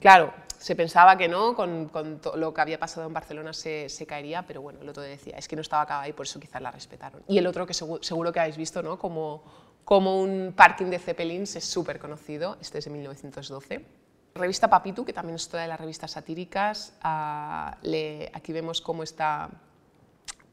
Claro, 0.00 0.32
se 0.62 0.76
pensaba 0.76 1.16
que 1.16 1.26
no, 1.26 1.56
con, 1.56 1.90
lo 2.36 2.54
que 2.54 2.60
había 2.60 2.78
pasado 2.78 3.04
en 3.04 3.12
Barcelona 3.12 3.52
se, 3.52 3.88
caería, 4.06 4.46
pero 4.46 4.62
bueno, 4.62 4.80
el 4.80 4.88
otro 4.88 5.02
decía, 5.02 5.34
es 5.36 5.48
que 5.48 5.56
no 5.56 5.62
estaba 5.62 5.82
acabada 5.82 6.06
y 6.06 6.12
por 6.12 6.24
eso 6.24 6.38
quizás 6.38 6.62
la 6.62 6.70
respetaron. 6.70 7.20
Y 7.26 7.38
el 7.38 7.48
otro 7.48 7.66
que 7.66 7.74
seguro, 7.74 8.32
que 8.32 8.38
habéis 8.38 8.56
visto, 8.56 8.80
¿no? 8.80 8.96
como, 8.96 9.42
como 9.84 10.20
un 10.20 10.52
parking 10.56 10.86
de 10.86 11.00
Zeppelins, 11.00 11.56
es 11.56 11.64
súper 11.64 11.98
conocido, 11.98 12.58
este 12.60 12.78
es 12.78 12.84
de 12.84 12.92
1912. 12.92 13.84
Revista 14.36 14.70
Papitu, 14.70 15.04
que 15.04 15.12
también 15.12 15.34
es 15.34 15.48
toda 15.48 15.64
de 15.64 15.68
las 15.68 15.80
revistas 15.80 16.12
satíricas, 16.12 16.94
ah, 17.02 17.76
aquí 18.32 18.52
vemos 18.52 18.80
cómo 18.80 19.02
está 19.02 19.50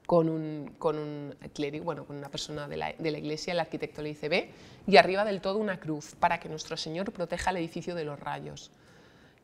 con 0.07 0.27
un, 0.27 0.73
con 0.79 1.35
clérigo, 1.53 1.85
bueno, 1.85 2.03
con 2.05 2.17
una 2.17 2.29
persona 2.29 2.67
de 2.67 2.77
la, 2.77 2.93
de 2.97 3.11
la, 3.11 3.19
iglesia, 3.19 3.53
el 3.53 3.59
arquitecto 3.59 4.01
le 4.01 4.09
dice, 4.09 4.51
y 4.87 4.97
arriba 4.97 5.23
del 5.23 5.39
todo 5.39 5.59
una 5.59 5.79
cruz, 5.79 6.15
para 6.15 6.39
que 6.39 6.49
nuestro 6.49 6.77
Señor 6.77 7.11
proteja 7.11 7.51
el 7.51 7.57
edificio 7.57 7.93
de 7.93 8.05
los 8.05 8.19
rayos. 8.19 8.71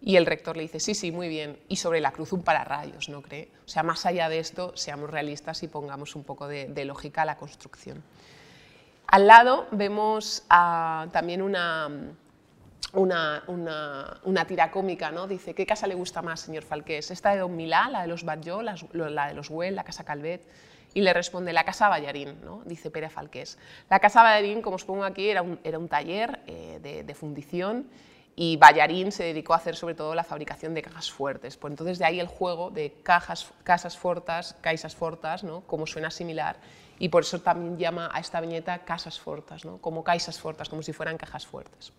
Y 0.06 0.18
el 0.18 0.28
rector 0.28 0.56
le 0.56 0.62
dice, 0.62 0.80
sí, 0.80 0.94
sí, 0.94 1.12
muy 1.12 1.28
bien, 1.28 1.58
y 1.68 1.78
sobre 1.78 2.00
la 2.00 2.12
cruz 2.12 2.32
un 2.32 2.44
pararrayos, 2.44 3.10
¿no 3.10 3.24
cree? 3.24 3.50
O 3.66 3.68
sea, 3.68 3.82
más 3.82 4.06
allá 4.06 4.30
de 4.30 4.38
esto, 4.38 4.72
seamos 4.78 5.10
realistas 5.10 5.64
y 5.64 5.68
pongamos 5.68 6.16
un 6.16 6.24
poco 6.24 6.48
de, 6.48 6.86
lógica 6.86 7.24
a 7.24 7.26
la 7.26 7.38
construcción. 7.38 8.04
Al 9.08 9.26
lado 9.26 9.66
vemos 9.72 10.44
también 10.48 11.42
una, 11.42 11.90
una, 12.94 13.44
una, 13.48 14.46
tira 14.46 14.70
cómica, 14.70 15.10
¿no? 15.10 15.26
Dice, 15.26 15.56
¿qué 15.56 15.66
casa 15.66 15.88
le 15.88 15.96
gusta 15.96 16.22
más, 16.22 16.40
señor 16.42 16.62
Falqués? 16.62 17.10
¿Esta 17.10 17.32
de 17.32 17.40
Don 17.40 17.56
Milá, 17.56 17.90
la 17.90 18.04
de 18.04 18.08
los 18.08 18.24
Batlló, 18.24 18.62
la, 18.62 18.76
de 19.28 19.34
los 19.34 19.50
Güell, 19.50 19.74
la 19.74 19.84
casa 19.84 20.04
Calvet? 20.04 20.48
Y 20.94 21.02
le 21.02 21.14
responde, 21.14 21.52
la 21.52 21.64
casa 21.64 21.90
Ballarín, 21.90 22.46
¿no? 22.46 22.62
dice 22.66 22.92
Pérez 22.92 23.12
Falqués. 23.12 23.58
La 23.90 24.00
casa 24.00 24.22
Ballarín, 24.22 24.62
como 24.62 24.76
os 24.76 24.86
pongo 24.86 25.04
aquí, 25.04 25.30
era 25.30 25.42
un, 25.42 25.60
era 25.64 25.80
un 25.80 25.90
taller 25.90 26.42
eh, 26.46 27.04
de 27.04 27.14
fundición 27.16 27.88
y 28.36 28.58
Ballarín 28.58 29.12
se 29.12 29.24
dedicó 29.24 29.54
a 29.54 29.58
hacer 29.58 29.76
sobre 29.76 29.96
todo 29.96 30.14
la 30.14 30.24
fabricación 30.24 30.74
de 30.74 30.82
cajas 30.82 31.12
fuertes. 31.12 31.56
Pues 31.56 31.72
entonces 31.72 32.00
de 32.00 32.06
ahí 32.06 32.20
el 32.20 32.28
juego 32.28 32.70
de 32.70 32.94
cajas, 33.04 33.52
casas 33.64 33.98
fortas, 33.98 34.56
caisas 34.62 34.96
fortas, 34.96 35.44
¿no? 35.44 35.62
como 35.62 35.88
suena 35.88 36.12
similar, 36.12 36.58
y 37.00 37.10
por 37.10 37.24
eso 37.24 37.40
también 37.42 37.78
llama 37.78 38.10
a 38.14 38.20
esta 38.20 38.42
viñeta 38.42 38.80
casas 38.80 39.20
fortas, 39.20 39.66
¿no? 39.66 39.78
como 39.78 40.04
caisas 40.04 40.40
fortas, 40.40 40.70
como 40.70 40.82
si 40.82 40.94
fueran 40.94 41.18
cajas 41.18 41.46
fuertes. 41.46 41.94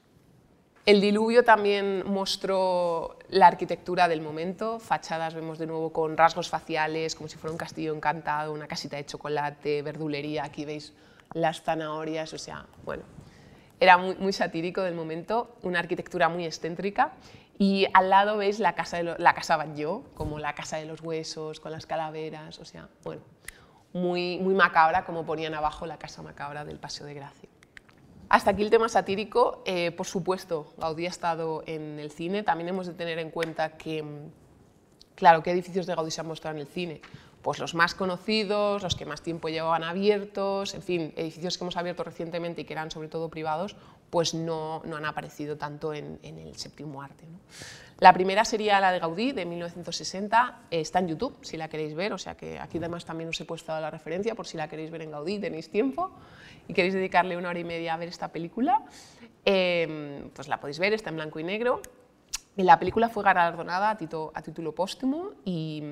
El 0.84 1.00
diluvio 1.00 1.42
también 1.42 2.04
mostró 2.06 3.18
la 3.28 3.48
arquitectura 3.48 4.06
del 4.06 4.20
momento, 4.20 4.78
fachadas 4.78 5.34
vemos 5.34 5.58
de 5.58 5.66
nuevo 5.66 5.92
con 5.92 6.16
rasgos 6.16 6.48
faciales, 6.48 7.16
como 7.16 7.28
si 7.28 7.36
fuera 7.36 7.50
un 7.50 7.58
castillo 7.58 7.92
encantado, 7.92 8.52
una 8.52 8.68
casita 8.68 8.96
de 8.96 9.04
chocolate, 9.04 9.82
verdulería, 9.82 10.44
aquí 10.44 10.64
veis 10.64 10.92
las 11.32 11.62
zanahorias, 11.62 12.32
o 12.32 12.38
sea, 12.38 12.66
bueno, 12.84 13.02
era 13.80 13.98
muy, 13.98 14.32
satírico 14.32 14.82
del 14.82 14.94
momento, 14.94 15.56
una 15.62 15.78
arquitectura 15.78 16.28
muy 16.28 16.44
excéntrica 16.44 17.12
y 17.58 17.86
al 17.94 18.10
lado 18.10 18.36
veis 18.36 18.58
la 18.58 18.74
casa, 18.74 18.98
de 18.98 19.16
la 19.18 19.34
casa 19.34 19.56
Batlló, 19.56 20.04
como 20.14 20.38
la 20.38 20.54
casa 20.54 20.76
de 20.76 20.86
los 20.86 21.00
huesos, 21.00 21.60
con 21.60 21.72
las 21.72 21.86
calaveras, 21.86 22.58
o 22.58 22.64
sea, 22.64 22.88
bueno, 23.04 23.22
muy, 23.92 24.38
muy 24.38 24.54
macabra, 24.54 25.04
como 25.04 25.24
ponían 25.24 25.54
abajo 25.54 25.86
la 25.86 25.98
casa 25.98 26.22
macabra 26.22 26.64
del 26.64 26.78
Paseo 26.78 27.06
de 27.06 27.14
Gracia. 27.14 27.48
Hasta 28.28 28.50
aquí 28.50 28.62
el 28.62 28.70
tema 28.70 28.88
satírico. 28.88 29.62
Eh, 29.66 29.92
por 29.92 30.06
supuesto, 30.06 30.74
Gaudí 30.78 31.06
ha 31.06 31.10
estado 31.10 31.62
en 31.66 32.00
el 32.00 32.10
cine. 32.10 32.42
También 32.42 32.68
hemos 32.68 32.88
de 32.88 32.92
tener 32.92 33.20
en 33.20 33.30
cuenta 33.30 33.76
que 33.76 34.04
claro, 35.16 35.42
¿qué 35.42 35.50
edificios 35.50 35.86
de 35.86 35.94
Gaudí 35.96 36.12
se 36.12 36.20
han 36.20 36.28
mostrado 36.28 36.56
en 36.56 36.60
el 36.60 36.68
cine? 36.68 37.00
Pues 37.46 37.60
los 37.60 37.76
más 37.76 37.94
conocidos, 37.94 38.82
los 38.82 38.96
que 38.96 39.06
más 39.06 39.22
tiempo 39.22 39.48
llevaban 39.48 39.84
abiertos, 39.84 40.74
en 40.74 40.82
fin, 40.82 41.12
edificios 41.14 41.56
que 41.56 41.62
hemos 41.62 41.76
abierto 41.76 42.02
recientemente 42.02 42.62
y 42.62 42.64
que 42.64 42.72
eran 42.72 42.90
sobre 42.90 43.06
todo 43.06 43.28
privados, 43.28 43.76
pues 44.10 44.34
no, 44.34 44.82
no 44.84 44.96
han 44.96 45.04
aparecido 45.04 45.56
tanto 45.56 45.94
en, 45.94 46.18
el 46.24 46.56
séptimo 46.56 47.02
arte. 47.02 47.24
La 48.00 48.12
primera 48.12 48.44
sería 48.44 48.80
la 48.80 48.90
de 48.90 48.98
Gaudí, 48.98 49.30
de 49.30 49.44
1960, 49.44 50.62
está 50.72 50.98
en 50.98 51.06
YouTube, 51.06 51.38
si 51.42 51.56
la 51.56 51.68
queréis 51.68 51.94
ver, 51.94 52.12
o 52.12 52.18
sea 52.18 52.36
que 52.36 52.58
aquí 52.58 52.78
además 52.78 53.04
también 53.04 53.28
os 53.28 53.40
he 53.40 53.44
puesto 53.44 53.78
la 53.78 53.92
referencia, 53.92 54.34
por 54.34 54.48
si 54.48 54.56
la 54.56 54.68
queréis 54.68 54.90
ver 54.90 55.02
en 55.02 55.12
Gaudí, 55.12 55.38
tenéis 55.38 55.70
tiempo 55.70 56.10
y 56.66 56.74
queréis 56.74 56.94
dedicarle 56.94 57.36
una 57.36 57.50
hora 57.50 57.60
y 57.60 57.64
media 57.64 57.94
a 57.94 57.96
ver 57.96 58.08
esta 58.08 58.26
película, 58.32 58.82
eh, 59.44 60.28
pues 60.34 60.48
la 60.48 60.58
podéis 60.58 60.80
ver, 60.80 60.94
está 60.94 61.10
en 61.10 61.14
blanco 61.14 61.38
y 61.38 61.44
negro, 61.44 61.80
la 62.64 62.78
película 62.78 63.10
fue 63.10 63.22
galardonada 63.22 63.90
a, 63.90 63.96
título 64.42 64.74
póstumo 64.74 65.32
y, 65.44 65.82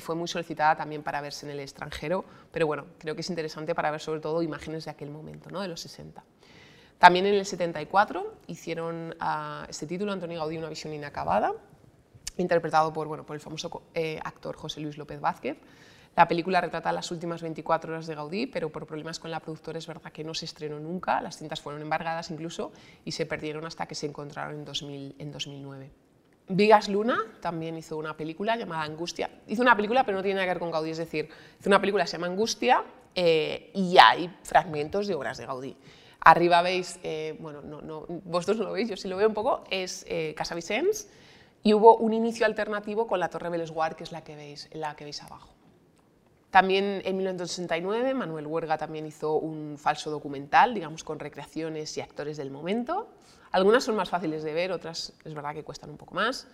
fue 0.00 0.14
muy 0.14 0.28
solicitada 0.28 0.76
también 0.76 1.02
para 1.02 1.20
verse 1.20 1.46
en 1.46 1.52
el 1.52 1.60
extranjero, 1.60 2.24
pero 2.50 2.66
bueno, 2.66 2.84
creo 2.98 3.14
que 3.14 3.22
es 3.22 3.30
interesante 3.30 3.74
para 3.74 3.90
ver 3.90 4.00
sobre 4.00 4.20
todo 4.20 4.42
imágenes 4.42 4.84
de 4.84 4.90
aquel 4.90 5.10
momento, 5.10 5.48
¿no? 5.50 5.60
de 5.60 5.68
los 5.68 5.80
60. 5.80 6.22
También 6.98 7.26
en 7.26 7.34
el 7.34 7.46
74 7.46 8.34
hicieron 8.46 9.16
a 9.18 9.66
este 9.68 9.86
título 9.86 10.12
Antonio 10.12 10.38
Gaudí 10.38 10.58
una 10.58 10.68
visión 10.68 10.92
inacabada, 10.92 11.52
interpretado 12.36 12.92
por, 12.92 13.08
bueno, 13.08 13.24
por 13.24 13.34
el 13.34 13.40
famoso 13.40 13.82
eh, 13.94 14.20
actor 14.22 14.56
José 14.56 14.80
Luis 14.80 14.98
López 14.98 15.20
Vázquez. 15.20 15.56
La 16.14 16.28
película 16.28 16.60
retrata 16.60 16.92
las 16.92 17.10
últimas 17.10 17.40
24 17.40 17.90
horas 17.90 18.06
de 18.06 18.14
Gaudí, 18.14 18.46
pero 18.46 18.70
por 18.70 18.86
problemas 18.86 19.18
con 19.18 19.30
la 19.30 19.40
productora 19.40 19.78
es 19.78 19.86
verdad 19.86 20.12
que 20.12 20.24
no 20.24 20.34
se 20.34 20.44
estrenó 20.44 20.78
nunca, 20.78 21.22
las 21.22 21.38
cintas 21.38 21.62
fueron 21.62 21.80
embargadas 21.80 22.30
incluso 22.30 22.70
y 23.04 23.12
se 23.12 23.24
perdieron 23.24 23.64
hasta 23.64 23.86
que 23.86 23.94
se 23.94 24.06
encontraron 24.06 24.56
en, 24.56 24.64
2000, 24.66 25.16
en 25.18 25.32
2009. 25.32 25.90
Vigas 26.48 26.88
Luna 26.88 27.18
también 27.40 27.76
hizo 27.76 27.96
una 27.96 28.16
película 28.16 28.56
llamada 28.56 28.82
Angustia. 28.82 29.30
Hizo 29.48 29.62
una 29.62 29.76
película, 29.76 30.04
pero 30.04 30.18
no 30.18 30.22
tiene 30.22 30.36
nada 30.36 30.46
que 30.46 30.50
ver 30.50 30.58
con 30.58 30.70
Gaudí, 30.70 30.90
es 30.90 30.98
decir, 30.98 31.28
hizo 31.58 31.68
una 31.68 31.80
película 31.80 32.04
que 32.04 32.10
se 32.10 32.16
llama 32.16 32.26
Angustia 32.26 32.84
eh, 33.14 33.70
y 33.74 33.96
hay 33.98 34.34
fragmentos 34.42 35.06
de 35.06 35.14
obras 35.14 35.38
de 35.38 35.46
Gaudí. 35.46 35.76
Arriba 36.20 36.62
veis, 36.62 37.00
eh, 37.02 37.36
bueno, 37.40 37.62
no, 37.62 37.80
no, 37.80 38.06
vosotros 38.24 38.58
no 38.58 38.64
lo 38.64 38.72
veis, 38.72 38.88
yo 38.88 38.96
sí 38.96 39.08
lo 39.08 39.16
veo 39.16 39.28
un 39.28 39.34
poco, 39.34 39.64
es 39.70 40.04
eh, 40.08 40.34
Casa 40.36 40.54
Vicens 40.54 41.08
y 41.64 41.74
hubo 41.74 41.96
un 41.96 42.12
inicio 42.12 42.46
alternativo 42.46 43.06
con 43.06 43.18
la 43.18 43.28
Torre 43.28 43.48
Bellesguard, 43.48 43.96
que 43.96 44.04
es 44.04 44.12
la 44.12 44.22
que 44.22 44.36
veis, 44.36 44.68
la 44.72 44.94
que 44.94 45.04
veis 45.04 45.22
abajo. 45.22 45.52
También 46.50 47.00
en 47.04 47.16
1969 47.16 48.14
Manuel 48.14 48.46
Huerga 48.46 48.76
también 48.76 49.06
hizo 49.06 49.36
un 49.36 49.78
falso 49.78 50.10
documental, 50.10 50.74
digamos, 50.74 51.02
con 51.02 51.18
recreaciones 51.18 51.96
y 51.96 52.02
actores 52.02 52.36
del 52.36 52.50
momento. 52.50 53.08
Algunas 53.52 53.84
son 53.84 53.96
más 53.96 54.08
fáciles 54.08 54.42
de 54.42 54.54
ver, 54.54 54.72
otras 54.72 55.12
es 55.24 55.34
verdad 55.34 55.54
que 55.54 55.62
cuestan 55.62 55.90
un 55.90 55.98
poco 55.98 56.14
más. 56.14 56.48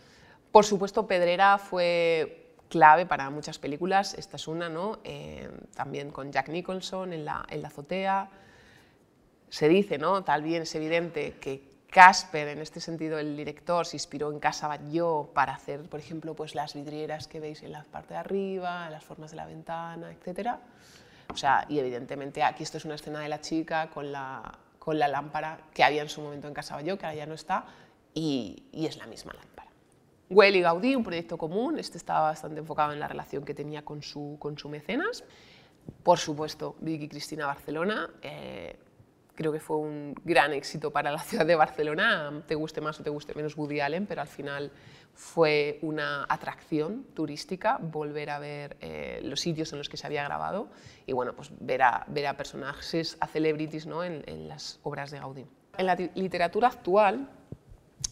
Por 0.50 0.64
supuesto, 0.64 1.06
Pedrera 1.06 1.58
fue 1.58 2.54
clave 2.68 3.06
para 3.06 3.30
muchas 3.30 3.58
películas, 3.58 4.14
esta 4.14 4.36
es 4.36 4.48
una, 4.48 4.68
¿no? 4.68 4.98
Eh, 5.04 5.48
también 5.74 6.10
con 6.10 6.32
Jack 6.32 6.48
Nicholson 6.48 7.12
en 7.12 7.24
la, 7.24 7.46
en 7.48 7.62
la 7.62 7.68
azotea. 7.68 8.28
Se 9.48 9.68
dice, 9.68 9.96
¿no? 9.96 10.24
tal 10.24 10.42
bien 10.42 10.62
es 10.62 10.74
evidente 10.74 11.38
que 11.40 11.68
Casper, 11.90 12.48
en 12.48 12.58
este 12.58 12.80
sentido 12.80 13.18
el 13.18 13.34
director, 13.36 13.86
se 13.86 13.96
inspiró 13.96 14.30
en 14.30 14.40
Casa 14.40 14.68
Batlló 14.68 15.30
para 15.32 15.54
hacer, 15.54 15.80
por 15.88 16.00
ejemplo, 16.00 16.34
pues 16.34 16.54
las 16.54 16.74
vidrieras 16.74 17.28
que 17.28 17.40
veis 17.40 17.62
en 17.62 17.72
la 17.72 17.84
parte 17.84 18.12
de 18.12 18.20
arriba, 18.20 18.90
las 18.90 19.04
formas 19.04 19.30
de 19.30 19.36
la 19.36 19.46
ventana, 19.46 20.12
etc. 20.12 20.56
O 21.32 21.36
sea, 21.36 21.64
y 21.68 21.78
evidentemente 21.78 22.42
aquí 22.42 22.62
esto 22.62 22.76
es 22.76 22.84
una 22.84 22.96
escena 22.96 23.20
de 23.20 23.28
la 23.30 23.40
chica 23.40 23.88
con 23.88 24.12
la, 24.12 24.58
con 24.78 24.98
la 24.98 25.08
lámpara 25.08 25.60
que 25.74 25.84
había 25.84 26.02
en 26.02 26.08
su 26.08 26.20
momento 26.20 26.48
en 26.48 26.54
Casa 26.54 26.76
Batlló, 26.76 26.98
que 26.98 27.06
ahora 27.06 27.16
ya 27.16 27.26
no 27.26 27.34
está, 27.34 27.66
y, 28.14 28.64
y 28.72 28.86
es 28.86 28.96
la 28.96 29.06
misma 29.06 29.32
lámpara. 29.34 29.68
Güell 30.30 30.56
y 30.56 30.60
Gaudí, 30.60 30.94
un 30.94 31.04
proyecto 31.04 31.38
común, 31.38 31.78
este 31.78 31.96
estaba 31.96 32.22
bastante 32.22 32.60
enfocado 32.60 32.92
en 32.92 33.00
la 33.00 33.08
relación 33.08 33.44
que 33.44 33.54
tenía 33.54 33.84
con 33.84 34.02
su, 34.02 34.36
con 34.38 34.58
su 34.58 34.68
mecenas. 34.68 35.24
Por 36.02 36.18
supuesto, 36.18 36.76
Vicky 36.80 37.08
Cristina 37.08 37.46
Barcelona, 37.46 38.10
eh, 38.20 38.78
creo 39.38 39.52
que 39.52 39.60
fue 39.60 39.76
un 39.76 40.16
gran 40.24 40.52
éxito 40.52 40.90
para 40.90 41.12
la 41.12 41.18
ciudad 41.28 41.46
de 41.46 41.54
Barcelona, 41.54 42.42
te 42.48 42.56
guste 42.56 42.80
más 42.80 42.98
o 42.98 43.04
te 43.04 43.10
guste 43.10 43.34
menos 43.34 43.56
Woody 43.56 43.78
Allen, 43.78 44.04
pero 44.04 44.20
al 44.20 44.26
final 44.26 44.72
fue 45.14 45.78
una 45.82 46.26
atracción 46.28 47.04
turística 47.14 47.78
volver 47.80 48.30
a 48.30 48.40
ver 48.40 48.76
eh, 48.80 49.20
los 49.22 49.40
sitios 49.40 49.72
en 49.72 49.78
los 49.78 49.88
que 49.88 49.96
se 49.96 50.08
había 50.08 50.24
grabado 50.24 50.70
y 51.06 51.12
bueno, 51.12 51.34
pues 51.36 51.52
ver 51.60 51.82
a, 51.82 52.04
ver 52.08 52.26
a 52.26 52.36
personajes, 52.36 53.16
a 53.20 53.28
celebrities 53.28 53.86
¿no? 53.86 54.02
en, 54.02 54.48
las 54.48 54.80
obras 54.82 55.12
de 55.12 55.20
Gaudí. 55.20 55.46
En 55.76 55.86
la 55.86 55.94
literatura 55.94 56.66
actual, 56.66 57.28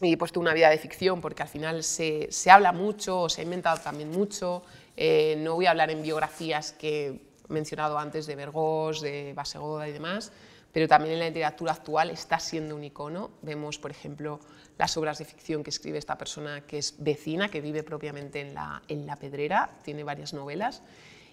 y 0.01 0.13
he 0.13 0.17
puesto 0.17 0.39
una 0.39 0.55
vida 0.55 0.71
de 0.71 0.79
ficción 0.79 1.21
porque 1.21 1.43
al 1.43 1.49
final 1.49 1.83
se, 1.83 2.29
se 2.31 2.53
habla 2.53 2.71
mucho, 2.71 3.29
se 3.29 3.41
ha 3.41 3.45
inventado 3.45 3.79
también 3.79 4.11
mucho, 4.13 4.63
eh, 4.97 5.35
no 5.39 5.57
voy 5.57 5.67
a 5.67 5.71
hablar 5.71 5.91
en 5.91 6.05
biografías 6.05 6.71
que 6.71 7.07
he 7.09 7.21
mencionado 7.53 7.99
antes 7.99 8.27
de 8.27 8.37
Vergós, 8.37 9.01
de 9.01 9.33
Basegoda 9.35 9.89
y 9.89 9.93
demás, 9.93 10.33
pero 10.77 10.89
también 10.89 11.15
en 11.15 11.21
la 11.21 11.29
literatura 11.29 11.73
actual 11.73 12.11
está 12.11 12.39
siendo 12.39 12.77
un 12.77 12.85
icono. 12.85 13.31
Vemos, 13.41 13.79
por 13.79 13.91
ejemplo, 13.91 14.41
las 14.77 14.95
obras 14.99 15.17
de 15.17 15.25
ficción 15.25 15.65
que 15.65 15.71
escribe 15.71 15.97
esta 15.97 16.19
persona 16.19 16.67
que 16.67 16.77
es 16.77 16.97
vecina, 16.99 17.49
que 17.49 17.63
vive 17.63 17.83
propiamente 17.83 18.43
en 18.43 18.53
la, 18.53 18.83
en 18.87 19.07
la 19.07 19.17
Pedrera, 19.17 19.71
tiene 19.83 20.05
varias 20.05 20.35
novelas. 20.35 20.83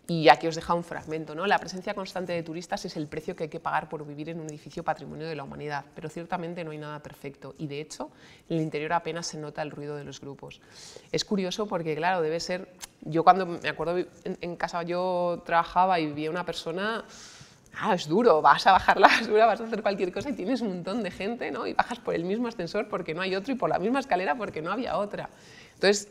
Y 0.07 0.29
aquí 0.29 0.47
os 0.47 0.55
deja 0.55 0.73
un 0.73 0.85
fragmento. 0.85 1.35
¿no? 1.35 1.45
La 1.45 1.59
presencia 1.59 1.93
constante 1.93 2.31
de 2.31 2.41
turistas 2.41 2.85
es 2.85 2.95
el 2.95 3.07
precio 3.07 3.35
que 3.35 3.43
hay 3.43 3.49
que 3.49 3.59
pagar 3.59 3.89
por 3.89 4.07
vivir 4.07 4.29
en 4.29 4.39
un 4.39 4.47
edificio 4.47 4.81
patrimonio 4.81 5.27
de 5.27 5.35
la 5.35 5.43
humanidad, 5.43 5.83
pero 5.93 6.07
ciertamente 6.07 6.63
no 6.63 6.71
hay 6.71 6.77
nada 6.77 7.03
perfecto 7.03 7.53
y 7.57 7.67
de 7.67 7.81
hecho 7.81 8.11
en 8.47 8.57
el 8.57 8.63
interior 8.63 8.93
apenas 8.93 9.27
se 9.27 9.37
nota 9.37 9.61
el 9.61 9.71
ruido 9.71 9.97
de 9.97 10.05
los 10.05 10.21
grupos. 10.21 10.61
Es 11.11 11.25
curioso 11.25 11.67
porque, 11.67 11.97
claro, 11.97 12.21
debe 12.21 12.39
ser. 12.39 12.69
Yo 13.01 13.25
cuando 13.25 13.45
me 13.45 13.67
acuerdo 13.67 13.97
en, 14.23 14.55
casa 14.55 14.83
yo 14.83 15.43
trabajaba 15.45 15.99
y 15.99 16.05
vivía 16.05 16.29
una 16.29 16.45
persona 16.45 17.03
ah, 17.79 17.95
es 17.95 18.07
duro, 18.07 18.41
vas 18.41 18.65
a 18.67 18.71
bajar 18.71 18.99
la 18.99 19.07
basura, 19.07 19.45
vas 19.45 19.61
a 19.61 19.65
hacer 19.65 19.81
cualquier 19.81 20.11
cosa 20.11 20.29
y 20.29 20.33
tienes 20.33 20.61
un 20.61 20.69
montón 20.69 21.03
de 21.03 21.11
gente, 21.11 21.51
¿no? 21.51 21.67
Y 21.67 21.73
bajas 21.73 21.99
por 21.99 22.15
el 22.15 22.23
mismo 22.23 22.47
ascensor 22.47 22.87
porque 22.89 23.13
no 23.13 23.21
hay 23.21 23.35
otro 23.35 23.53
y 23.53 23.55
por 23.55 23.69
la 23.69 23.79
misma 23.79 23.99
escalera 23.99 24.35
porque 24.35 24.61
no 24.61 24.71
había 24.71 24.97
otra. 24.97 25.29
Entonces, 25.73 26.09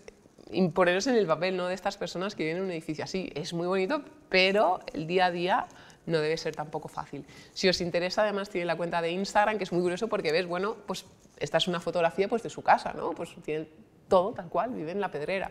imponeros 0.50 1.06
en 1.06 1.14
el 1.16 1.26
papel 1.26 1.56
¿no? 1.56 1.66
de 1.66 1.74
estas 1.74 1.96
personas 1.96 2.34
que 2.34 2.44
viven 2.44 2.58
en 2.58 2.64
un 2.64 2.70
edificio 2.70 3.04
así. 3.04 3.30
Es 3.34 3.52
muy 3.52 3.66
bonito, 3.66 4.02
pero 4.28 4.80
el 4.92 5.06
día 5.06 5.26
a 5.26 5.30
día 5.30 5.66
no 6.06 6.18
debe 6.18 6.36
ser 6.36 6.54
tampoco 6.54 6.88
fácil. 6.88 7.24
Si 7.52 7.68
os 7.68 7.80
interesa, 7.80 8.22
además 8.22 8.50
tiene 8.50 8.66
la 8.66 8.76
cuenta 8.76 9.00
de 9.00 9.10
Instagram, 9.10 9.58
que 9.58 9.64
es 9.64 9.72
muy 9.72 9.82
curioso 9.82 10.08
porque 10.08 10.32
ves, 10.32 10.46
bueno, 10.46 10.76
pues 10.86 11.06
esta 11.38 11.58
es 11.58 11.68
una 11.68 11.80
fotografía 11.80 12.28
pues, 12.28 12.42
de 12.42 12.50
su 12.50 12.62
casa, 12.62 12.92
¿no? 12.92 13.12
Pues 13.12 13.30
tiene 13.44 13.68
todo 14.08 14.32
tal 14.32 14.48
cual, 14.48 14.70
vive 14.70 14.90
en 14.90 15.00
la 15.00 15.10
pedrera. 15.10 15.50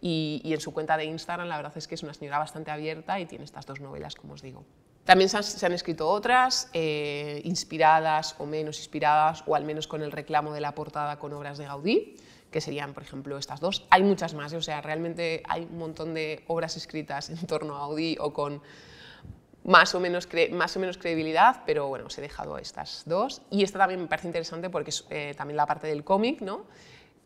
Y 0.00 0.40
en 0.44 0.60
su 0.60 0.74
cuenta 0.74 0.96
de 0.96 1.04
Instagram 1.04 1.46
la 1.46 1.56
verdad 1.56 1.72
es 1.76 1.86
que 1.86 1.94
es 1.94 2.02
una 2.02 2.12
señora 2.12 2.38
bastante 2.38 2.72
abierta 2.72 3.20
y 3.20 3.26
tiene 3.26 3.44
estas 3.44 3.66
dos 3.66 3.80
novelas, 3.80 4.16
como 4.16 4.34
os 4.34 4.42
digo. 4.42 4.64
También 5.04 5.28
se 5.28 5.66
han, 5.66 5.72
escrito 5.72 6.08
otras, 6.08 6.68
eh, 6.72 7.40
inspiradas 7.44 8.36
o 8.38 8.46
menos 8.46 8.78
inspiradas, 8.78 9.42
o 9.46 9.56
al 9.56 9.64
menos 9.64 9.88
con 9.88 10.02
el 10.02 10.12
reclamo 10.12 10.52
de 10.52 10.60
la 10.60 10.74
portada 10.74 11.18
con 11.18 11.32
obras 11.32 11.58
de 11.58 11.64
Gaudí, 11.64 12.16
que 12.52 12.60
serían, 12.60 12.94
por 12.94 13.02
ejemplo, 13.02 13.36
estas 13.36 13.58
dos. 13.58 13.84
Hay 13.90 14.04
muchas 14.04 14.34
más, 14.34 14.52
¿eh? 14.52 14.58
o 14.58 14.62
sea, 14.62 14.80
realmente 14.80 15.42
hay 15.48 15.66
un 15.68 15.78
montón 15.78 16.14
de 16.14 16.44
obras 16.46 16.76
escritas 16.76 17.30
en 17.30 17.38
torno 17.46 17.74
a 17.76 17.80
Gaudí 17.80 18.16
o 18.20 18.32
con 18.32 18.62
más 19.64 19.94
o 19.94 20.00
menos, 20.00 20.28
más 20.52 20.76
o 20.76 20.80
menos 20.80 20.98
credibilidad, 20.98 21.62
pero 21.66 21.88
bueno, 21.88 22.06
os 22.06 22.18
he 22.18 22.20
dejado 22.20 22.58
estas 22.58 23.02
dos. 23.06 23.42
Y 23.50 23.64
esta 23.64 23.78
también 23.78 24.00
me 24.00 24.06
parece 24.06 24.28
interesante 24.28 24.70
porque 24.70 24.90
es 24.90 25.04
eh, 25.10 25.34
también 25.36 25.56
la 25.56 25.66
parte 25.66 25.88
del 25.88 26.04
cómic, 26.04 26.40
¿no? 26.40 26.66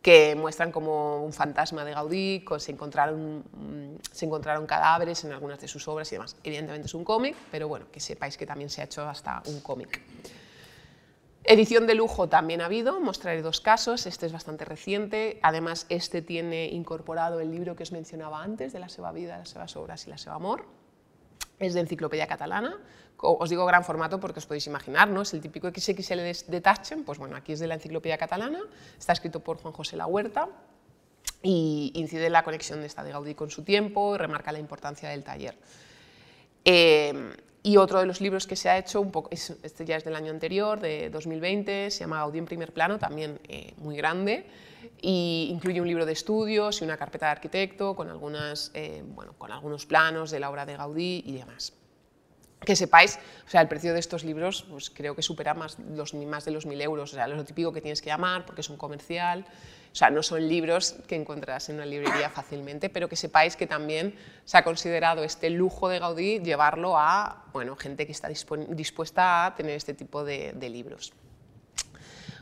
Que 0.02 0.36
muestran 0.36 0.70
como 0.70 1.24
un 1.24 1.32
fantasma 1.32 1.84
de 1.84 1.92
Gaudí, 1.92 2.44
se 2.58 2.72
encontraron, 2.72 3.38
mm, 3.38 3.96
se 4.12 4.26
encontraron 4.26 4.66
cadáveres 4.66 5.24
en 5.24 5.32
algunas 5.32 5.60
de 5.60 5.68
sus 5.68 5.88
obras 5.88 6.10
y 6.12 6.14
demás. 6.14 6.36
Evidentemente 6.44 6.86
es 6.86 6.94
un 6.94 7.04
cómic, 7.04 7.34
pero 7.50 7.66
bueno, 7.68 7.86
que 7.90 8.00
sepáis 8.00 8.36
que 8.36 8.46
también 8.46 8.70
se 8.70 8.80
ha 8.80 8.84
hecho 8.84 9.02
hasta 9.08 9.42
un 9.46 9.60
cómic. 9.60 10.00
Edición 11.48 11.86
de 11.86 11.94
lujo 11.94 12.28
también 12.28 12.60
ha 12.60 12.66
habido, 12.66 13.00
mostraré 13.00 13.40
dos 13.40 13.60
casos, 13.60 14.06
este 14.06 14.26
es 14.26 14.32
bastante 14.32 14.64
reciente, 14.64 15.38
además 15.42 15.86
este 15.90 16.20
tiene 16.20 16.66
incorporado 16.66 17.38
el 17.38 17.52
libro 17.52 17.76
que 17.76 17.84
os 17.84 17.92
mencionaba 17.92 18.42
antes, 18.42 18.72
de 18.72 18.80
la 18.80 18.88
Seva 18.88 19.12
Vida, 19.12 19.38
las 19.38 19.50
Sevas 19.50 19.76
Obras 19.76 20.06
y 20.08 20.10
la 20.10 20.18
Seva 20.18 20.34
Amor, 20.34 20.64
es 21.58 21.74
de 21.74 21.80
Enciclopedia 21.80 22.26
Catalana, 22.26 22.78
os 23.18 23.48
digo 23.48 23.64
gran 23.64 23.84
formato 23.84 24.20
porque 24.20 24.40
os 24.40 24.46
podéis 24.46 24.66
imaginar, 24.66 25.08
¿no? 25.08 25.22
Es 25.22 25.32
el 25.32 25.40
típico 25.40 25.68
XXL 25.68 26.50
de 26.50 26.60
Taschen, 26.60 27.04
pues 27.04 27.18
bueno, 27.18 27.36
aquí 27.36 27.52
es 27.52 27.60
de 27.60 27.66
la 27.66 27.74
Enciclopedia 27.74 28.18
Catalana, 28.18 28.60
está 28.98 29.12
escrito 29.12 29.40
por 29.40 29.56
Juan 29.58 29.72
José 29.72 29.96
La 29.96 30.06
Huerta 30.06 30.48
y 31.42 31.92
incide 31.94 32.26
en 32.26 32.32
la 32.32 32.44
conexión 32.44 32.80
de 32.80 32.86
esta 32.86 33.02
de 33.02 33.12
Gaudí 33.12 33.34
con 33.34 33.50
su 33.50 33.62
tiempo 33.62 34.14
y 34.14 34.18
remarca 34.18 34.52
la 34.52 34.58
importancia 34.58 35.08
del 35.08 35.24
taller. 35.24 35.56
Eh, 36.64 37.32
y 37.66 37.78
otro 37.78 37.98
de 37.98 38.06
los 38.06 38.20
libros 38.20 38.46
que 38.46 38.54
se 38.54 38.68
ha 38.68 38.78
hecho, 38.78 39.00
un 39.00 39.10
poco, 39.10 39.28
este 39.32 39.84
ya 39.84 39.96
es 39.96 40.04
del 40.04 40.14
año 40.14 40.30
anterior, 40.30 40.78
de 40.78 41.10
2020, 41.10 41.90
se 41.90 41.98
llama 41.98 42.18
Gaudí 42.18 42.38
en 42.38 42.44
primer 42.44 42.72
plano, 42.72 42.96
también 42.96 43.40
eh, 43.48 43.74
muy 43.78 43.96
grande, 43.96 44.46
y 45.02 45.48
incluye 45.50 45.80
un 45.80 45.88
libro 45.88 46.06
de 46.06 46.12
estudios 46.12 46.80
y 46.80 46.84
una 46.84 46.96
carpeta 46.96 47.26
de 47.26 47.32
arquitecto 47.32 47.96
con, 47.96 48.08
algunas, 48.08 48.70
eh, 48.72 49.02
bueno, 49.04 49.32
con 49.36 49.50
algunos 49.50 49.84
planos 49.84 50.30
de 50.30 50.38
la 50.38 50.48
obra 50.48 50.64
de 50.64 50.76
Gaudí 50.76 51.24
y 51.26 51.32
demás. 51.32 51.72
que 52.64 52.76
sepáis, 52.76 53.18
o 53.44 53.50
sea, 53.50 53.62
el 53.62 53.68
precio 53.68 53.92
de 53.92 53.98
estos 53.98 54.22
libros 54.22 54.64
pues 54.70 54.88
creo 54.88 55.16
que 55.16 55.22
supera 55.22 55.52
más, 55.52 55.76
los, 55.80 56.14
más 56.14 56.44
de 56.44 56.52
los 56.52 56.68
1.000 56.68 56.82
euros, 56.82 57.12
o 57.14 57.16
sea, 57.16 57.26
lo 57.26 57.44
típico 57.44 57.72
que 57.72 57.80
tienes 57.80 58.00
que 58.00 58.10
llamar 58.10 58.46
porque 58.46 58.60
es 58.60 58.70
un 58.70 58.76
comercial, 58.76 59.44
o 59.92 59.94
sea, 59.94 60.10
no 60.10 60.22
son 60.22 60.48
libros 60.48 60.96
que 61.06 61.16
encontrarás 61.16 61.68
en 61.68 61.76
una 61.76 61.86
librería 61.86 62.28
fácilmente, 62.30 62.88
pero 62.88 63.08
que 63.08 63.16
sepáis 63.16 63.56
que 63.56 63.66
también 63.66 64.14
se 64.44 64.58
ha 64.58 64.64
considerado 64.64 65.24
este 65.24 65.50
lujo 65.50 65.88
de 65.88 65.98
Gaudí 65.98 66.40
llevarlo 66.40 66.98
a 66.98 67.44
bueno, 67.52 67.76
gente 67.76 68.06
que 68.06 68.12
está 68.12 68.28
dispuesta 68.28 69.46
a 69.46 69.54
tener 69.54 69.72
este 69.72 69.94
tipo 69.94 70.24
de, 70.24 70.52
libros. 70.68 71.12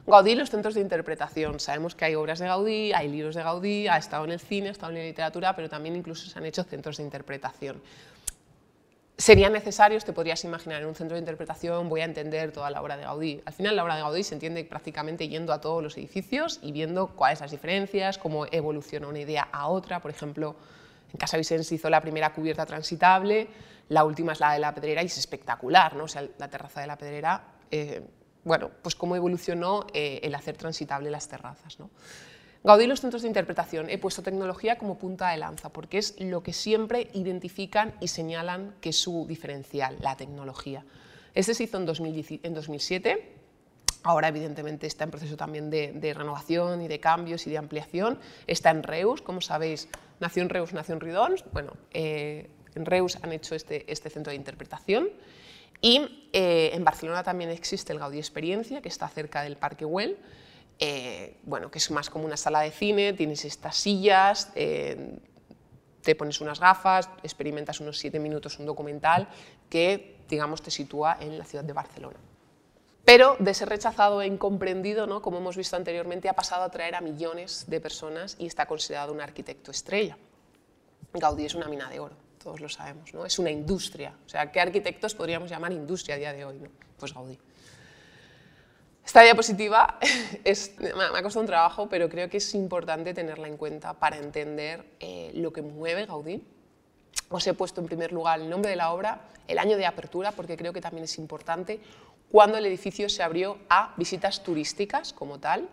Gaudí, 0.06 0.34
los 0.34 0.50
centros 0.50 0.74
de 0.74 0.80
interpretación. 0.80 1.60
Sabemos 1.60 1.94
que 1.94 2.04
hay 2.04 2.14
obras 2.14 2.38
de 2.38 2.46
Gaudí, 2.46 2.92
hay 2.92 3.08
libros 3.08 3.34
de 3.34 3.42
Gaudí, 3.42 3.88
ha 3.88 3.96
estado 3.96 4.24
en 4.24 4.32
el 4.32 4.40
cine, 4.40 4.68
ha 4.68 4.72
estado 4.72 4.92
en 4.92 4.98
la 4.98 5.04
literatura, 5.04 5.54
pero 5.54 5.68
también 5.68 5.96
incluso 5.96 6.28
se 6.28 6.38
han 6.38 6.44
hecho 6.44 6.64
centros 6.64 6.96
de 6.98 7.04
interpretación 7.04 7.80
serían 9.16 9.52
necesarios, 9.52 10.04
te 10.04 10.12
podrías 10.12 10.44
imaginar, 10.44 10.82
en 10.82 10.88
un 10.88 10.94
centro 10.94 11.14
de 11.14 11.20
interpretación 11.20 11.88
voy 11.88 12.00
a 12.00 12.04
entender 12.04 12.52
toda 12.52 12.70
la 12.70 12.82
obra 12.82 12.96
de 12.96 13.04
Gaudí. 13.04 13.42
Al 13.44 13.52
final 13.52 13.76
la 13.76 13.84
obra 13.84 13.96
de 13.96 14.02
Gaudí 14.02 14.24
se 14.24 14.34
entiende 14.34 14.64
prácticamente 14.64 15.28
yendo 15.28 15.52
a 15.52 15.60
todos 15.60 15.82
los 15.82 15.96
edificios 15.96 16.58
y 16.62 16.72
viendo 16.72 17.08
cuáles 17.08 17.40
las 17.40 17.50
diferencias, 17.50 18.18
cómo 18.18 18.46
evoluciona 18.46 19.06
una 19.06 19.20
idea 19.20 19.48
a 19.52 19.68
otra. 19.68 20.00
Por 20.00 20.10
ejemplo, 20.10 20.56
en 21.12 21.18
Casa 21.18 21.36
Vicens 21.36 21.70
hizo 21.70 21.88
la 21.90 22.00
primera 22.00 22.32
cubierta 22.32 22.66
transitable, 22.66 23.48
la 23.88 24.04
última 24.04 24.32
es 24.32 24.40
la 24.40 24.52
de 24.52 24.58
la 24.58 24.74
Pedrera 24.74 25.02
y 25.02 25.06
es 25.06 25.18
espectacular, 25.18 25.94
¿no? 25.94 26.04
o 26.04 26.08
sea, 26.08 26.26
la 26.38 26.48
terraza 26.48 26.80
de 26.80 26.86
la 26.86 26.98
Pedrera, 26.98 27.44
eh, 27.70 28.02
bueno, 28.42 28.70
pues 28.82 28.94
cómo 28.94 29.14
evolucionó 29.14 29.86
eh, 29.94 30.20
el 30.22 30.34
hacer 30.34 30.56
transitable 30.56 31.10
las 31.10 31.28
terrazas. 31.28 31.78
¿no? 31.78 31.90
Gaudí 32.64 32.84
y 32.84 32.86
los 32.86 33.02
centros 33.02 33.20
de 33.20 33.28
interpretación 33.28 33.90
he 33.90 33.98
puesto 33.98 34.22
tecnología 34.22 34.78
como 34.78 34.96
punta 34.96 35.28
de 35.28 35.36
lanza 35.36 35.68
porque 35.68 35.98
es 35.98 36.14
lo 36.18 36.42
que 36.42 36.54
siempre 36.54 37.10
identifican 37.12 37.92
y 38.00 38.08
señalan 38.08 38.74
que 38.80 38.88
es 38.88 38.96
su 38.96 39.26
diferencial, 39.28 39.98
la 40.00 40.16
tecnología. 40.16 40.82
Este 41.34 41.52
se 41.52 41.64
hizo 41.64 41.76
en, 41.76 41.84
2007, 41.84 43.32
ahora 44.02 44.28
evidentemente 44.28 44.86
está 44.86 45.04
en 45.04 45.10
proceso 45.10 45.36
también 45.36 45.68
de, 45.68 46.14
renovación 46.16 46.80
y 46.80 46.88
de 46.88 47.00
cambios 47.00 47.46
y 47.46 47.50
de 47.50 47.58
ampliación. 47.58 48.18
Está 48.46 48.70
en 48.70 48.82
Reus, 48.82 49.20
como 49.20 49.42
sabéis, 49.42 49.88
nació 50.20 50.42
en 50.42 50.48
Reus, 50.48 50.72
nació 50.72 50.94
en 50.94 51.00
Ridons. 51.00 51.44
Bueno, 51.52 51.74
eh, 51.92 52.48
en 52.74 52.86
Reus 52.86 53.18
han 53.20 53.32
hecho 53.32 53.54
este, 53.54 53.90
este 53.92 54.08
centro 54.08 54.30
de 54.30 54.36
interpretación. 54.36 55.10
Y 55.82 56.30
eh, 56.32 56.70
en 56.72 56.82
Barcelona 56.82 57.22
también 57.24 57.50
existe 57.50 57.92
el 57.92 57.98
Gaudí 57.98 58.18
Experiencia, 58.18 58.80
que 58.80 58.88
está 58.88 59.06
cerca 59.08 59.42
del 59.42 59.56
Parque 59.58 59.84
Güell, 59.84 60.16
eh, 60.78 61.36
bueno, 61.44 61.70
que 61.70 61.78
es 61.78 61.90
más 61.90 62.10
como 62.10 62.24
una 62.24 62.36
sala 62.36 62.60
de 62.60 62.70
cine, 62.70 63.12
tienes 63.12 63.44
estas 63.44 63.76
sillas, 63.76 64.50
eh, 64.54 65.18
te 66.02 66.14
pones 66.14 66.40
unas 66.40 66.60
gafas, 66.60 67.08
experimentas 67.22 67.80
unos 67.80 67.98
siete 67.98 68.18
minutos 68.18 68.58
un 68.58 68.66
documental 68.66 69.28
que, 69.70 70.18
digamos, 70.28 70.62
te 70.62 70.70
sitúa 70.70 71.16
en 71.20 71.38
la 71.38 71.44
ciudad 71.44 71.64
de 71.64 71.72
Barcelona. 71.72 72.18
Pero 73.04 73.36
de 73.38 73.52
ser 73.52 73.68
rechazado 73.68 74.22
e 74.22 74.26
incomprendido, 74.26 75.06
¿no? 75.06 75.20
como 75.20 75.38
hemos 75.38 75.56
visto 75.56 75.76
anteriormente, 75.76 76.28
ha 76.28 76.32
pasado 76.32 76.62
a 76.62 76.66
atraer 76.66 76.94
a 76.94 77.00
millones 77.00 77.64
de 77.68 77.80
personas 77.80 78.36
y 78.38 78.46
está 78.46 78.66
considerado 78.66 79.12
un 79.12 79.20
arquitecto 79.20 79.70
estrella. 79.70 80.16
Gaudí 81.12 81.44
es 81.44 81.54
una 81.54 81.68
mina 81.68 81.88
de 81.88 82.00
oro, 82.00 82.16
todos 82.42 82.60
lo 82.60 82.68
sabemos, 82.68 83.12
¿no? 83.12 83.26
es 83.26 83.38
una 83.38 83.50
industria. 83.50 84.14
O 84.24 84.28
sea, 84.28 84.50
¿qué 84.50 84.60
arquitectos 84.60 85.14
podríamos 85.14 85.50
llamar 85.50 85.72
industria 85.72 86.16
a 86.16 86.18
día 86.18 86.32
de 86.32 86.44
hoy? 86.44 86.58
¿no? 86.58 86.70
Pues 86.98 87.12
Gaudí. 87.12 87.38
Esta 89.04 89.22
diapositiva 89.22 89.98
es, 90.44 90.72
me 90.78 91.18
ha 91.18 91.22
costado 91.22 91.40
un 91.40 91.46
trabajo, 91.46 91.88
pero 91.88 92.08
creo 92.08 92.28
que 92.30 92.38
es 92.38 92.54
importante 92.54 93.12
tenerla 93.14 93.48
en 93.48 93.56
cuenta 93.56 93.92
para 93.94 94.16
entender 94.16 94.84
eh, 95.00 95.30
lo 95.34 95.52
que 95.52 95.62
mueve 95.62 96.06
Gaudí. 96.06 96.42
Os 97.28 97.46
he 97.46 97.54
puesto 97.54 97.80
en 97.80 97.86
primer 97.86 98.12
lugar 98.12 98.40
el 98.40 98.48
nombre 98.48 98.70
de 98.70 98.76
la 98.76 98.92
obra, 98.92 99.20
el 99.46 99.58
año 99.58 99.76
de 99.76 99.86
apertura, 99.86 100.32
porque 100.32 100.56
creo 100.56 100.72
que 100.72 100.80
también 100.80 101.04
es 101.04 101.18
importante, 101.18 101.80
cuando 102.30 102.58
el 102.58 102.66
edificio 102.66 103.08
se 103.08 103.22
abrió 103.22 103.58
a 103.68 103.94
visitas 103.96 104.42
turísticas 104.42 105.12
como 105.12 105.38
tal, 105.38 105.68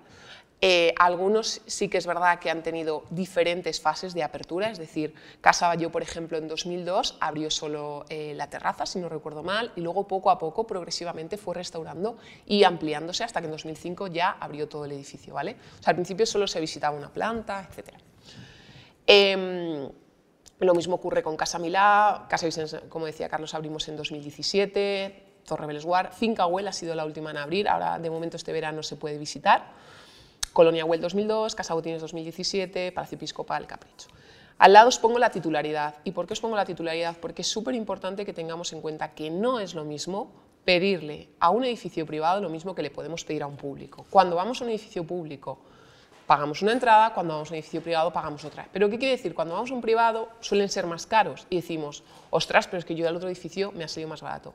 eh, 0.63 0.93
algunos 0.99 1.61
sí 1.65 1.89
que 1.89 1.97
es 1.97 2.05
verdad 2.05 2.37
que 2.37 2.51
han 2.51 2.61
tenido 2.61 3.03
diferentes 3.09 3.81
fases 3.81 4.13
de 4.13 4.21
apertura, 4.21 4.69
es 4.69 4.77
decir, 4.77 5.15
Casa 5.41 5.67
Bayo, 5.67 5.91
por 5.91 6.03
ejemplo, 6.03 6.37
en 6.37 6.47
2002 6.47 7.17
abrió 7.19 7.49
solo 7.49 8.05
eh, 8.09 8.33
la 8.35 8.47
terraza, 8.47 8.85
si 8.85 8.99
no 8.99 9.09
recuerdo 9.09 9.41
mal, 9.41 9.71
y 9.75 9.81
luego 9.81 10.07
poco 10.07 10.29
a 10.29 10.37
poco, 10.37 10.67
progresivamente, 10.67 11.37
fue 11.37 11.55
restaurando 11.55 12.17
y 12.45 12.63
ampliándose 12.63 13.23
hasta 13.23 13.41
que 13.41 13.45
en 13.45 13.51
2005 13.53 14.05
ya 14.07 14.37
abrió 14.39 14.69
todo 14.69 14.85
el 14.85 14.91
edificio. 14.91 15.33
¿vale? 15.33 15.57
O 15.79 15.83
sea, 15.83 15.91
al 15.91 15.95
principio 15.95 16.27
solo 16.27 16.45
se 16.45 16.59
visitaba 16.59 16.95
una 16.95 17.11
planta, 17.11 17.67
etc. 17.67 17.95
Em, 19.07 19.89
lo 20.59 20.75
mismo 20.75 20.93
ocurre 20.93 21.23
con 21.23 21.35
Casa 21.35 21.57
Milá, 21.57 22.27
Casa 22.29 22.45
Vicens, 22.45 22.81
como 22.87 23.07
decía 23.07 23.27
Carlos, 23.29 23.55
abrimos 23.55 23.87
en 23.87 23.97
2017, 23.97 25.23
Torre 25.43 25.65
Belesguard, 25.65 26.13
Finca 26.13 26.45
Huel 26.45 26.67
ha 26.67 26.71
sido 26.71 26.93
la 26.93 27.03
última 27.03 27.31
en 27.31 27.37
abrir, 27.37 27.67
ahora 27.67 27.97
de 27.97 28.11
momento 28.11 28.37
este 28.37 28.53
verano 28.53 28.83
se 28.83 28.95
puede 28.95 29.17
visitar. 29.17 29.81
Colonia 30.53 30.83
Well 30.83 30.99
2002, 30.99 31.55
Casa 31.55 31.73
Botines 31.73 32.01
2017, 32.01 32.91
Palacio 32.91 33.15
Episcopal, 33.15 33.67
Capricho. 33.67 34.09
Al 34.57 34.73
lado 34.73 34.89
os 34.89 34.99
pongo 34.99 35.17
la 35.17 35.31
titularidad. 35.31 35.95
¿Y 36.03 36.11
por 36.11 36.27
qué 36.27 36.33
os 36.33 36.41
pongo 36.41 36.55
la 36.55 36.65
titularidad? 36.65 37.15
Porque 37.19 37.41
es 37.41 37.47
súper 37.47 37.73
importante 37.73 38.25
que 38.25 38.33
tengamos 38.33 38.73
en 38.73 38.81
cuenta 38.81 39.13
que 39.13 39.31
no 39.31 39.59
es 39.59 39.73
lo 39.73 39.85
mismo 39.85 40.31
pedirle 40.65 41.29
a 41.39 41.49
un 41.49 41.63
edificio 41.63 42.05
privado 42.05 42.41
lo 42.41 42.49
mismo 42.49 42.75
que 42.75 42.83
le 42.83 42.91
podemos 42.91 43.23
pedir 43.23 43.43
a 43.43 43.47
un 43.47 43.55
público. 43.55 44.05
Cuando 44.09 44.35
vamos 44.35 44.61
a 44.61 44.65
un 44.65 44.69
edificio 44.69 45.05
público 45.05 45.57
pagamos 46.27 46.61
una 46.61 46.73
entrada, 46.73 47.13
cuando 47.13 47.33
vamos 47.33 47.49
a 47.49 47.53
un 47.53 47.55
edificio 47.55 47.81
privado 47.81 48.11
pagamos 48.11 48.43
otra. 48.45 48.67
¿Pero 48.71 48.89
qué 48.89 48.99
quiere 48.99 49.15
decir? 49.15 49.33
Cuando 49.33 49.55
vamos 49.55 49.71
a 49.71 49.73
un 49.73 49.81
privado 49.81 50.29
suelen 50.41 50.69
ser 50.69 50.85
más 50.85 51.07
caros 51.07 51.47
y 51.49 51.55
decimos, 51.55 52.03
ostras, 52.29 52.67
pero 52.67 52.79
es 52.79 52.85
que 52.85 52.95
yo 52.95 53.07
al 53.07 53.15
otro 53.15 53.29
edificio 53.29 53.71
me 53.71 53.83
ha 53.83 53.87
salido 53.87 54.09
más 54.09 54.21
barato. 54.21 54.53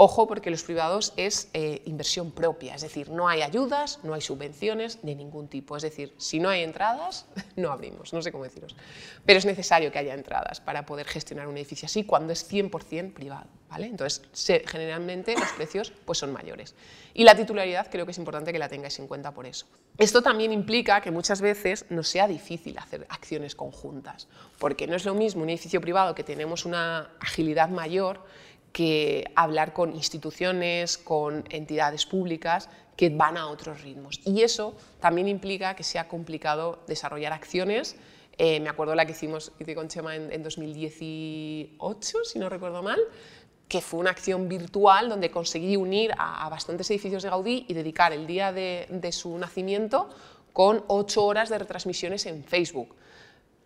Ojo 0.00 0.28
porque 0.28 0.52
los 0.52 0.62
privados 0.62 1.12
es 1.16 1.48
eh, 1.54 1.82
inversión 1.84 2.30
propia, 2.30 2.76
es 2.76 2.82
decir, 2.82 3.10
no 3.10 3.26
hay 3.26 3.42
ayudas, 3.42 3.98
no 4.04 4.14
hay 4.14 4.20
subvenciones 4.20 5.02
de 5.02 5.16
ningún 5.16 5.48
tipo. 5.48 5.76
Es 5.76 5.82
decir, 5.82 6.14
si 6.18 6.38
no 6.38 6.50
hay 6.50 6.62
entradas, 6.62 7.26
no 7.56 7.72
abrimos, 7.72 8.12
no 8.12 8.22
sé 8.22 8.30
cómo 8.30 8.44
deciros. 8.44 8.76
Pero 9.26 9.40
es 9.40 9.44
necesario 9.44 9.90
que 9.90 9.98
haya 9.98 10.14
entradas 10.14 10.60
para 10.60 10.86
poder 10.86 11.08
gestionar 11.08 11.48
un 11.48 11.56
edificio 11.56 11.86
así 11.86 12.04
cuando 12.04 12.32
es 12.32 12.48
100% 12.48 13.12
privado. 13.12 13.48
¿vale? 13.68 13.86
Entonces, 13.86 14.22
generalmente 14.66 15.34
los 15.34 15.50
precios 15.52 15.92
pues, 16.04 16.18
son 16.18 16.32
mayores. 16.32 16.76
Y 17.12 17.24
la 17.24 17.34
titularidad 17.34 17.88
creo 17.90 18.04
que 18.04 18.12
es 18.12 18.18
importante 18.18 18.52
que 18.52 18.58
la 18.58 18.68
tengáis 18.68 18.98
en 18.98 19.08
cuenta 19.08 19.32
por 19.32 19.46
eso. 19.46 19.66
Esto 19.98 20.22
también 20.22 20.52
implica 20.52 21.00
que 21.00 21.10
muchas 21.10 21.40
veces 21.40 21.86
nos 21.90 22.08
sea 22.08 22.28
difícil 22.28 22.78
hacer 22.78 23.04
acciones 23.08 23.54
conjuntas, 23.56 24.28
porque 24.58 24.86
no 24.86 24.94
es 24.94 25.04
lo 25.04 25.14
mismo 25.14 25.42
un 25.42 25.50
edificio 25.50 25.80
privado 25.80 26.14
que 26.14 26.22
tenemos 26.22 26.64
una 26.64 27.10
agilidad 27.20 27.68
mayor 27.68 28.24
que 28.72 29.24
hablar 29.34 29.72
con 29.72 29.94
instituciones, 29.94 30.98
con 30.98 31.44
entidades 31.50 32.06
públicas 32.06 32.68
que 32.96 33.10
van 33.10 33.36
a 33.36 33.46
otros 33.48 33.82
ritmos. 33.82 34.20
Y 34.24 34.42
eso 34.42 34.74
también 35.00 35.28
implica 35.28 35.76
que 35.76 35.84
sea 35.84 36.08
complicado 36.08 36.80
desarrollar 36.88 37.32
acciones. 37.32 37.96
Eh, 38.36 38.58
me 38.60 38.68
acuerdo 38.68 38.94
la 38.94 39.06
que 39.06 39.12
hicimos 39.12 39.52
con 39.74 39.88
Chema 39.88 40.16
en, 40.16 40.42
2018, 40.42 42.24
si 42.24 42.38
no 42.38 42.48
recuerdo 42.48 42.82
mal, 42.82 43.00
que 43.68 43.80
fue 43.80 44.00
una 44.00 44.10
acción 44.10 44.48
virtual 44.48 45.08
donde 45.08 45.30
conseguí 45.30 45.76
unir 45.76 46.12
a, 46.18 46.48
bastantes 46.48 46.90
edificios 46.90 47.22
de 47.22 47.30
Gaudí 47.30 47.66
y 47.68 47.74
dedicar 47.74 48.12
el 48.12 48.26
día 48.26 48.52
de, 48.52 48.86
de 48.90 49.12
su 49.12 49.36
nacimiento 49.38 50.08
con 50.52 50.82
ocho 50.88 51.24
horas 51.24 51.50
de 51.50 51.58
retransmisiones 51.58 52.26
en 52.26 52.42
Facebook. 52.42 52.96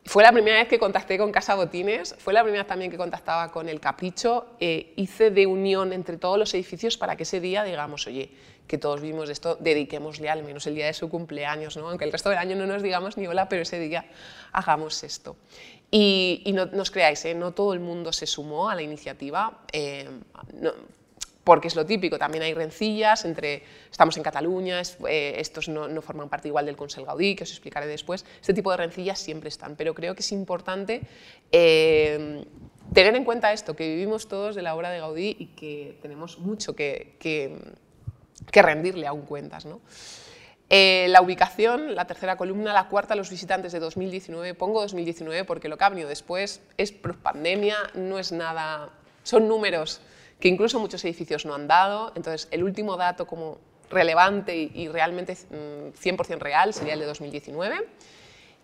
Fue 0.04 0.24
la 0.24 0.32
primera 0.32 0.58
vez 0.58 0.68
que 0.68 0.80
contacté 0.80 1.16
con 1.16 1.30
Casa 1.30 1.54
Botines, 1.54 2.16
fue 2.18 2.32
la 2.32 2.42
primera 2.42 2.64
vez 2.64 2.68
también 2.68 2.90
que 2.90 2.96
contactaba 2.96 3.52
con 3.52 3.68
El 3.68 3.78
Capricho, 3.78 4.46
eh, 4.58 4.92
hice 4.96 5.30
de 5.30 5.46
unión 5.46 5.92
entre 5.92 6.16
todos 6.16 6.38
los 6.38 6.52
edificios 6.54 6.98
para 6.98 7.16
que 7.16 7.22
ese 7.22 7.40
día 7.40 7.62
digamos, 7.62 8.06
oye, 8.08 8.30
que 8.66 8.78
todos 8.78 9.00
vimos 9.00 9.30
esto, 9.30 9.56
dediquémosle 9.60 10.28
al 10.28 10.42
menos 10.42 10.66
el 10.66 10.74
día 10.74 10.86
de 10.86 10.92
su 10.92 11.08
cumpleaños, 11.08 11.76
¿no? 11.76 11.88
aunque 11.88 12.04
el 12.04 12.12
resto 12.12 12.30
del 12.30 12.38
año 12.38 12.56
no 12.56 12.66
nos 12.66 12.82
digamos 12.82 13.16
ni 13.16 13.26
hola, 13.28 13.48
pero 13.48 13.62
ese 13.62 13.78
día 13.78 14.06
hagamos 14.52 15.02
esto. 15.04 15.36
Y, 15.90 16.50
no, 16.54 16.68
os 16.80 16.90
creáis, 16.90 17.24
¿eh? 17.26 17.34
no 17.34 17.52
todo 17.52 17.74
el 17.74 17.80
mundo 17.80 18.12
se 18.12 18.26
sumó 18.26 18.70
a 18.70 18.74
la 18.74 18.82
iniciativa. 18.82 19.58
Eh, 19.72 20.08
porque 21.44 21.68
es 21.68 21.76
lo 21.76 21.84
típico, 21.84 22.18
también 22.18 22.44
hay 22.44 22.54
rencillas 22.54 23.24
entre, 23.24 23.62
estamos 23.90 24.16
en 24.16 24.22
Cataluña, 24.22 24.80
eh, 25.08 25.34
estos 25.38 25.68
no, 25.68 26.00
forman 26.02 26.28
parte 26.28 26.48
igual 26.48 26.66
del 26.66 26.76
Consell 26.76 27.04
Gaudí, 27.04 27.34
que 27.34 27.44
os 27.44 27.50
explicaré 27.50 27.86
después, 27.86 28.24
este 28.40 28.54
tipo 28.54 28.70
de 28.70 28.76
rencillas 28.76 29.18
siempre 29.18 29.48
están, 29.48 29.74
pero 29.74 29.94
creo 29.94 30.14
que 30.14 30.20
es 30.20 30.30
importante 30.32 31.02
eh, 31.50 32.44
tener 32.94 33.16
en 33.16 33.24
cuenta 33.24 33.52
esto, 33.52 33.74
que 33.74 33.88
vivimos 33.88 34.28
todos 34.28 34.54
de 34.54 34.62
la 34.62 34.76
obra 34.76 34.90
de 34.90 35.00
Gaudí 35.00 35.36
y 35.38 35.46
que 35.46 35.98
tenemos 36.00 36.38
mucho 36.38 36.76
que, 36.76 37.16
que, 37.18 38.62
rendirle 38.62 39.06
aún 39.06 39.22
cuentas. 39.22 39.66
Eh, 40.70 41.06
la 41.08 41.20
ubicación, 41.20 41.94
la 41.94 42.06
tercera 42.06 42.36
columna, 42.36 42.72
la 42.72 42.88
cuarta, 42.88 43.14
los 43.16 43.30
visitantes 43.30 43.72
de 43.72 43.80
2019, 43.80 44.54
pongo 44.54 44.80
2019 44.80 45.44
porque 45.44 45.68
lo 45.68 45.76
que 45.76 45.88
venido 45.88 46.08
después 46.08 46.62
es 46.76 46.92
pandemia, 46.92 47.76
no 47.94 48.18
es 48.18 48.30
nada, 48.30 48.90
son 49.22 49.48
números 49.48 50.00
que 50.42 50.48
incluso 50.48 50.80
muchos 50.80 51.04
edificios 51.04 51.46
no 51.46 51.54
han 51.54 51.68
dado. 51.68 52.10
Entonces, 52.16 52.48
el 52.50 52.64
último 52.64 52.96
dato 52.96 53.28
como 53.28 53.58
relevante 53.88 54.56
y, 54.56 54.88
realmente 54.88 55.36
100% 55.36 56.36
mm, 56.36 56.40
real 56.40 56.74
sería 56.74 56.94
el 56.94 56.98
de 56.98 57.06
2019. 57.06 57.86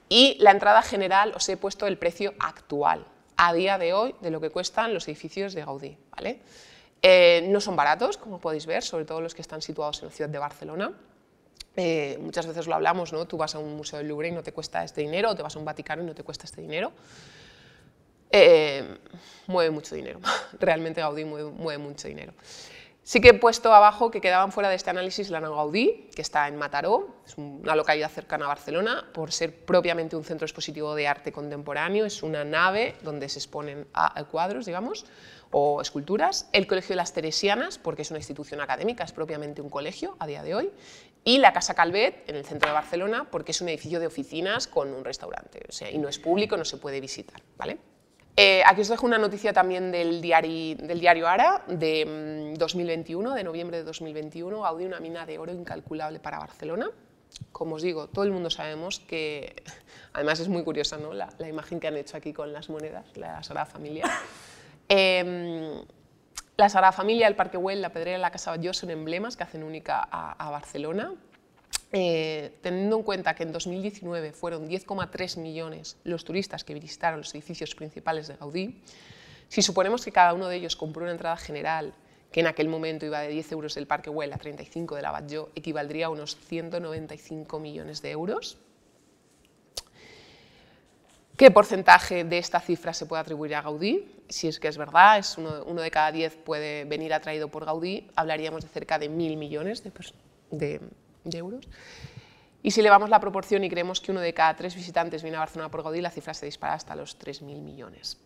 Y 0.08 0.36
la 0.40 0.50
entrada 0.50 0.82
general 0.82 1.32
os 1.36 1.48
he 1.48 1.56
puesto 1.56 1.86
el 1.86 1.96
precio 1.96 2.34
actual, 2.40 3.06
a 3.36 3.52
día 3.52 3.78
de 3.78 3.92
hoy, 3.92 4.16
de 4.20 4.30
lo 4.32 4.40
que 4.40 4.50
cuestan 4.50 4.92
los 4.92 5.06
edificios 5.06 5.54
de 5.54 5.64
Gaudí. 5.64 5.96
¿vale? 6.16 6.40
Eh, 7.00 7.46
no 7.48 7.60
son 7.60 7.76
baratos, 7.76 8.16
como 8.16 8.40
podéis 8.40 8.66
ver, 8.66 8.82
sobre 8.82 9.04
todo 9.04 9.20
los 9.20 9.36
que 9.36 9.42
están 9.42 9.62
situados 9.62 10.02
en 10.02 10.08
la 10.08 10.12
ciudad 10.12 10.30
de 10.30 10.38
Barcelona. 10.38 10.92
Eh, 11.76 12.18
muchas 12.20 12.44
veces 12.44 12.66
lo 12.66 12.74
hablamos, 12.74 13.12
¿no? 13.12 13.24
Tú 13.28 13.36
vas 13.36 13.54
a 13.54 13.60
un 13.60 13.76
museo 13.76 14.00
del 14.00 14.08
Louvre 14.08 14.26
y 14.26 14.32
no 14.32 14.42
te 14.42 14.52
cuesta 14.52 14.82
este 14.82 15.02
dinero, 15.02 15.30
o 15.30 15.36
te 15.36 15.44
vas 15.44 15.54
a 15.54 15.60
un 15.60 15.64
Vaticano 15.64 16.02
y 16.02 16.06
no 16.06 16.14
te 16.16 16.24
cuesta 16.24 16.44
este 16.44 16.60
dinero. 16.60 16.90
Eh, 18.30 18.98
mueve 19.46 19.70
mucho 19.70 19.94
dinero, 19.94 20.20
realmente 20.60 21.00
Gaudí 21.00 21.24
mueve, 21.24 21.78
mucho 21.78 22.08
dinero. 22.08 22.32
Sí 23.02 23.22
que 23.22 23.30
he 23.30 23.34
puesto 23.34 23.72
abajo 23.72 24.10
que 24.10 24.20
quedaban 24.20 24.52
fuera 24.52 24.68
de 24.68 24.74
este 24.74 24.90
análisis 24.90 25.30
la 25.30 25.40
nave 25.40 25.54
Gaudí, 25.54 26.10
que 26.14 26.20
está 26.20 26.46
en 26.46 26.56
Mataró, 26.56 27.16
es 27.26 27.38
una 27.38 27.74
localidad 27.74 28.10
cercana 28.10 28.44
a 28.44 28.48
Barcelona, 28.48 29.06
por 29.14 29.32
ser 29.32 29.64
propiamente 29.64 30.14
un 30.14 30.24
centro 30.24 30.44
expositivo 30.44 30.94
de 30.94 31.08
arte 31.08 31.32
contemporáneo, 31.32 32.04
es 32.04 32.22
una 32.22 32.44
nave 32.44 32.96
donde 33.02 33.30
se 33.30 33.38
exponen 33.38 33.86
cuadros, 34.30 34.66
digamos, 34.66 35.06
o 35.50 35.80
esculturas, 35.80 36.50
el 36.52 36.66
Colegio 36.66 36.90
de 36.90 36.96
las 36.96 37.14
Teresianas, 37.14 37.78
porque 37.78 38.02
es 38.02 38.10
una 38.10 38.18
institución 38.18 38.60
académica, 38.60 39.04
es 39.04 39.12
propiamente 39.12 39.62
un 39.62 39.70
colegio 39.70 40.14
a 40.18 40.26
día 40.26 40.42
de 40.42 40.54
hoy, 40.54 40.70
y 41.24 41.38
la 41.38 41.54
Casa 41.54 41.72
Calvet, 41.72 42.28
en 42.28 42.36
el 42.36 42.44
centro 42.44 42.68
de 42.68 42.74
Barcelona, 42.74 43.26
porque 43.30 43.52
es 43.52 43.60
un 43.62 43.70
edificio 43.70 44.00
de 44.00 44.06
oficinas 44.06 44.66
con 44.66 44.92
un 44.92 45.02
restaurante, 45.02 45.62
o 45.66 45.72
sea, 45.72 45.90
y 45.90 45.96
no 45.96 46.08
es 46.08 46.18
público, 46.18 46.58
no 46.58 46.66
se 46.66 46.76
puede 46.76 47.00
visitar. 47.00 47.40
¿vale? 47.56 47.78
Eh, 48.40 48.62
aquí 48.64 48.82
os 48.82 48.88
dejo 48.88 49.04
una 49.04 49.18
noticia 49.18 49.52
también 49.52 49.90
del 49.90 50.20
diario, 50.20 50.76
del 50.76 51.00
diario 51.00 51.26
Ara, 51.26 51.64
de 51.66 52.54
2021, 52.56 53.30
mm, 53.30 53.34
de 53.34 53.42
noviembre 53.42 53.78
de 53.78 53.82
2021, 53.82 54.62
Gaudí 54.62 54.84
una 54.84 55.00
mina 55.00 55.26
de 55.26 55.38
oro 55.38 55.52
incalculable 55.52 56.20
para 56.20 56.38
Barcelona. 56.38 56.88
Como 57.50 57.74
os 57.74 57.82
digo, 57.82 58.06
todo 58.06 58.24
el 58.24 58.30
mundo 58.30 58.48
sabemos 58.48 59.00
que, 59.00 59.64
además 60.12 60.38
es 60.38 60.46
muy 60.46 60.62
curiosa 60.62 60.98
¿no? 60.98 61.12
la, 61.12 61.30
la 61.38 61.48
imagen 61.48 61.80
que 61.80 61.88
han 61.88 61.96
hecho 61.96 62.16
aquí 62.16 62.32
con 62.32 62.52
las 62.52 62.68
monedas, 62.70 63.06
la 63.16 63.42
Sagrada 63.42 63.66
Familia. 63.66 64.04
Eh, 64.90 65.84
la 66.56 66.70
Sagrada 66.70 66.92
Familia, 66.92 67.28
el 67.28 67.36
Parque 67.36 67.58
Güell, 67.58 67.82
la 67.82 67.90
Pedrera 67.90 68.16
la 68.16 68.30
Casa 68.30 68.50
Batlló 68.50 68.72
son 68.72 68.90
emblemas 68.90 69.36
que 69.36 69.44
hacen 69.44 69.62
única 69.62 70.08
a, 70.10 70.50
Barcelona. 70.50 71.12
Eh, 71.90 72.58
teniendo 72.60 72.96
en 72.96 73.02
cuenta 73.02 73.34
que 73.34 73.44
en 73.44 73.52
2019 73.52 74.32
fueron 74.32 74.68
10,3 74.68 75.38
millones 75.38 75.96
los 76.04 76.24
turistas 76.24 76.62
que 76.62 76.74
visitaron 76.74 77.20
los 77.20 77.34
edificios 77.34 77.74
principales 77.74 78.28
de 78.28 78.36
Gaudí, 78.36 78.82
si 79.48 79.62
suponemos 79.62 80.04
que 80.04 80.12
cada 80.12 80.34
uno 80.34 80.48
de 80.48 80.56
ellos 80.56 80.76
compró 80.76 81.04
una 81.04 81.12
entrada 81.12 81.38
general 81.38 81.94
que 82.30 82.40
en 82.40 82.46
aquel 82.46 82.68
momento 82.68 83.06
iba 83.06 83.20
de 83.20 83.28
10 83.28 83.52
euros 83.52 83.74
del 83.74 83.86
Parque 83.86 84.10
Güell 84.10 84.32
a 84.34 84.36
35 84.36 84.96
de 84.96 85.02
la 85.02 85.10
Batlló, 85.10 85.48
equivaldría 85.54 86.06
a 86.06 86.10
unos 86.10 86.36
195 86.36 87.58
millones 87.58 88.02
de 88.02 88.10
euros. 88.10 88.58
¿Qué 91.38 91.50
porcentaje 91.50 92.24
de 92.24 92.36
esta 92.36 92.60
cifra 92.60 92.92
se 92.92 93.06
puede 93.06 93.22
atribuir 93.22 93.54
a 93.54 93.62
Gaudí? 93.62 94.24
Si 94.28 94.48
es 94.48 94.58
que 94.58 94.68
es 94.68 94.76
verdad, 94.76 95.18
es 95.18 95.38
uno, 95.38 95.80
de 95.80 95.90
cada 95.90 96.12
diez 96.12 96.36
puede 96.36 96.84
venir 96.84 97.14
atraído 97.14 97.48
por 97.48 97.64
Gaudí, 97.64 98.10
hablaríamos 98.16 98.62
de 98.62 98.68
cerca 98.68 98.98
de 98.98 99.08
mil 99.08 99.36
millones 99.36 99.82
de, 100.50 100.80
euros. 101.36 101.68
Y 102.62 102.70
si 102.70 102.80
elevamos 102.80 103.10
la 103.10 103.20
proporción 103.20 103.62
y 103.64 103.70
creemos 103.70 104.00
que 104.00 104.10
uno 104.10 104.20
de 104.20 104.34
cada 104.34 104.56
tres 104.56 104.74
visitantes 104.74 105.22
viene 105.22 105.36
a 105.36 105.40
Barcelona 105.40 105.70
por 105.70 105.82
Gaudí, 105.82 106.00
la 106.00 106.10
cifra 106.10 106.34
se 106.34 106.46
dispara 106.46 106.74
hasta 106.74 106.96
los 106.96 107.18
3.000 107.18 107.60
millones. 107.60 108.18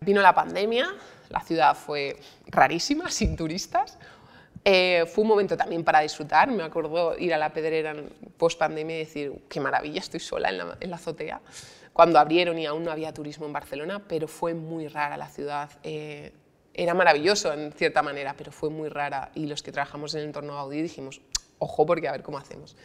Vino 0.00 0.20
la 0.20 0.34
pandemia, 0.34 0.86
la 1.30 1.40
ciudad 1.40 1.74
fue 1.74 2.16
rarísima, 2.46 3.10
sin 3.10 3.36
turistas. 3.36 3.98
Eh, 4.64 5.04
fue 5.12 5.22
un 5.22 5.28
momento 5.28 5.56
también 5.56 5.84
para 5.84 6.00
disfrutar, 6.00 6.50
me 6.50 6.62
acuerdo 6.62 7.18
ir 7.18 7.34
a 7.34 7.38
la 7.38 7.52
pedrera 7.52 7.94
post 8.36 8.58
pandemia 8.58 8.96
y 8.96 8.98
decir, 9.00 9.32
qué 9.48 9.60
maravilla, 9.60 10.00
estoy 10.00 10.20
sola 10.20 10.48
en 10.48 10.58
la, 10.58 10.76
en 10.80 10.90
la 10.90 10.96
azotea 10.96 11.40
cuando 11.94 12.18
abrieron 12.18 12.58
y 12.58 12.66
aún 12.66 12.84
no 12.84 12.90
había 12.90 13.14
turismo 13.14 13.46
en 13.46 13.52
Barcelona, 13.52 14.02
pero 14.06 14.26
fue 14.28 14.52
muy 14.52 14.88
rara 14.88 15.16
la 15.16 15.28
ciudad. 15.28 15.70
Eh, 15.84 16.32
era 16.74 16.92
maravilloso 16.92 17.52
en 17.52 17.72
cierta 17.72 18.02
manera, 18.02 18.34
pero 18.36 18.50
fue 18.50 18.68
muy 18.68 18.88
rara 18.88 19.30
y 19.34 19.46
los 19.46 19.62
que 19.62 19.70
trabajamos 19.70 20.12
en 20.14 20.22
el 20.22 20.26
entorno 20.26 20.56
Gaudí 20.56 20.82
dijimos, 20.82 21.20
ojo 21.58 21.86
porque 21.86 22.08
a 22.08 22.12
ver 22.12 22.22
cómo 22.22 22.38
hacemos. 22.38 22.76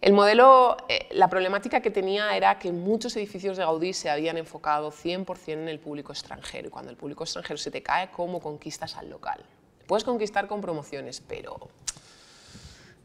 El 0.00 0.12
modelo, 0.12 0.76
eh, 0.88 1.08
la 1.10 1.28
problemática 1.28 1.80
que 1.80 1.90
tenía 1.90 2.36
era 2.36 2.58
que 2.60 2.70
muchos 2.70 3.16
edificios 3.16 3.56
de 3.56 3.64
Gaudí 3.64 3.92
se 3.92 4.08
habían 4.08 4.36
enfocado 4.36 4.92
100% 4.92 5.52
en 5.54 5.68
el 5.68 5.80
público 5.80 6.12
extranjero 6.12 6.68
y 6.68 6.70
cuando 6.70 6.90
el 6.90 6.96
público 6.96 7.24
extranjero 7.24 7.56
se 7.56 7.72
te 7.72 7.82
cae, 7.82 8.10
¿cómo 8.12 8.40
conquistas 8.40 8.96
al 8.96 9.10
local? 9.10 9.44
Puedes 9.88 10.04
conquistar 10.04 10.46
con 10.46 10.60
promociones, 10.60 11.20
pero 11.20 11.68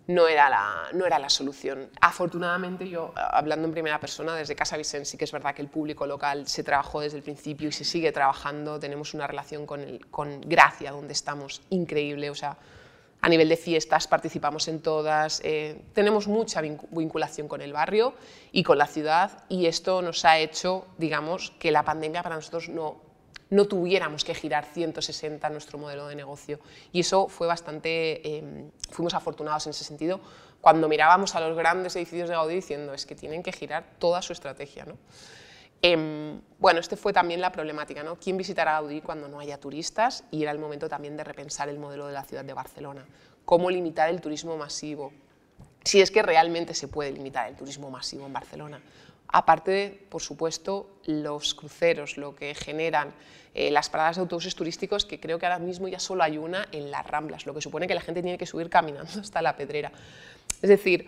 no 0.07 0.27
era, 0.27 0.49
la, 0.49 0.89
no 0.93 1.05
era 1.05 1.17
la 1.17 1.29
solución. 1.29 1.89
Afortunadamente 2.01 2.87
yo, 2.87 3.11
hablando 3.15 3.67
en 3.67 3.71
primera 3.71 3.99
persona, 3.99 4.35
desde 4.35 4.55
Casa 4.55 4.77
Vicente 4.77 5.05
sí 5.05 5.17
que 5.17 5.23
es 5.23 5.31
verdad 5.31 5.55
que 5.55 5.61
el 5.61 5.69
público 5.69 6.05
local 6.05 6.47
se 6.47 6.63
trabajó 6.63 7.01
desde 7.01 7.17
el 7.17 7.23
principio 7.23 7.69
y 7.69 7.71
se 7.71 7.85
sigue 7.85 8.11
trabajando, 8.11 8.79
tenemos 8.79 9.13
una 9.13 9.25
relación 9.25 9.65
con, 9.65 9.79
el, 9.79 10.05
con 10.07 10.41
Gracia, 10.41 10.91
donde 10.91 11.13
estamos, 11.13 11.61
increíble, 11.69 12.29
o 12.29 12.35
sea, 12.35 12.57
a 13.23 13.29
nivel 13.29 13.47
de 13.47 13.55
fiestas 13.55 14.05
participamos 14.05 14.67
en 14.67 14.81
todas, 14.81 15.39
eh, 15.45 15.81
tenemos 15.93 16.27
mucha 16.27 16.59
vinculación 16.59 17.47
con 17.47 17.61
el 17.61 17.71
barrio 17.71 18.15
y 18.51 18.63
con 18.63 18.77
la 18.77 18.85
ciudad 18.85 19.45
y 19.47 19.67
esto 19.67 20.01
nos 20.01 20.25
ha 20.25 20.39
hecho, 20.39 20.85
digamos, 20.97 21.51
que 21.51 21.71
la 21.71 21.83
pandemia 21.83 22.21
para 22.21 22.35
nosotros 22.35 22.67
no, 22.67 22.97
no 23.49 23.65
tuviéramos 23.65 24.25
que 24.25 24.35
girar 24.35 24.65
160 24.65 25.49
nuestro 25.51 25.79
modelo 25.79 26.07
de 26.07 26.15
negocio. 26.15 26.59
Y 26.91 26.99
eso 26.99 27.29
fue 27.29 27.47
bastante, 27.47 28.39
em, 28.39 28.69
fuimos 28.91 29.13
afortunados 29.13 29.67
en 29.67 29.69
ese 29.69 29.85
sentido, 29.85 30.19
cuando 30.59 30.89
mirábamos 30.89 31.33
a 31.35 31.39
los 31.39 31.55
grandes 31.55 31.95
edificios 31.95 32.27
de 32.27 32.35
Gaudí 32.35 32.55
diciendo 32.55 32.93
es 32.93 33.05
que 33.05 33.15
tienen 33.15 33.41
que 33.41 33.53
girar 33.53 33.85
toda 33.99 34.21
su 34.21 34.33
estrategia. 34.33 34.83
¿no? 34.83 34.97
Em, 35.85 36.39
bueno, 36.59 36.79
este 36.79 36.95
fue 36.95 37.11
también 37.11 37.41
la 37.41 37.51
problemática, 37.51 38.03
¿no? 38.03 38.15
¿Quién 38.15 38.37
visitará 38.37 38.71
Gaudí 38.71 39.01
cuando 39.01 39.27
no 39.27 39.41
haya 39.41 39.59
turistas? 39.59 40.23
Y 40.31 40.41
era 40.41 40.53
el 40.53 40.57
momento 40.57 40.87
también 40.87 41.17
de 41.17 41.25
repensar 41.25 41.67
el 41.67 41.77
modelo 41.77 42.07
de 42.07 42.13
la 42.13 42.23
ciudad 42.23 42.45
de 42.45 42.53
Barcelona. 42.53 43.05
¿Cómo 43.43 43.69
limitar 43.69 44.09
el 44.09 44.21
turismo 44.21 44.55
masivo? 44.55 45.11
Si 45.83 45.99
es 45.99 46.09
que 46.09 46.21
realmente 46.21 46.73
se 46.73 46.87
puede 46.87 47.11
limitar 47.11 47.49
el 47.49 47.57
turismo 47.57 47.91
masivo 47.91 48.25
en 48.25 48.31
Barcelona. 48.31 48.81
Aparte 49.27 50.07
por 50.09 50.21
supuesto, 50.21 51.01
los 51.03 51.53
cruceros, 51.53 52.15
lo 52.15 52.33
que 52.33 52.55
generan 52.55 53.13
eh, 53.53 53.69
las 53.69 53.89
paradas 53.89 54.15
de 54.15 54.21
autobuses 54.21 54.55
turísticos, 54.55 55.03
que 55.03 55.19
creo 55.19 55.37
que 55.37 55.47
ahora 55.47 55.59
mismo 55.59 55.89
ya 55.89 55.99
solo 55.99 56.23
hay 56.23 56.37
una 56.37 56.65
en 56.71 56.91
las 56.91 57.05
Ramblas, 57.05 57.45
lo 57.45 57.53
que 57.53 57.59
supone 57.59 57.87
que 57.87 57.95
la 57.95 58.01
gente 58.01 58.21
tiene 58.21 58.37
que 58.37 58.45
subir 58.45 58.69
caminando 58.69 59.11
hasta 59.19 59.41
la 59.41 59.57
Pedrera. 59.57 59.91
Es 60.61 60.69
decir, 60.69 61.07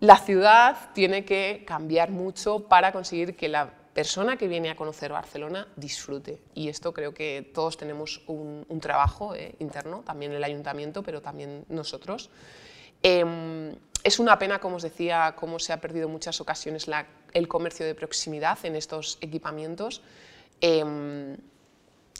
la 0.00 0.16
ciudad 0.16 0.94
tiene 0.94 1.26
que 1.26 1.64
cambiar 1.66 2.10
mucho 2.10 2.60
para 2.68 2.90
conseguir 2.90 3.36
que 3.36 3.50
la 3.50 3.83
persona 3.94 4.36
que 4.36 4.48
viene 4.48 4.70
a 4.70 4.76
conocer 4.76 5.12
Barcelona 5.12 5.68
disfrute. 5.76 6.40
Y 6.54 6.68
esto 6.68 6.92
creo 6.92 7.14
que 7.14 7.50
todos 7.54 7.76
tenemos 7.76 8.22
un, 8.26 8.66
trabajo 8.80 9.34
eh, 9.34 9.54
interno, 9.60 10.02
también 10.04 10.32
el 10.32 10.42
ayuntamiento, 10.42 11.02
pero 11.02 11.22
también 11.22 11.64
nosotros. 11.68 12.30
Em, 13.02 13.74
es 14.02 14.18
una 14.18 14.38
pena, 14.38 14.58
como 14.58 14.76
os 14.76 14.82
decía, 14.82 15.34
cómo 15.38 15.58
se 15.58 15.72
ha 15.72 15.80
perdido 15.80 16.06
en 16.06 16.12
muchas 16.12 16.40
ocasiones 16.40 16.86
el 17.32 17.48
comercio 17.48 17.86
de 17.86 17.94
proximidad 17.94 18.58
en 18.64 18.76
estos 18.76 19.18
equipamientos. 19.20 20.02
Em, 20.60 21.36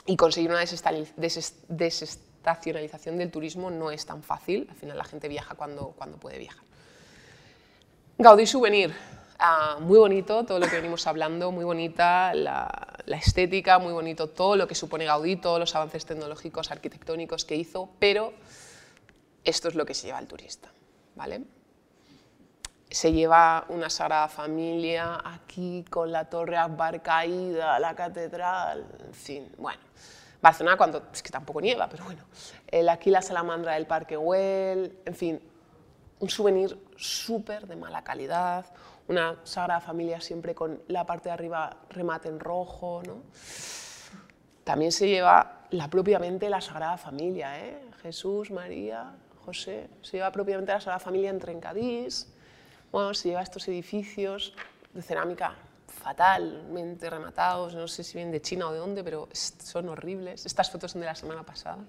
y 0.07 0.15
conseguir 0.15 0.51
una 0.51 0.59
desestacionalización 0.59 3.17
del 3.17 3.31
turismo 3.31 3.71
no 3.71 3.89
es 3.91 4.05
tan 4.05 4.23
fácil, 4.23 4.67
al 4.69 4.75
final 4.75 4.97
la 4.97 5.03
gente 5.03 5.27
viaja 5.27 5.55
cuando, 5.55 5.93
cuando 5.97 6.17
puede 6.17 6.37
viajar. 6.37 6.63
Gaudí 8.17 8.45
Souvenir, 8.45 8.93
ah, 9.39 9.77
muy 9.79 9.97
bonito 9.97 10.43
todo 10.45 10.59
lo 10.59 10.67
que 10.67 10.75
venimos 10.75 11.07
hablando, 11.07 11.51
muy 11.51 11.65
bonita 11.65 12.33
la, 12.33 12.69
estética, 13.07 13.79
muy 13.79 13.93
bonito 13.93 14.27
todo 14.27 14.55
lo 14.55 14.67
que 14.67 14.75
supone 14.75 15.05
Gaudí, 15.05 15.35
todos 15.35 15.59
los 15.59 15.75
avances 15.75 16.05
tecnológicos, 16.05 16.71
arquitectónicos 16.71 17.45
que 17.45 17.55
hizo, 17.55 17.89
pero 17.99 18.33
esto 19.43 19.67
es 19.67 19.75
lo 19.75 19.85
que 19.85 19.93
se 19.93 20.07
lleva 20.07 20.17
al 20.17 20.27
turista. 20.27 20.69
¿vale? 21.15 21.43
Se 22.89 23.11
lleva 23.11 23.65
una 23.69 23.89
Sagrada 23.89 24.27
Familia 24.27 25.21
aquí 25.23 25.83
con 25.89 26.11
la 26.11 26.25
Torre 26.29 26.57
Akbar 26.57 27.01
caída, 27.01 27.79
la 27.79 27.95
catedral, 27.95 28.85
en 29.05 29.13
fin, 29.13 29.51
bueno. 29.57 29.81
Barcelona 30.41 30.77
cuando, 30.77 31.07
es 31.11 31.23
que 31.23 31.31
tampoco 31.31 31.59
nieva, 31.59 31.89
pero 31.89 32.03
bueno, 32.03 32.21
el, 32.67 32.87
aquí 32.89 33.09
la 33.09 33.23
salamandra 33.23 33.73
del 33.73 33.87
Parque 33.87 34.15
Güell, 34.15 34.99
en 35.03 35.15
fin, 35.15 35.41
un 36.19 36.29
souvenir 36.29 36.77
súper 36.97 37.65
de 37.65 37.75
mala 37.75 38.03
calidad, 38.03 38.65
una 39.07 39.37
Sagrada 39.43 39.81
Familia 39.81 40.19
siempre 40.21 40.55
con 40.55 40.81
la 40.87 41.05
parte 41.05 41.29
de 41.29 41.33
arriba 41.33 41.77
remate 41.89 42.29
en 42.29 42.39
rojo, 42.39 43.01
¿no? 43.05 43.23
También 44.63 44.91
se 44.91 45.07
lleva 45.07 45.65
la 45.69 45.89
propiamente 45.89 46.49
la 46.49 46.61
Sagrada 46.61 46.97
Familia, 46.97 47.63
¿eh? 47.63 47.81
Jesús, 48.01 48.51
María, 48.51 49.13
José, 49.45 49.89
se 50.01 50.17
lleva 50.17 50.31
propiamente 50.31 50.71
la 50.71 50.79
Sagrada 50.79 50.99
Familia 50.99 51.29
en 51.29 51.39
Trencadís, 51.39 52.33
bueno, 52.91 53.13
se 53.13 53.29
lleva 53.29 53.41
estos 53.41 53.67
edificios 53.67 54.53
de 54.93 55.01
cerámica 55.01 55.55
fatalmente 55.87 57.09
rematados, 57.09 57.75
no 57.75 57.87
sé 57.87 58.03
si 58.03 58.13
vienen 58.13 58.31
de 58.31 58.41
China 58.41 58.69
o 58.69 58.73
de 58.73 58.79
dónde, 58.79 59.03
pero 59.03 59.27
son 59.33 59.89
horribles. 59.89 60.45
Estas 60.45 60.71
fotos 60.71 60.91
son 60.91 61.01
de 61.01 61.07
la 61.07 61.15
semana 61.15 61.43
pasada. 61.43 61.79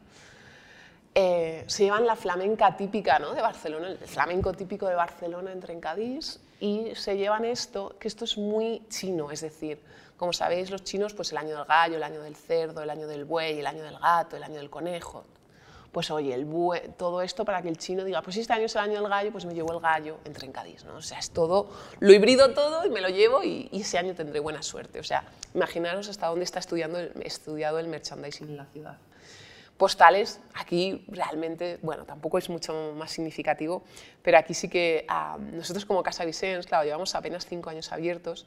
Eh, 1.14 1.64
se 1.66 1.84
llevan 1.84 2.06
la 2.06 2.16
flamenca 2.16 2.76
típica 2.76 3.18
¿no? 3.18 3.34
de 3.34 3.40
Barcelona, 3.40 3.88
el 3.88 3.98
flamenco 3.98 4.52
típico 4.52 4.86
de 4.86 4.94
Barcelona 4.94 5.52
en 5.52 5.60
Trencadís, 5.60 6.40
y 6.60 6.94
se 6.94 7.16
llevan 7.16 7.44
esto, 7.44 7.94
que 7.98 8.08
esto 8.08 8.24
es 8.24 8.38
muy 8.38 8.82
chino, 8.88 9.30
es 9.30 9.40
decir, 9.42 9.78
como 10.16 10.32
sabéis 10.32 10.70
los 10.70 10.82
chinos, 10.84 11.12
pues 11.14 11.32
el 11.32 11.38
año 11.38 11.56
del 11.56 11.64
gallo, 11.66 11.96
el 11.96 12.02
año 12.02 12.22
del 12.22 12.34
cerdo, 12.36 12.82
el 12.82 12.90
año 12.90 13.06
del 13.06 13.24
buey, 13.26 13.58
el 13.58 13.66
año 13.66 13.82
del 13.82 13.98
gato, 13.98 14.36
el 14.36 14.42
año 14.42 14.56
del 14.56 14.70
conejo. 14.70 15.24
pues 15.92 16.10
oye, 16.10 16.34
el 16.34 16.46
bue- 16.46 16.92
todo 16.98 17.22
esto 17.22 17.46
para 17.46 17.62
que 17.62 17.70
el 17.70 17.78
chino 17.78 18.04
diga, 18.04 18.20
pues 18.20 18.36
este 18.36 18.52
año 18.52 18.66
es 18.66 18.74
el 18.74 18.82
año 18.82 19.00
del 19.00 19.08
gallo, 19.08 19.32
pues 19.32 19.46
me 19.46 19.54
llevo 19.54 19.72
el 19.72 19.80
gallo 19.80 20.18
en 20.26 20.34
Trencadís, 20.34 20.84
¿no? 20.84 20.96
O 20.96 21.00
sea, 21.00 21.18
es 21.18 21.30
todo, 21.30 21.68
lo 22.00 22.12
hibrido 22.12 22.52
todo 22.52 22.84
y 22.84 22.90
me 22.90 23.00
lo 23.00 23.08
llevo 23.08 23.42
y, 23.42 23.70
y 23.72 23.80
ese 23.80 23.96
año 23.96 24.14
tendré 24.14 24.40
buena 24.40 24.62
suerte. 24.62 25.00
O 25.00 25.04
sea, 25.04 25.24
imaginaros 25.54 26.10
hasta 26.10 26.26
dónde 26.26 26.44
está 26.44 26.58
estudiando 26.58 26.98
el- 26.98 27.12
estudiado 27.22 27.78
el 27.78 27.88
merchandising 27.88 28.46
en 28.48 28.56
la 28.58 28.66
ciudad 28.66 28.98
postales, 29.76 30.40
aquí 30.54 31.04
realmente, 31.08 31.78
bueno, 31.82 32.04
tampoco 32.04 32.38
es 32.38 32.48
mucho 32.48 32.94
más 32.96 33.10
significativo, 33.10 33.82
pero 34.22 34.38
aquí 34.38 34.54
sí 34.54 34.68
que 34.68 35.04
ah, 35.08 35.38
nosotros 35.40 35.84
como 35.84 36.02
Casa 36.02 36.24
Vicens, 36.24 36.66
claro, 36.66 36.84
llevamos 36.84 37.14
apenas 37.14 37.46
cinco 37.46 37.70
años 37.70 37.92
abiertos, 37.92 38.46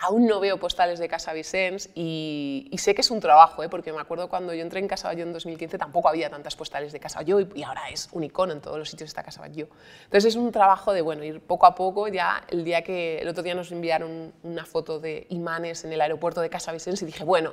aún 0.00 0.26
no 0.26 0.40
veo 0.40 0.58
postales 0.58 0.98
de 0.98 1.08
Casa 1.08 1.32
Vicens 1.32 1.90
y, 1.94 2.70
sé 2.78 2.94
que 2.94 3.00
es 3.00 3.10
un 3.10 3.20
trabajo, 3.20 3.62
¿eh? 3.62 3.68
porque 3.68 3.92
me 3.92 4.00
acuerdo 4.00 4.28
cuando 4.28 4.54
yo 4.54 4.62
entré 4.62 4.80
en 4.80 4.88
Casa 4.88 5.08
Batlló 5.08 5.24
en 5.24 5.32
2015 5.32 5.78
tampoco 5.78 6.08
había 6.08 6.30
tantas 6.30 6.56
postales 6.56 6.92
de 6.92 7.00
Casa 7.00 7.20
Batlló 7.20 7.40
y, 7.40 7.48
y 7.54 7.62
ahora 7.62 7.88
es 7.90 8.08
un 8.12 8.24
icono 8.24 8.52
en 8.52 8.60
todos 8.60 8.78
los 8.78 8.88
sitios 8.88 9.08
está 9.08 9.22
Casa 9.22 9.40
Batlló. 9.40 9.68
Entonces 10.04 10.34
es 10.34 10.36
un 10.36 10.50
trabajo 10.52 10.92
de, 10.92 11.02
bueno, 11.02 11.24
ir 11.24 11.40
poco 11.40 11.66
a 11.66 11.74
poco, 11.74 12.08
ya 12.08 12.44
el 12.48 12.64
día 12.64 12.82
que, 12.82 13.18
el 13.18 13.28
otro 13.28 13.42
día 13.42 13.54
nos 13.54 13.72
enviaron 13.72 14.32
una 14.42 14.64
foto 14.64 15.00
de 15.00 15.26
imanes 15.30 15.84
en 15.84 15.92
el 15.92 16.00
aeropuerto 16.00 16.40
de 16.40 16.48
Casa 16.48 16.72
Vicens 16.72 17.02
y 17.02 17.06
dije, 17.06 17.24
bueno, 17.24 17.52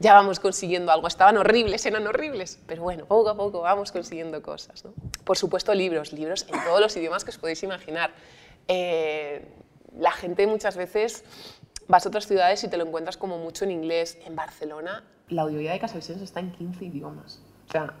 ya 0.00 0.14
vamos 0.14 0.40
consiguiendo 0.40 0.92
algo. 0.92 1.08
Estaban 1.08 1.36
horribles, 1.36 1.84
eran 1.86 2.06
horribles, 2.06 2.58
pero 2.66 2.82
bueno, 2.82 3.06
poco 3.06 3.30
a 3.30 3.36
poco 3.36 3.60
vamos 3.60 3.92
consiguiendo 3.92 4.40
cosas. 4.42 4.84
¿no? 4.84 4.92
Por 5.24 5.36
supuesto, 5.36 5.74
libros, 5.74 6.12
libros 6.12 6.46
en 6.48 6.62
todos 6.64 6.80
los 6.80 6.96
idiomas 6.96 7.24
que 7.24 7.30
os 7.30 7.38
podéis 7.38 7.62
imaginar. 7.62 8.10
Eh, 8.68 9.46
la 9.98 10.12
gente 10.12 10.46
muchas 10.46 10.76
veces 10.76 11.24
vas 11.88 12.04
a 12.06 12.08
otras 12.08 12.26
ciudades 12.26 12.62
y 12.64 12.68
te 12.68 12.76
lo 12.76 12.84
encuentras 12.84 13.16
como 13.16 13.38
mucho 13.38 13.64
en 13.64 13.72
inglés. 13.72 14.18
En 14.24 14.36
Barcelona, 14.36 15.04
la 15.28 15.42
audioguía 15.42 15.72
de 15.72 15.80
Casa 15.80 15.96
Vicens 15.96 16.22
está 16.22 16.40
en 16.40 16.52
15 16.52 16.84
idiomas. 16.84 17.40
O 17.68 17.72
sea, 17.72 17.94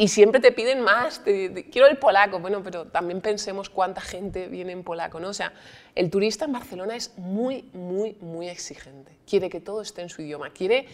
y 0.00 0.08
siempre 0.08 0.40
te 0.40 0.52
piden 0.52 0.80
más, 0.80 1.24
te- 1.24 1.50
te- 1.50 1.68
quiero 1.70 1.88
el 1.88 1.98
polaco, 1.98 2.38
bueno, 2.38 2.62
pero 2.62 2.84
también 2.86 3.20
pensemos 3.20 3.68
cuánta 3.68 4.00
gente 4.00 4.46
viene 4.46 4.70
en 4.72 4.84
polaco, 4.84 5.18
¿no? 5.18 5.28
O 5.28 5.34
sea, 5.34 5.52
el 5.96 6.08
turista 6.08 6.44
en 6.44 6.52
Barcelona 6.52 6.94
es 6.94 7.18
muy, 7.18 7.68
muy, 7.72 8.16
muy 8.20 8.48
exigente. 8.48 9.12
Quiere 9.28 9.50
que 9.50 9.60
todo 9.60 9.82
esté 9.82 10.02
en 10.02 10.08
su 10.08 10.22
idioma, 10.22 10.50
quiere 10.50 10.86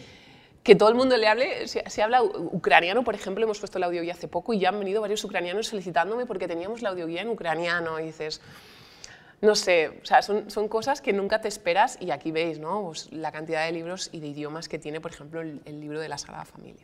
que 0.63 0.75
todo 0.75 0.89
el 0.89 0.95
mundo 0.95 1.15
le 1.15 1.27
hable, 1.27 1.67
se, 1.67 2.01
habla 2.01 2.23
ucraniano, 2.23 3.03
por 3.03 3.13
ejemplo, 3.13 3.43
hemos 3.43 3.59
puesto 3.59 3.77
la 3.77 3.85
audioguía 3.85 4.13
hace 4.13 4.27
poco 4.27 4.51
y 4.51 4.57
ya 4.59 4.69
han 4.69 4.79
venido 4.79 4.99
varios 4.99 5.23
ucranianos 5.23 5.69
felicitándome 5.69 6.25
porque 6.25 6.47
teníamos 6.47 6.81
la 6.81 6.89
audioguía 6.89 7.21
en 7.21 7.29
ucraniano 7.29 7.99
y 7.99 8.05
dices, 8.05 8.41
no 9.41 9.53
sé, 9.53 9.89
o 10.01 10.05
sea, 10.05 10.23
son, 10.23 10.49
son 10.49 10.67
cosas 10.67 11.01
que 11.01 11.13
nunca 11.13 11.39
te 11.39 11.47
esperas 11.47 11.97
y 12.01 12.09
aquí 12.09 12.31
veis, 12.31 12.57
¿no? 12.57 12.81
Pues 12.85 13.11
la 13.11 13.31
cantidad 13.31 13.63
de 13.63 13.71
libros 13.73 14.09
y 14.11 14.19
de 14.21 14.27
idiomas 14.29 14.67
que 14.67 14.79
tiene, 14.79 14.99
por 14.99 15.11
ejemplo, 15.11 15.41
el- 15.41 15.61
el 15.65 15.79
libro 15.79 15.99
de 15.99 16.09
la 16.09 16.17
Sagrada 16.17 16.45
Familia. 16.45 16.83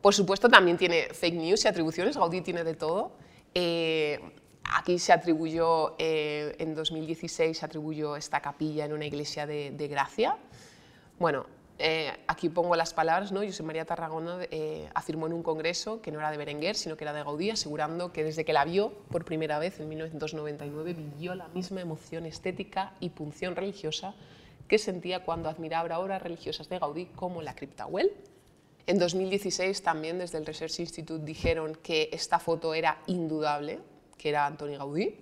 Por 0.00 0.14
supuesto, 0.14 0.48
también 0.48 0.78
tiene 0.78 1.08
fake 1.12 1.34
news 1.34 1.64
y 1.64 1.68
atribuciones, 1.68 2.16
Gaudí 2.16 2.40
tiene 2.40 2.64
de 2.64 2.74
todo. 2.74 3.12
Eh, 3.54 4.18
aquí 4.64 4.98
se 4.98 5.12
atribuyó, 5.12 5.94
eh, 5.98 6.56
en 6.58 6.74
2016 6.74 7.58
se 7.58 7.64
atribuyó 7.66 8.16
esta 8.16 8.40
capilla 8.40 8.86
en 8.86 8.94
una 8.94 9.04
iglesia 9.04 9.46
de, 9.46 9.72
de 9.72 9.88
Gracia. 9.88 10.38
Bueno, 11.18 11.44
eh, 11.78 12.12
aquí 12.28 12.48
pongo 12.48 12.76
las 12.76 12.94
palabras, 12.94 13.30
¿no? 13.30 13.42
José 13.42 13.62
María 13.62 13.84
Tarragona 13.84 14.38
afirmó 14.94 15.26
en 15.26 15.34
un 15.34 15.42
congreso 15.42 16.00
que 16.00 16.10
no 16.10 16.18
era 16.18 16.30
de 16.30 16.38
Berenguer, 16.38 16.76
sino 16.76 16.96
que 16.96 17.04
era 17.04 17.12
de 17.12 17.22
Gaudí, 17.22 17.50
asegurando 17.50 18.10
que 18.10 18.24
desde 18.24 18.46
que 18.46 18.54
la 18.54 18.64
vio 18.64 18.92
por 19.10 19.26
primera 19.26 19.58
vez 19.58 19.80
en 19.80 19.88
1999 19.90 20.94
vivió 20.94 21.34
la 21.34 21.48
misma 21.48 21.82
emoción 21.82 22.24
estética 22.24 22.94
y 23.00 23.10
punción 23.10 23.54
religiosa 23.54 24.14
que 24.66 24.78
sentía 24.78 25.24
cuando 25.24 25.50
admiraba 25.50 25.98
obras 25.98 26.22
religiosas 26.22 26.70
de 26.70 26.78
Gaudí 26.78 27.06
como 27.16 27.42
la 27.42 27.54
cripta 27.54 27.84
Güell, 27.84 28.12
en 28.86 28.98
2016 28.98 29.82
también 29.82 30.18
desde 30.18 30.38
el 30.38 30.46
Research 30.46 30.80
Institute 30.80 31.24
dijeron 31.24 31.76
que 31.82 32.08
esta 32.12 32.38
foto 32.38 32.74
era 32.74 32.98
indudable, 33.06 33.78
que 34.18 34.28
era 34.30 34.46
Antoni 34.46 34.76
Gaudí, 34.76 35.14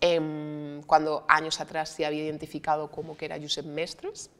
em, 0.00 0.82
cuando 0.84 1.24
años 1.28 1.60
atrás 1.60 1.90
se 1.90 2.06
había 2.06 2.24
identificado 2.24 2.90
como 2.90 3.16
que 3.16 3.26
era 3.26 3.38
Josep 3.40 3.66
Mestres. 3.66 4.30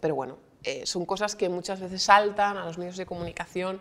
Pero 0.00 0.14
bueno, 0.14 0.38
eh, 0.62 0.84
son 0.86 1.06
cosas 1.06 1.34
que 1.36 1.48
muchas 1.48 1.80
veces 1.80 2.02
saltan 2.02 2.56
a 2.56 2.64
los 2.64 2.78
medios 2.78 2.96
de 2.96 3.06
comunicación, 3.06 3.80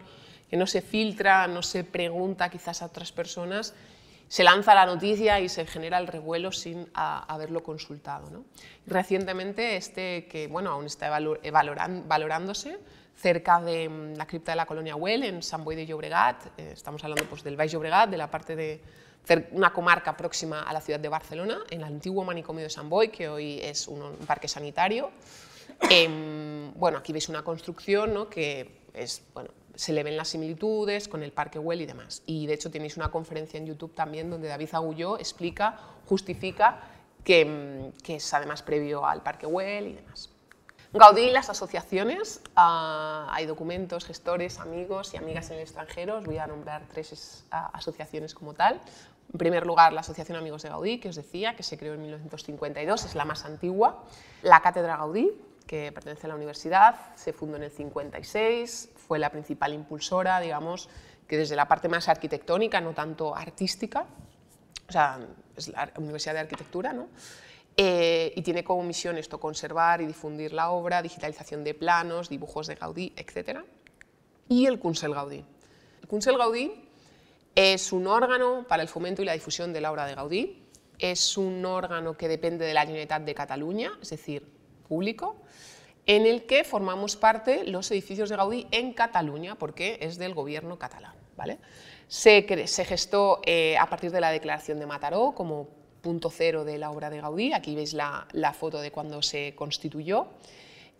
que 0.49 0.57
no 0.57 0.66
se 0.68 0.82
filtra, 0.82 1.47
no 1.47 1.62
se 1.62 1.84
pregunta 1.84 2.49
quizás 2.49 2.82
a 2.82 2.86
otras 2.86 3.12
personas, 3.12 3.74
se 4.30 4.43
lanza 4.43 4.74
la 4.76 4.86
noticia 4.86 5.39
y 5.39 5.49
se 5.49 5.66
genera 5.66 5.97
el 5.97 6.07
revuelo 6.07 6.51
sin 6.51 6.88
a- 6.93 7.24
haberlo 7.34 7.62
consultado. 7.64 8.30
¿no? 8.30 8.45
Recientemente, 8.88 9.76
este 9.76 10.28
que 10.28 10.47
bueno, 10.47 10.72
aún 10.72 10.86
está 10.86 11.16
eh, 11.20 11.51
valorándose, 11.51 12.80
cerca 13.20 13.59
de 13.61 13.89
mm, 13.89 14.13
la 14.15 14.26
cripta 14.26 14.53
de 14.53 14.55
la 14.55 14.65
colonia 14.65 14.95
Güell, 14.95 15.24
en 15.24 15.43
Sant 15.43 15.63
Boi 15.63 15.76
de 15.76 15.86
Llobregat, 15.86 16.57
eh, 16.57 16.72
estamos 16.74 17.03
hablando 17.03 17.26
pues, 17.26 17.43
del 17.43 17.57
Baix 17.57 17.72
Llobregat, 17.72 18.09
de 18.09 18.17
la 18.17 18.32
parte 18.32 18.55
de 18.55 18.82
una 19.51 19.72
comarca 19.72 20.17
próxima 20.17 20.63
a 20.63 20.74
la 20.74 20.82
ciudad 20.82 20.99
de 20.99 21.09
Barcelona, 21.09 21.59
en 21.70 21.80
el 21.80 21.84
antiguo 21.86 22.24
manicomio 22.24 22.63
de 22.63 22.70
Sant 22.70 22.89
Boi, 22.89 23.09
que 23.09 23.28
hoy 23.30 23.59
es 23.61 23.88
un, 23.88 24.01
un 24.01 24.26
parque 24.26 24.47
sanitario. 24.47 25.11
Em, 25.89 26.74
bueno, 26.74 26.97
aquí 26.97 27.13
veis 27.13 27.30
una 27.30 27.43
construcción 27.43 28.13
¿no? 28.13 28.30
que 28.30 28.80
es, 28.93 29.22
bueno, 29.34 29.51
se 29.76 29.93
le 29.93 30.03
ven 30.03 30.17
las 30.17 30.30
similitudes 30.30 31.07
con 31.07 31.22
el 31.22 31.32
Parque 31.32 31.59
Güell 31.59 31.82
y 31.82 31.86
demás. 31.86 32.24
Y 32.26 32.47
de 32.47 32.53
hecho 32.53 32.72
tenéis 32.72 32.97
una 32.97 33.11
conferencia 33.11 33.57
en 33.57 33.67
YouTube 33.67 33.93
también 33.93 34.30
donde 34.30 34.47
David 34.47 34.70
Agulló 34.74 35.20
explica, 35.20 35.78
justifica 36.05 36.82
que, 37.24 37.45
mm, 37.45 38.01
que 38.01 38.15
es 38.15 38.34
además 38.34 38.63
previo 38.63 39.05
al 39.05 39.22
Parque 39.22 39.45
Güell 39.45 39.88
y 39.88 39.93
demás. 39.93 40.30
Gaudí 40.91 41.21
y 41.21 41.31
las 41.31 41.49
asociaciones, 41.49 42.41
ah, 42.55 43.27
hay 43.31 43.45
documentos, 43.45 44.05
gestores, 44.05 44.59
amigos 44.59 45.13
y 45.13 45.17
amigas 45.17 45.49
en 45.51 45.57
el 45.57 45.61
extranjero, 45.61 46.17
os 46.17 46.25
voy 46.25 46.39
a 46.39 46.47
nombrar 46.47 46.81
tres 46.87 47.11
es- 47.13 47.45
ah, 47.51 47.69
asociaciones 47.73 48.33
como 48.33 48.53
tal. 48.55 48.81
En 49.31 49.37
primer 49.37 49.67
lugar, 49.67 49.93
la 49.93 49.99
Asociación 50.01 50.37
Amigos 50.39 50.63
de 50.63 50.69
Gaudí, 50.69 50.99
que 50.99 51.09
os 51.09 51.15
decía, 51.15 51.55
que 51.55 51.61
se 51.61 51.77
creó 51.77 51.93
en 51.93 52.01
1952, 52.01 53.05
es 53.05 53.13
la 53.13 53.25
más 53.25 53.45
antigua. 53.45 54.03
La 54.41 54.61
Cátedra 54.61 54.97
Gaudí, 54.97 55.31
que 55.67 55.91
pertenece 55.91 56.25
a 56.25 56.29
la 56.29 56.35
universidad, 56.35 56.95
se 57.15 57.31
fundó 57.33 57.57
en 57.57 57.63
el 57.63 57.71
56, 57.71 58.89
fue 58.95 59.19
la 59.19 59.29
principal 59.29 59.75
impulsora, 59.75 60.39
digamos, 60.39 60.89
que 61.27 61.37
desde 61.37 61.55
la 61.55 61.67
parte 61.67 61.87
más 61.87 62.09
arquitectónica, 62.09 62.81
no 62.81 62.93
tanto 62.93 63.35
artística, 63.35 64.05
o 64.87 64.91
sea, 64.91 65.19
es 65.55 65.67
la 65.67 65.91
Universidad 65.97 66.33
de 66.33 66.39
Arquitectura, 66.39 66.91
¿no? 66.93 67.09
Eh, 67.82 68.34
y 68.36 68.41
tiene 68.41 68.61
como 68.61 68.84
misión 68.84 69.17
esto, 69.17 69.39
conservar 69.39 70.01
y 70.01 70.05
difundir 70.05 70.51
la 70.51 70.71
obra, 70.71 71.01
digitalización 71.01 71.63
de 71.63 71.73
planos, 71.73 72.27
dibujos 72.27 72.67
de 72.67 72.75
Gaudí, 72.75 73.13
etc. 73.15 73.59
Y 74.49 74.65
el 74.65 74.80
Consell 74.80 75.13
Gaudí. 75.13 75.45
El 76.01 76.07
Consell 76.09 76.38
Gaudí 76.38 76.73
es 77.55 77.93
un 77.93 78.05
órgano 78.07 78.65
para 78.67 78.84
el 78.84 78.89
fomento 78.89 79.21
y 79.21 79.25
la 79.25 79.32
difusión 79.32 79.71
de 79.71 79.80
la 79.80 79.93
obra 79.93 80.05
de 80.05 80.13
Gaudí. 80.13 80.67
Es 80.97 81.38
un 81.38 81.63
órgano 81.63 82.17
que 82.17 82.27
depende 82.27 82.65
de 82.65 82.73
la 82.73 82.82
Generalitat 82.82 83.21
de 83.21 83.34
Cataluña, 83.34 83.93
es 84.01 84.09
decir, 84.09 84.45
público, 84.86 85.38
en 86.05 86.25
el 86.25 86.45
que 86.45 86.65
formamos 86.65 87.15
parte 87.15 87.63
los 87.63 87.89
edificios 87.91 88.27
de 88.27 88.36
Gaudí 88.36 88.67
en 88.71 88.91
Cataluña, 88.91 89.55
porque 89.55 89.99
es 90.01 90.17
del 90.17 90.34
gobierno 90.34 90.77
catalán. 90.77 91.15
¿vale? 91.38 91.59
Se 92.09 92.43
gestó 92.86 93.39
eh, 93.45 93.77
a 93.77 93.86
partir 93.86 94.11
de 94.11 94.19
la 94.19 94.32
declaración 94.32 94.80
de 94.80 94.86
Mataró 94.86 95.32
como 95.34 95.78
punto 96.02 96.30
cero 96.30 96.64
de 96.64 96.78
la 96.78 96.91
obra 96.91 97.10
de 97.10 97.22
Gaudí. 97.22 97.54
Aquí 97.54 97.76
veis 97.76 97.93
la, 97.93 98.28
foto 98.58 98.82
de 98.82 98.91
cuando 98.91 99.22
se 99.22 99.54
constituyó 99.56 100.28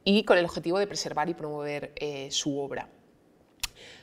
y 0.04 0.24
con 0.24 0.38
el 0.38 0.46
objetivo 0.46 0.80
de 0.80 0.88
preservar 0.88 1.30
y 1.30 1.34
promover 1.34 1.92
eh, 1.96 2.30
su 2.32 2.58
obra. 2.60 2.88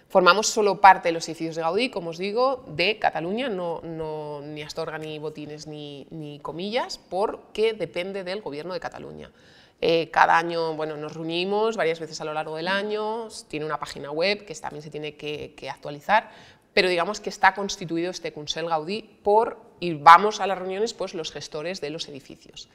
Formamos 0.09 0.47
solo 0.47 0.81
parte 0.81 1.09
de 1.09 1.13
los 1.13 1.29
edificios 1.29 1.57
de 1.57 1.63
Gaudí, 1.63 1.91
como 1.91 2.11
os 2.11 2.19
digo, 2.19 2.65
de 2.69 2.99
Cataluña, 2.99 3.49
no, 3.49 3.81
no- 3.83 4.41
ni 4.41 4.63
Astorga, 4.63 4.99
ni 4.99 5.19
Botines, 5.19 5.67
ni, 5.67 6.07
ni 6.11 6.39
comillas, 6.39 6.99
porque 7.11 7.73
depende 7.73 8.23
del 8.23 8.41
gobierno 8.41 8.73
de 8.73 8.81
Cataluña. 8.81 9.33
Eh, 9.81 10.09
cada 10.11 10.39
año 10.39 10.75
bueno, 10.75 10.97
nos 10.97 11.13
reunimos 11.13 11.77
varias 11.77 12.01
veces 12.01 12.21
a 12.21 12.25
lo 12.25 12.33
largo 12.33 12.57
del 12.57 12.69
año, 12.69 13.29
tiene 13.49 13.67
una 13.67 13.79
página 13.79 14.11
web 14.11 14.47
que 14.47 14.55
también 14.55 14.83
se 14.83 14.91
tiene 14.91 15.17
que 15.17 15.69
actualizar, 15.69 16.31
pero 16.77 16.91
digamos 16.91 17.21
que 17.21 17.31
está 17.31 17.55
constituido 17.55 18.11
este 18.11 18.35
Consell 18.35 18.69
Gaudí 18.69 19.01
por, 19.23 19.57
y 19.81 19.95
vamos 19.95 20.41
a 20.41 20.47
las 20.47 20.59
reuniones, 20.59 20.93
pues 20.93 21.15
los 21.15 21.33
gestores 21.33 21.81
de 21.81 21.89
los 21.89 22.07
edificios. 22.07 22.69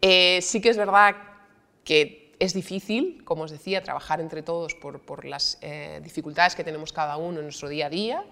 Eh, 0.00 0.38
sí 0.42 0.60
que 0.60 0.68
es 0.68 0.76
verdad 0.76 1.16
que 1.82 2.36
es 2.38 2.54
difícil, 2.54 3.24
como 3.24 3.42
os 3.42 3.50
decía, 3.50 3.82
trabajar 3.82 4.20
entre 4.20 4.44
todos 4.44 4.76
por, 4.76 5.00
por 5.00 5.24
las 5.24 5.58
eh, 5.60 6.00
dificultades 6.04 6.54
que 6.54 6.62
tenemos 6.62 6.92
cada 6.92 7.16
uno 7.16 7.38
en 7.40 7.46
nuestro 7.46 7.68
día 7.68 7.86
a 7.86 7.90
día. 7.90 8.24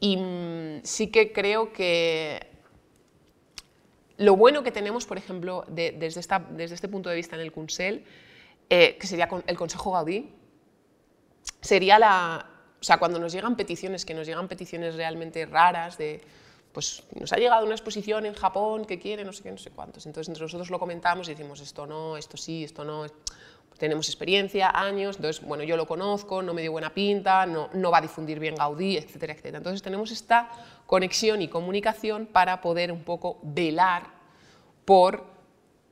Y 0.00 0.16
mm, 0.16 0.80
sí 0.82 1.06
que 1.12 1.32
creo 1.32 1.72
que 1.72 2.44
lo 4.16 4.34
bueno 4.34 4.64
que 4.64 4.72
tenemos, 4.72 5.06
por 5.06 5.18
ejemplo, 5.18 5.64
de- 5.68 5.92
desde, 5.92 6.18
esta- 6.18 6.40
desde 6.50 6.74
este 6.74 6.88
punto 6.88 7.10
de 7.10 7.14
vista 7.14 7.36
en 7.36 7.42
el 7.42 7.52
Consell, 7.52 8.02
eh, 8.68 8.96
que 8.98 9.06
sería 9.06 9.28
el 9.46 9.56
Consejo 9.56 9.92
Gaudí, 9.92 10.34
sería 11.60 12.00
la... 12.00 12.48
O 12.82 12.84
sea, 12.84 12.98
cuando 12.98 13.20
nos 13.20 13.32
llegan 13.32 13.54
peticiones, 13.54 14.04
que 14.04 14.12
nos 14.12 14.26
llegan 14.26 14.48
peticiones 14.48 14.96
realmente 14.96 15.46
raras 15.46 15.96
de, 15.98 16.20
pues 16.72 17.04
nos 17.14 17.32
ha 17.32 17.36
llegado 17.36 17.64
una 17.64 17.76
exposición 17.76 18.26
en 18.26 18.34
Japón 18.34 18.86
que 18.86 18.98
quiere 18.98 19.24
no 19.24 19.32
sé 19.32 19.44
qué, 19.44 19.52
no 19.52 19.56
sé 19.56 19.70
cuántos. 19.70 20.04
Entonces 20.04 20.28
entre 20.28 20.42
nosotros 20.42 20.68
lo 20.68 20.80
comentamos 20.80 21.28
y 21.28 21.30
decimos 21.30 21.60
esto 21.60 21.86
no, 21.86 22.16
esto 22.16 22.36
sí, 22.36 22.64
esto 22.64 22.84
no. 22.84 23.06
Tenemos 23.78 24.08
experiencia, 24.08 24.70
años, 24.74 25.14
entonces, 25.16 25.44
bueno, 25.44 25.62
yo 25.62 25.76
lo 25.76 25.86
conozco, 25.86 26.42
no 26.42 26.54
me 26.54 26.62
dio 26.62 26.72
buena 26.72 26.92
pinta, 26.92 27.46
no, 27.46 27.70
no 27.72 27.92
va 27.92 27.98
a 27.98 28.00
difundir 28.00 28.40
bien 28.40 28.56
Gaudí, 28.56 28.96
etcétera, 28.96 29.32
etcétera. 29.32 29.58
Entonces 29.58 29.80
tenemos 29.80 30.10
esta 30.10 30.50
conexión 30.84 31.40
y 31.40 31.46
comunicación 31.46 32.26
para 32.26 32.60
poder 32.60 32.90
un 32.90 33.04
poco 33.04 33.38
velar 33.44 34.10
por 34.84 35.24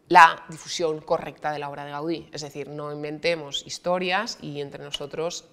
la 0.08 0.44
difusión 0.48 1.00
correcta 1.02 1.52
de 1.52 1.60
la 1.60 1.70
obra 1.70 1.84
de 1.84 1.92
Gaudí. 1.92 2.28
Es 2.32 2.42
decir, 2.42 2.68
no 2.68 2.92
inventemos 2.92 3.64
historias 3.64 4.38
y 4.42 4.60
entre 4.60 4.82
nosotros 4.82 5.44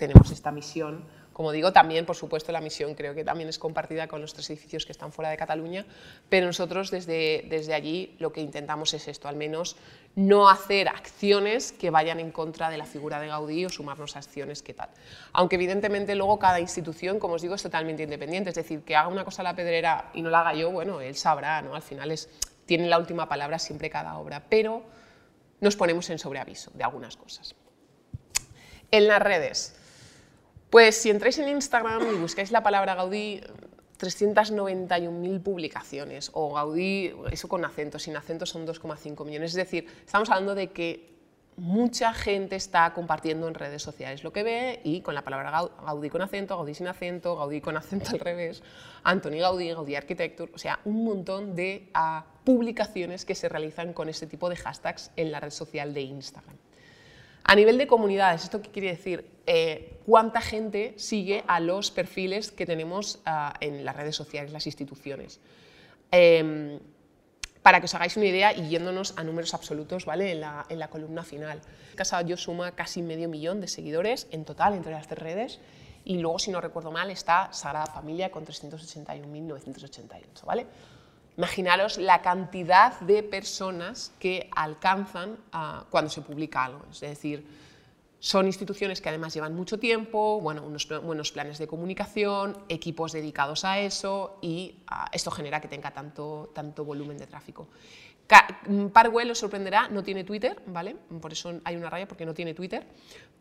tenemos 0.00 0.32
esta 0.32 0.50
misión 0.50 1.04
como 1.40 1.52
digo, 1.52 1.72
también, 1.72 2.04
por 2.04 2.16
supuesto, 2.16 2.52
la 2.52 2.60
misión 2.60 2.94
creo 2.94 3.14
que 3.14 3.24
también 3.24 3.48
es 3.48 3.58
compartida 3.58 4.08
con 4.08 4.20
los 4.20 4.34
tres 4.34 4.50
edificios 4.50 4.84
que 4.84 4.92
están 4.92 5.10
fuera 5.10 5.30
de 5.30 5.38
Cataluña, 5.38 5.86
pero 6.28 6.46
nosotros 6.46 6.90
desde, 6.90 7.46
desde 7.48 7.72
allí 7.72 8.14
lo 8.18 8.30
que 8.30 8.42
intentamos 8.42 8.92
es 8.92 9.08
esto, 9.08 9.26
al 9.26 9.36
menos 9.36 9.76
no 10.16 10.50
hacer 10.50 10.88
acciones 10.88 11.72
que 11.72 11.88
vayan 11.88 12.20
en 12.20 12.30
contra 12.30 12.68
de 12.68 12.76
la 12.76 12.84
figura 12.84 13.18
de 13.20 13.28
Gaudí 13.28 13.64
o 13.64 13.70
sumarnos 13.70 14.16
a 14.16 14.18
acciones 14.18 14.60
que 14.60 14.74
tal. 14.74 14.90
Aunque 15.32 15.54
evidentemente 15.54 16.14
luego 16.14 16.38
cada 16.38 16.60
institución, 16.60 17.18
como 17.18 17.36
os 17.36 17.40
digo, 17.40 17.54
es 17.54 17.62
totalmente 17.62 18.02
independiente, 18.02 18.50
es 18.50 18.56
decir, 18.56 18.82
que 18.82 18.94
haga 18.94 19.08
una 19.08 19.24
cosa 19.24 19.42
la 19.42 19.56
pedrera 19.56 20.10
y 20.12 20.20
no 20.20 20.28
la 20.28 20.40
haga 20.40 20.52
yo, 20.52 20.70
bueno, 20.70 21.00
él 21.00 21.14
sabrá, 21.14 21.62
¿no? 21.62 21.74
Al 21.74 21.80
final 21.80 22.10
es, 22.10 22.28
tiene 22.66 22.86
la 22.86 22.98
última 22.98 23.30
palabra 23.30 23.58
siempre 23.58 23.88
cada 23.88 24.18
obra, 24.18 24.44
pero 24.46 24.82
nos 25.60 25.74
ponemos 25.74 26.10
en 26.10 26.18
sobreaviso 26.18 26.70
de 26.74 26.84
algunas 26.84 27.16
cosas. 27.16 27.54
En 28.90 29.06
las 29.06 29.22
redes, 29.22 29.79
pues 30.70 30.96
si 30.96 31.10
entráis 31.10 31.38
en 31.38 31.48
Instagram 31.48 32.14
y 32.14 32.18
buscáis 32.18 32.52
la 32.52 32.62
palabra 32.62 32.94
Gaudí, 32.94 33.40
391.000 33.98 35.42
publicaciones, 35.42 36.30
o 36.32 36.54
Gaudí, 36.54 37.12
eso 37.30 37.48
con 37.48 37.64
acento, 37.64 37.98
sin 37.98 38.16
acento 38.16 38.46
son 38.46 38.66
2,5 38.66 39.26
millones. 39.26 39.50
Es 39.50 39.56
decir, 39.56 39.86
estamos 40.06 40.30
hablando 40.30 40.54
de 40.54 40.70
que 40.70 41.10
mucha 41.56 42.14
gente 42.14 42.56
está 42.56 42.94
compartiendo 42.94 43.46
en 43.46 43.52
redes 43.52 43.82
sociales 43.82 44.24
lo 44.24 44.32
que 44.32 44.42
ve 44.42 44.80
y 44.82 45.02
con 45.02 45.14
la 45.14 45.22
palabra 45.22 45.68
Gaudí 45.84 46.08
con 46.08 46.22
acento, 46.22 46.56
Gaudí 46.56 46.72
sin 46.74 46.88
acento, 46.88 47.36
Gaudí 47.36 47.60
con 47.60 47.76
acento 47.76 48.12
al 48.12 48.20
revés, 48.20 48.62
Antoni 49.02 49.40
Gaudí, 49.40 49.68
Gaudí 49.68 49.94
Architecture, 49.94 50.50
o 50.54 50.58
sea, 50.58 50.80
un 50.84 51.04
montón 51.04 51.54
de 51.54 51.90
uh, 51.94 52.22
publicaciones 52.44 53.26
que 53.26 53.34
se 53.34 53.48
realizan 53.48 53.92
con 53.92 54.08
este 54.08 54.26
tipo 54.26 54.48
de 54.48 54.56
hashtags 54.56 55.10
en 55.16 55.32
la 55.32 55.40
red 55.40 55.50
social 55.50 55.92
de 55.92 56.00
Instagram. 56.00 56.56
A 57.50 57.56
nivel 57.56 57.78
de 57.78 57.88
comunidades, 57.88 58.44
¿esto 58.44 58.62
qué 58.62 58.70
quiere 58.70 58.90
decir? 58.90 59.28
Eh, 59.44 59.98
¿Cuánta 60.06 60.40
gente 60.40 60.94
sigue 60.96 61.42
a 61.48 61.58
los 61.58 61.90
perfiles 61.90 62.52
que 62.52 62.64
tenemos 62.64 63.16
uh, 63.26 63.50
en 63.58 63.84
las 63.84 63.96
redes 63.96 64.14
sociales, 64.14 64.52
las 64.52 64.66
instituciones? 64.66 65.40
Eh, 66.12 66.78
para 67.60 67.80
que 67.80 67.86
os 67.86 67.94
hagáis 67.96 68.16
una 68.16 68.26
idea 68.26 68.56
y 68.56 68.68
yéndonos 68.68 69.14
a 69.16 69.24
números 69.24 69.52
absolutos 69.52 70.04
¿vale? 70.04 70.30
en, 70.30 70.42
la, 70.42 70.64
en 70.68 70.78
la 70.78 70.90
columna 70.90 71.24
final. 71.24 71.60
Casa 71.96 72.22
yo 72.22 72.36
suma 72.36 72.76
casi 72.76 73.02
medio 73.02 73.28
millón 73.28 73.60
de 73.60 73.66
seguidores 73.66 74.28
en 74.30 74.44
total 74.44 74.74
entre 74.74 74.92
las 74.92 75.08
tres 75.08 75.18
redes 75.18 75.58
y 76.04 76.18
luego, 76.18 76.38
si 76.38 76.52
no 76.52 76.60
recuerdo 76.60 76.92
mal, 76.92 77.10
está 77.10 77.52
Sagrada 77.52 77.86
Familia 77.86 78.30
con 78.30 78.46
381.988. 78.46 80.44
¿vale? 80.44 80.68
Imaginaros 81.40 81.96
la 81.96 82.20
cantidad 82.20 83.00
de 83.00 83.22
personas 83.22 84.12
que 84.18 84.50
alcanzan 84.54 85.38
cuando 85.88 86.10
se 86.10 86.20
publica 86.20 86.66
algo. 86.66 86.84
Es 86.92 87.00
decir, 87.00 87.46
son 88.18 88.44
instituciones 88.44 89.00
que 89.00 89.08
además 89.08 89.32
llevan 89.32 89.54
mucho 89.54 89.78
tiempo, 89.78 90.38
bueno, 90.42 90.62
unos 90.62 90.86
buenos 91.02 91.32
planes 91.32 91.56
de 91.56 91.66
comunicación, 91.66 92.58
equipos 92.68 93.12
dedicados 93.12 93.64
a 93.64 93.78
eso 93.78 94.36
y 94.42 94.82
uh, 94.90 95.08
esto 95.12 95.30
genera 95.30 95.62
que 95.62 95.68
tenga 95.68 95.92
tanto, 95.92 96.50
tanto 96.54 96.84
volumen 96.84 97.16
de 97.16 97.26
tráfico. 97.26 97.68
Mm, 98.68 98.88
Parwell 98.88 99.30
os 99.30 99.38
sorprenderá, 99.38 99.88
no 99.88 100.02
tiene 100.02 100.24
Twitter, 100.24 100.60
¿vale? 100.66 100.94
Por 101.22 101.32
eso 101.32 101.58
hay 101.64 101.74
una 101.74 101.88
raya 101.88 102.06
porque 102.06 102.26
no 102.26 102.34
tiene 102.34 102.52
Twitter, 102.52 102.86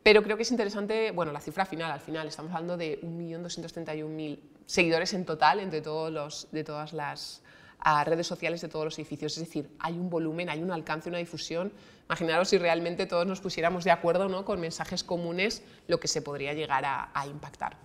pero 0.02 0.24
creo 0.24 0.38
que 0.38 0.43
es 0.43 0.52
interesante, 0.52 1.12
bueno, 1.12 1.34
la 1.34 1.41
cifra 1.41 1.66
final, 1.66 1.91
al 1.91 2.00
final 2.00 2.30
estamos 2.30 2.54
hablando 2.54 2.78
de 2.78 3.02
1.231.000 3.02 4.39
seguidores 4.66 5.14
en 5.14 5.26
total 5.26 5.60
entre 5.60 5.82
todos 5.82 6.14
los, 6.14 6.47
de 6.54 6.64
todas 6.64 6.93
las 6.93 7.43
a 7.80 8.04
redes 8.04 8.28
sociales 8.28 8.62
de 8.62 8.68
todos 8.68 8.86
los 8.86 8.98
edificios. 9.00 9.38
Es 9.38 9.46
decir, 9.46 9.70
hay 9.80 9.94
un 9.94 10.10
volumen, 10.10 10.50
hay 10.50 10.62
un 10.62 10.72
alcance, 10.72 11.10
una 11.10 11.18
difusión. 11.18 11.72
Imaginaros 12.08 12.50
si 12.50 12.58
realmente 12.58 13.06
todos 13.06 13.26
nos 13.26 13.40
pusiéramos 13.40 13.84
de 13.84 13.92
acuerdo 13.92 14.28
¿no? 14.28 14.46
con 14.46 14.60
mensajes 14.60 15.04
comunes, 15.04 15.64
lo 15.88 16.00
que 16.00 16.08
se 16.08 16.22
podría 16.22 16.54
llegar 16.54 16.84
a, 16.86 17.28
impactar. 17.28 17.78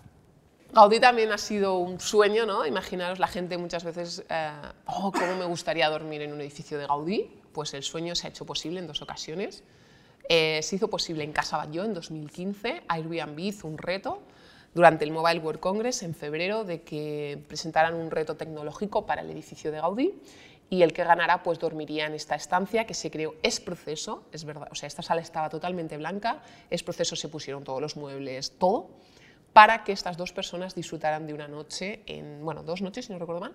Gaudí 0.73 0.99
también 0.99 1.31
ha 1.31 1.39
sido 1.39 1.79
un 1.79 2.01
sueño, 2.01 2.47
¿no? 2.47 2.67
Imaginaros 2.67 3.21
la 3.21 3.29
gente 3.29 3.57
muchas 3.59 3.85
veces, 3.85 4.25
eh, 4.29 4.51
oh, 4.87 5.13
cómo 5.13 5.37
me 5.37 5.45
gustaría 5.45 5.89
dormir 5.89 6.23
en 6.23 6.33
un 6.33 6.41
edificio 6.41 6.79
de 6.79 6.87
Gaudí. 6.87 7.31
Pues 7.53 7.75
el 7.75 7.85
sueño 7.85 8.17
se 8.17 8.27
ha 8.27 8.31
hecho 8.31 8.45
posible 8.45 8.81
en 8.81 8.89
dos 8.89 9.01
ocasiones. 9.01 9.63
Eh, 10.29 10.61
se 10.63 10.77
hizo 10.77 10.89
posible 10.89 11.23
en 11.23 11.33
Casa 11.33 11.59
Batlló 11.59 11.85
en 11.85 11.95
2015, 11.95 12.85
Airbnb 12.89 13.39
hizo 13.39 13.69
un 13.69 13.77
reto 13.77 14.23
durante 14.75 15.05
el 15.05 15.13
Mobile 15.13 15.39
World 15.39 15.61
Congress 15.61 16.03
en 16.03 16.15
febrero 16.15 16.65
de 16.65 16.83
que 16.83 17.43
presentaran 17.49 17.95
un 17.95 18.11
reto 18.11 18.37
tecnológico 18.37 19.07
para 19.07 19.23
el 19.23 19.31
edificio 19.31 19.71
de 19.71 19.81
Gaudí 19.81 20.15
y 20.69 20.83
el 20.83 20.93
que 20.93 21.05
ganara 21.05 21.43
pues 21.43 21.59
dormiría 21.59 22.07
en 22.07 22.15
esta 22.15 22.35
estancia 22.35 22.87
que 22.87 22.95
se 22.95 23.11
creó 23.11 23.35
es 23.43 23.61
proceso, 23.61 24.25
es 24.33 24.45
verdad, 24.45 24.69
o 24.71 24.75
sea, 24.75 24.87
esta 24.87 25.03
sala 25.03 25.21
estaba 25.21 25.49
totalmente 25.49 25.97
blanca, 25.97 26.43
es 26.71 26.83
proceso, 26.83 27.17
se 27.17 27.29
pusieron 27.29 27.63
todos 27.65 27.81
los 27.81 27.97
muebles, 27.97 28.59
todo, 28.59 28.91
para 29.53 29.85
que 29.85 29.93
estas 29.93 30.17
dos 30.17 30.33
personas 30.33 30.75
disfrutaran 30.75 31.29
de 31.29 31.35
una 31.35 31.47
noche, 31.47 32.03
en, 32.07 32.45
bueno, 32.45 32.65
dos 32.65 32.83
noches 32.83 33.07
si 33.07 33.13
no 33.13 33.21
recuerdo 33.21 33.41
mal, 33.41 33.55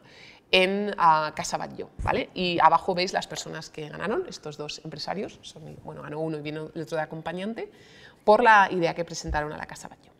en 0.49 0.91
uh, 0.91 1.34
Casa 1.36 1.57
Batlló, 1.57 1.89
¿vale? 2.03 2.30
Y 2.34 2.57
abajo 2.61 2.95
veis 2.95 3.11
las 3.11 3.28
personas 3.28 3.70
que 3.70 3.89
ganaron, 3.89 4.24
estos 4.30 4.55
dos 4.55 4.80
empresarios, 4.86 5.39
son, 5.41 5.76
bueno, 5.84 6.01
ganó 6.01 6.22
uno 6.22 6.38
y 6.38 6.41
vino 6.41 6.72
el 6.74 6.84
otro 6.84 6.95
de 6.95 7.03
acompañante, 7.03 7.70
por 8.24 8.41
la 8.43 8.70
idea 8.72 8.93
que 8.93 9.03
presentaron 9.03 9.51
a 9.51 9.57
la 9.57 9.65
Casa 9.65 9.89
Batlló. 9.89 10.18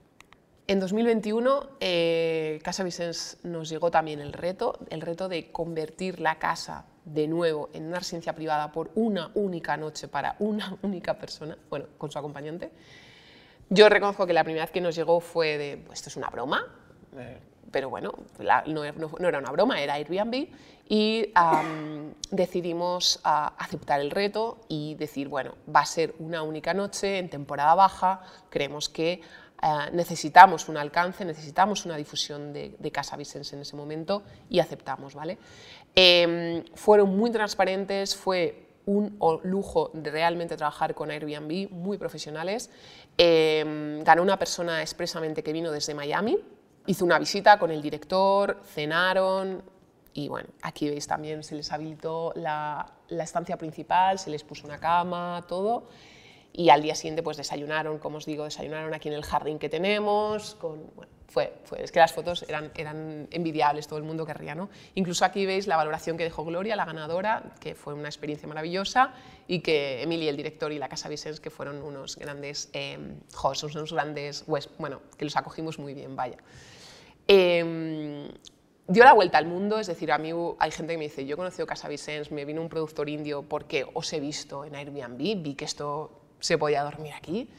En 0.70 0.80
2021, 0.80 1.68
eh, 1.80 2.60
Casa 2.64 2.84
Vicens 2.84 3.40
nos 3.42 3.70
llegó 3.70 3.90
también 3.90 4.20
el 4.20 4.32
reto, 4.32 4.78
el 4.92 5.02
reto 5.02 5.28
de 5.28 5.52
convertir 5.52 6.20
la 6.20 6.38
casa 6.38 6.86
de 7.06 7.28
nuevo 7.28 7.72
en 7.74 7.88
una 7.88 7.98
residencia 7.98 8.36
privada 8.36 8.72
por 8.72 8.92
una 8.94 9.32
única 9.34 9.78
noche 9.78 10.08
para 10.08 10.36
una 10.38 10.78
única 10.84 11.18
persona, 11.18 11.58
bueno, 11.72 11.88
con 11.98 12.12
su 12.12 12.20
acompañante. 12.20 12.70
Yo 13.72 13.90
reconozco 13.90 14.28
que 14.28 14.34
la 14.34 14.44
primera 14.44 14.64
vez 14.64 14.72
que 14.72 14.80
nos 14.80 14.94
llegó 14.94 15.20
fue 15.22 15.58
de, 15.58 15.78
pues, 15.78 15.98
esto 15.98 16.10
es 16.10 16.18
una 16.18 16.30
broma, 16.30 16.64
eh, 17.18 17.40
pero 17.72 17.90
bueno, 17.90 18.14
la, 18.38 18.64
no, 18.68 18.84
no, 18.92 19.12
no, 19.18 19.28
era 19.28 19.40
una 19.40 19.50
broma, 19.50 19.82
era 19.82 19.96
Airbnb, 19.96 20.50
y 20.88 21.34
um, 21.36 22.14
decidimos 22.30 23.22
uh, 23.26 23.54
aceptar 23.58 24.02
el 24.02 24.12
reto 24.12 24.60
y 24.68 24.94
decir, 24.96 25.30
bueno, 25.30 25.56
va 25.76 25.80
a 25.80 25.86
ser 25.86 26.14
una 26.20 26.44
única 26.44 26.76
noche 26.76 27.18
en 27.18 27.28
temporada 27.28 27.74
baja, 27.74 28.22
creemos 28.50 28.88
que 28.88 29.22
eh, 29.62 29.90
necesitamos 29.92 30.70
un 30.70 30.78
alcance, 30.78 31.26
necesitamos 31.26 31.86
una 31.86 31.98
difusión 31.98 32.54
de, 32.54 32.92
Casa 32.92 33.18
Vicens 33.18 33.52
en 33.54 33.60
ese 33.60 33.76
momento 33.76 34.24
y 34.50 34.60
aceptamos. 34.60 35.14
¿vale? 35.14 35.38
Em, 35.96 36.64
fueron 36.74 37.16
muy 37.18 37.32
transparentes, 37.32 38.16
fue 38.16 38.68
un 38.86 39.18
lujo 39.44 39.92
realmente 39.94 40.58
trabajar 40.58 40.96
con 40.96 41.12
Airbnb, 41.12 41.70
muy 41.70 41.98
profesionales. 41.98 42.72
Em, 43.18 44.04
ganó 44.04 44.24
una 44.24 44.40
persona 44.40 44.82
expresamente 44.82 45.44
que 45.44 45.54
vino 45.54 45.72
desde 45.72 45.94
Miami, 45.94 46.38
hizo 46.88 47.06
una 47.06 47.20
visita 47.20 47.60
con 47.60 47.70
el 47.70 47.82
director, 47.82 48.62
cenaron 48.66 49.62
y 50.14 50.28
bueno, 50.28 50.50
aquí 50.64 50.90
veis 50.90 51.06
también 51.06 51.44
se 51.44 51.54
les 51.54 51.72
habilitó 51.72 52.34
la, 52.36 52.92
la 53.10 53.24
estancia 53.24 53.58
principal, 53.58 54.18
se 54.18 54.32
les 54.32 54.44
puso 54.44 54.66
una 54.66 54.80
cama, 54.80 55.46
todo 55.48 55.84
y 56.60 56.72
al 56.72 56.82
día 56.82 56.94
siguiente 56.94 57.24
pues 57.24 57.38
desayunaron, 57.38 58.00
como 58.00 58.18
os 58.18 58.26
digo, 58.26 58.44
desayunaron 58.44 58.94
aquí 58.94 59.08
en 59.08 59.14
el 59.14 59.24
jardín 59.24 59.60
que 59.60 59.70
tenemos, 59.70 60.56
con, 60.56 60.92
bueno, 60.94 61.10
fue, 61.30 61.54
fue, 61.64 61.82
es 61.82 61.90
que 61.90 62.00
las 62.00 62.12
fotos 62.12 62.44
eran, 62.50 62.74
eran 62.76 63.30
envidiables, 63.32 63.88
todo 63.88 63.98
el 63.98 64.04
mundo 64.04 64.26
querría, 64.26 64.56
¿no? 64.56 64.70
Incluso 64.96 65.24
aquí 65.24 65.46
veis 65.46 65.68
la 65.68 65.78
valoración 65.78 66.18
que 66.18 66.26
dejó 66.26 66.44
Gloria, 66.44 66.76
la 66.76 66.84
ganadora, 66.84 67.54
que 67.62 67.76
fue 67.76 67.94
una 67.94 68.10
experiencia 68.10 68.46
maravillosa, 68.46 69.14
y 69.48 69.62
que 69.62 70.02
Emily, 70.02 70.28
el 70.28 70.36
director, 70.36 70.74
y 70.74 70.80
la 70.80 70.90
Casa 70.90 71.08
Vicens, 71.08 71.40
que 71.40 71.50
fueron 71.50 71.82
unos 71.82 72.18
grandes, 72.18 72.70
eh, 72.74 73.00
son 73.30 73.72
unos 73.76 73.94
grandes, 73.94 74.44
pues, 74.46 74.68
bueno, 74.78 75.00
que 75.18 75.24
los 75.24 75.38
acogimos 75.38 75.80
muy 75.80 75.94
bien, 75.94 76.18
vaya. 76.18 76.40
Eh, 77.30 78.28
dio 78.90 79.04
la 79.06 79.14
vuelta 79.14 79.38
al 79.38 79.46
mundo, 79.46 79.80
es 79.80 79.88
decir, 79.88 80.12
a 80.12 80.18
mí 80.18 80.32
hay 80.60 80.72
gente 80.72 80.94
que 80.94 80.98
me 80.98 81.06
dice, 81.06 81.26
yo 81.26 81.36
he 81.36 81.38
conocido 81.38 81.66
Casa 81.66 81.88
Vicens, 81.88 82.32
me 82.32 82.44
vino 82.44 82.62
un 82.62 82.68
productor 82.68 83.08
indio 83.08 83.44
porque 83.44 83.86
os 83.94 84.12
he 84.12 84.20
visto 84.20 84.66
en 84.66 84.76
Airbnb, 84.76 85.42
vi 85.42 85.56
que 85.56 85.64
esto 85.64 86.19
se 86.40 86.58
podía 86.58 86.84
dormir 86.84 87.14
aquí. 87.14 87.50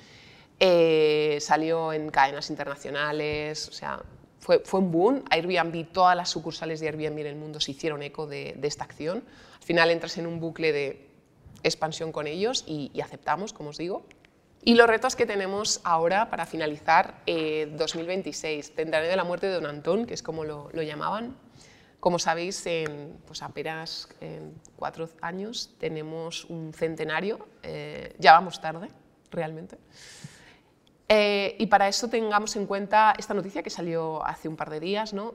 Eh, 0.58 1.38
salió 1.40 1.92
en 1.92 2.10
cadenas 2.10 2.50
internacionales, 2.50 3.68
o 3.68 3.72
sea, 3.72 4.02
fue, 4.38 4.60
fue, 4.60 4.80
un 4.80 4.90
boom. 4.90 5.24
Airbnb, 5.30 5.92
todas 5.92 6.16
las 6.16 6.28
sucursales 6.28 6.80
de 6.80 6.88
Airbnb 6.88 7.18
en 7.20 7.26
el 7.26 7.36
mundo 7.36 7.60
se 7.60 7.70
hicieron 7.70 8.02
eco 8.02 8.26
de, 8.26 8.54
de 8.56 8.68
esta 8.68 8.84
acción. 8.84 9.24
Al 9.58 9.64
final 9.64 9.90
entras 9.90 10.18
en 10.18 10.26
un 10.26 10.40
bucle 10.40 10.72
de 10.72 11.06
expansión 11.62 12.12
con 12.12 12.26
ellos 12.26 12.64
y, 12.66 12.90
y, 12.94 13.00
aceptamos, 13.00 13.52
como 13.52 13.70
os 13.70 13.78
digo. 13.78 14.04
Y 14.62 14.74
los 14.74 14.86
retos 14.86 15.16
que 15.16 15.24
tenemos 15.24 15.80
ahora 15.84 16.28
para 16.28 16.44
finalizar 16.44 17.22
eh, 17.26 17.72
2026, 17.76 18.74
centenario 18.74 19.08
de 19.08 19.16
la 19.16 19.24
muerte 19.24 19.46
de 19.46 19.54
Don 19.54 19.66
Antón, 19.66 20.04
que 20.04 20.12
es 20.12 20.22
como 20.22 20.44
lo, 20.44 20.68
lo 20.72 20.82
llamaban. 20.82 21.36
Como 22.00 22.18
sabéis, 22.18 22.64
en 22.64 23.18
pues 23.26 23.42
apenas 23.42 24.08
en 24.20 24.54
cuatro 24.74 25.08
años 25.20 25.74
tenemos 25.78 26.46
un 26.46 26.72
centenario, 26.72 27.46
eh, 27.62 28.16
ya 28.18 28.32
vamos 28.32 28.58
tarde, 28.58 28.88
realmente. 29.30 29.76
Eh, 31.08 31.56
y 31.58 31.66
para 31.66 31.88
eso 31.88 32.08
tengamos 32.08 32.56
en 32.56 32.66
cuenta 32.66 33.14
esta 33.18 33.34
noticia 33.34 33.62
que 33.62 33.68
salió 33.68 34.24
hace 34.24 34.48
un 34.48 34.56
par 34.56 34.70
de 34.70 34.80
días. 34.80 35.12
¿no? 35.12 35.34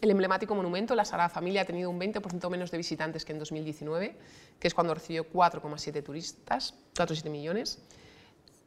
El 0.00 0.10
emblemático 0.10 0.54
monumento, 0.54 0.94
la 0.94 1.04
Sagrada 1.04 1.28
Familia, 1.28 1.62
ha 1.62 1.64
tenido 1.66 1.88
un 1.90 2.00
20% 2.00 2.48
menos 2.48 2.70
de 2.70 2.78
visitantes 2.78 3.24
que 3.24 3.32
en 3.32 3.38
2019, 3.38 4.16
que 4.58 4.66
es 4.66 4.74
cuando 4.74 4.94
recibió 4.94 5.30
4,7 5.30 6.02
turistas, 6.02 6.74
4,7 6.96 7.30
millones. 7.30 7.80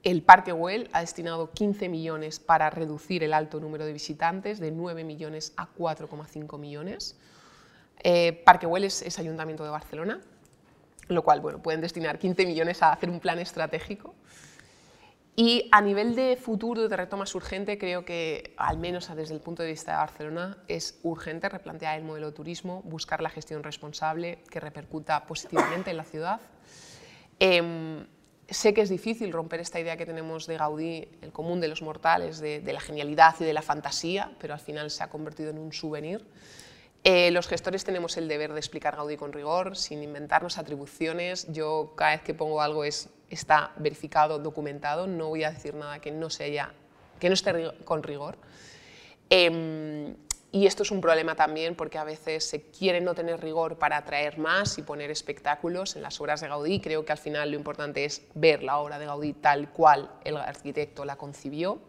El 0.04 0.22
Parque 0.22 0.52
Güell 0.52 0.90
ha 0.92 1.00
destinado 1.00 1.52
15 1.52 1.88
millones 1.88 2.42
para 2.42 2.70
reducir 2.70 3.24
el 3.24 3.34
alto 3.34 3.62
número 3.62 3.86
de 3.86 3.94
visitantes, 3.94 4.60
de 4.60 4.70
9 4.70 5.06
millones 5.06 5.54
a 5.56 5.70
4,5 5.74 6.60
millones. 6.60 7.18
Eh, 8.04 8.34
Parque 8.46 8.68
Güell 8.68 8.84
es, 8.84 9.18
Ayuntamiento 9.18 9.64
de 9.64 9.70
Barcelona, 9.70 10.20
lo 11.08 11.24
cual 11.24 11.40
bueno, 11.40 11.62
pueden 11.62 11.80
destinar 11.80 12.20
15 12.20 12.46
millones 12.46 12.84
a 12.84 12.92
hacer 12.92 13.10
un 13.10 13.22
plan 13.22 13.40
estratégico. 13.40 14.14
Y 15.38 15.70
a 15.72 15.82
nivel 15.82 16.16
de 16.16 16.36
futuro, 16.36 16.88
de 16.88 16.98
reto 16.98 17.16
más 17.16 17.34
urgente, 17.34 17.78
creo 17.78 18.04
que, 18.04 18.54
al 18.58 18.78
menos 18.78 19.10
desde 19.16 19.34
el 19.34 19.40
punto 19.40 19.64
de 19.64 19.70
vista 19.70 19.94
de 19.94 19.98
Barcelona, 19.98 20.58
es 20.68 21.00
urgente 21.02 21.48
replantear 21.48 21.98
el 21.98 22.04
modelo 22.04 22.28
de 22.28 22.34
turismo, 22.34 22.82
buscar 22.84 23.22
la 23.22 23.30
gestión 23.30 23.64
responsable 23.64 24.44
que 24.52 24.60
repercuta 24.60 25.26
positivamente 25.26 25.90
en 25.90 25.98
la 25.98 26.04
ciudad. 26.04 26.42
Em, 27.40 28.06
sé 28.50 28.74
que 28.74 28.82
es 28.82 28.90
difícil 28.90 29.32
romper 29.32 29.60
esta 29.60 29.80
idea 29.80 29.98
que 29.98 30.06
tenemos 30.06 30.48
de 30.48 30.58
Gaudí, 30.58 31.08
el 31.22 31.32
común 31.32 31.62
de 31.62 31.68
los 31.68 31.82
mortales, 31.82 32.40
de, 32.40 32.62
la 32.62 32.80
genialidad 32.80 33.36
y 33.40 33.44
de 33.44 33.54
la 33.54 33.62
fantasía, 33.62 34.32
pero 34.40 34.54
al 34.54 34.60
final 34.60 34.92
se 34.92 35.04
ha 35.04 35.10
convertido 35.10 35.50
en 35.50 35.58
un 35.58 35.74
souvenir. 35.74 36.26
Eh, 37.04 37.32
los 37.32 37.48
gestores 37.48 37.84
tenemos 37.84 38.16
el 38.16 38.28
deber 38.28 38.54
de 38.54 38.60
explicar 38.60 38.96
Gaudí 38.96 39.18
con 39.18 39.34
rigor, 39.34 39.76
sin 39.76 40.04
inventarnos 40.04 40.58
atribuciones. 40.58 41.52
Yo 41.52 41.94
cada 41.96 42.12
vez 42.12 42.22
que 42.22 42.34
pongo 42.34 42.62
algo 42.62 42.84
es, 42.84 43.10
está 43.30 43.72
verificado, 43.78 44.40
documentado, 44.40 45.08
no 45.08 45.28
voy 45.30 45.44
a 45.44 45.52
decir 45.52 45.76
nada 45.76 46.00
que 46.00 46.12
no, 46.12 46.30
se 46.30 46.46
haya, 46.46 46.72
que 47.20 47.28
no 47.30 47.34
esté 47.34 47.72
con 47.84 48.04
rigor. 48.04 48.38
Em, 49.30 50.16
y 50.54 50.68
esto 50.68 50.84
es 50.84 50.92
un 50.92 51.02
problema 51.02 51.34
también 51.34 51.74
porque 51.76 51.98
a 51.98 52.04
veces 52.04 52.48
se 52.48 52.62
quiere 52.62 53.02
no 53.02 53.16
tener 53.16 53.42
rigor 53.42 53.80
para 53.80 53.98
atraer 53.98 54.38
más 54.38 54.78
y 54.78 54.84
poner 54.84 55.10
espectáculos 55.10 55.96
en 55.96 56.04
las 56.04 56.22
obras 56.22 56.42
de 56.42 56.48
Gaudí. 56.48 56.80
Creo 56.80 57.04
que 57.04 57.12
al 57.12 57.18
final 57.18 57.50
lo 57.50 57.58
importante 57.58 58.06
es 58.06 58.22
ver 58.36 58.62
la 58.62 58.78
obra 58.78 59.00
de 59.00 59.08
Gaudí 59.08 59.34
tal 59.34 59.72
cual 59.72 60.12
el 60.24 60.38
arquitecto 60.38 61.06
la 61.06 61.16
concibió. 61.16 61.82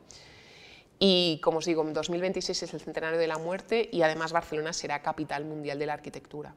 Y 0.98 1.40
como 1.42 1.58
os 1.58 1.66
digo, 1.66 1.82
en 1.82 1.92
2026 1.92 2.62
es 2.62 2.72
el 2.72 2.80
centenario 2.80 3.18
de 3.18 3.26
la 3.26 3.36
muerte 3.36 3.86
y 3.92 4.00
además 4.00 4.32
Barcelona 4.32 4.72
será 4.72 5.02
capital 5.02 5.44
mundial 5.44 5.78
de 5.78 5.84
la 5.84 5.92
arquitectura. 5.92 6.54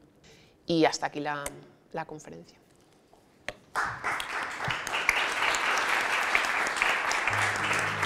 Y 0.64 0.86
hasta 0.86 1.08
aquí 1.08 1.20
la, 1.20 1.44
la 1.92 2.06
conferencia. 2.06 2.58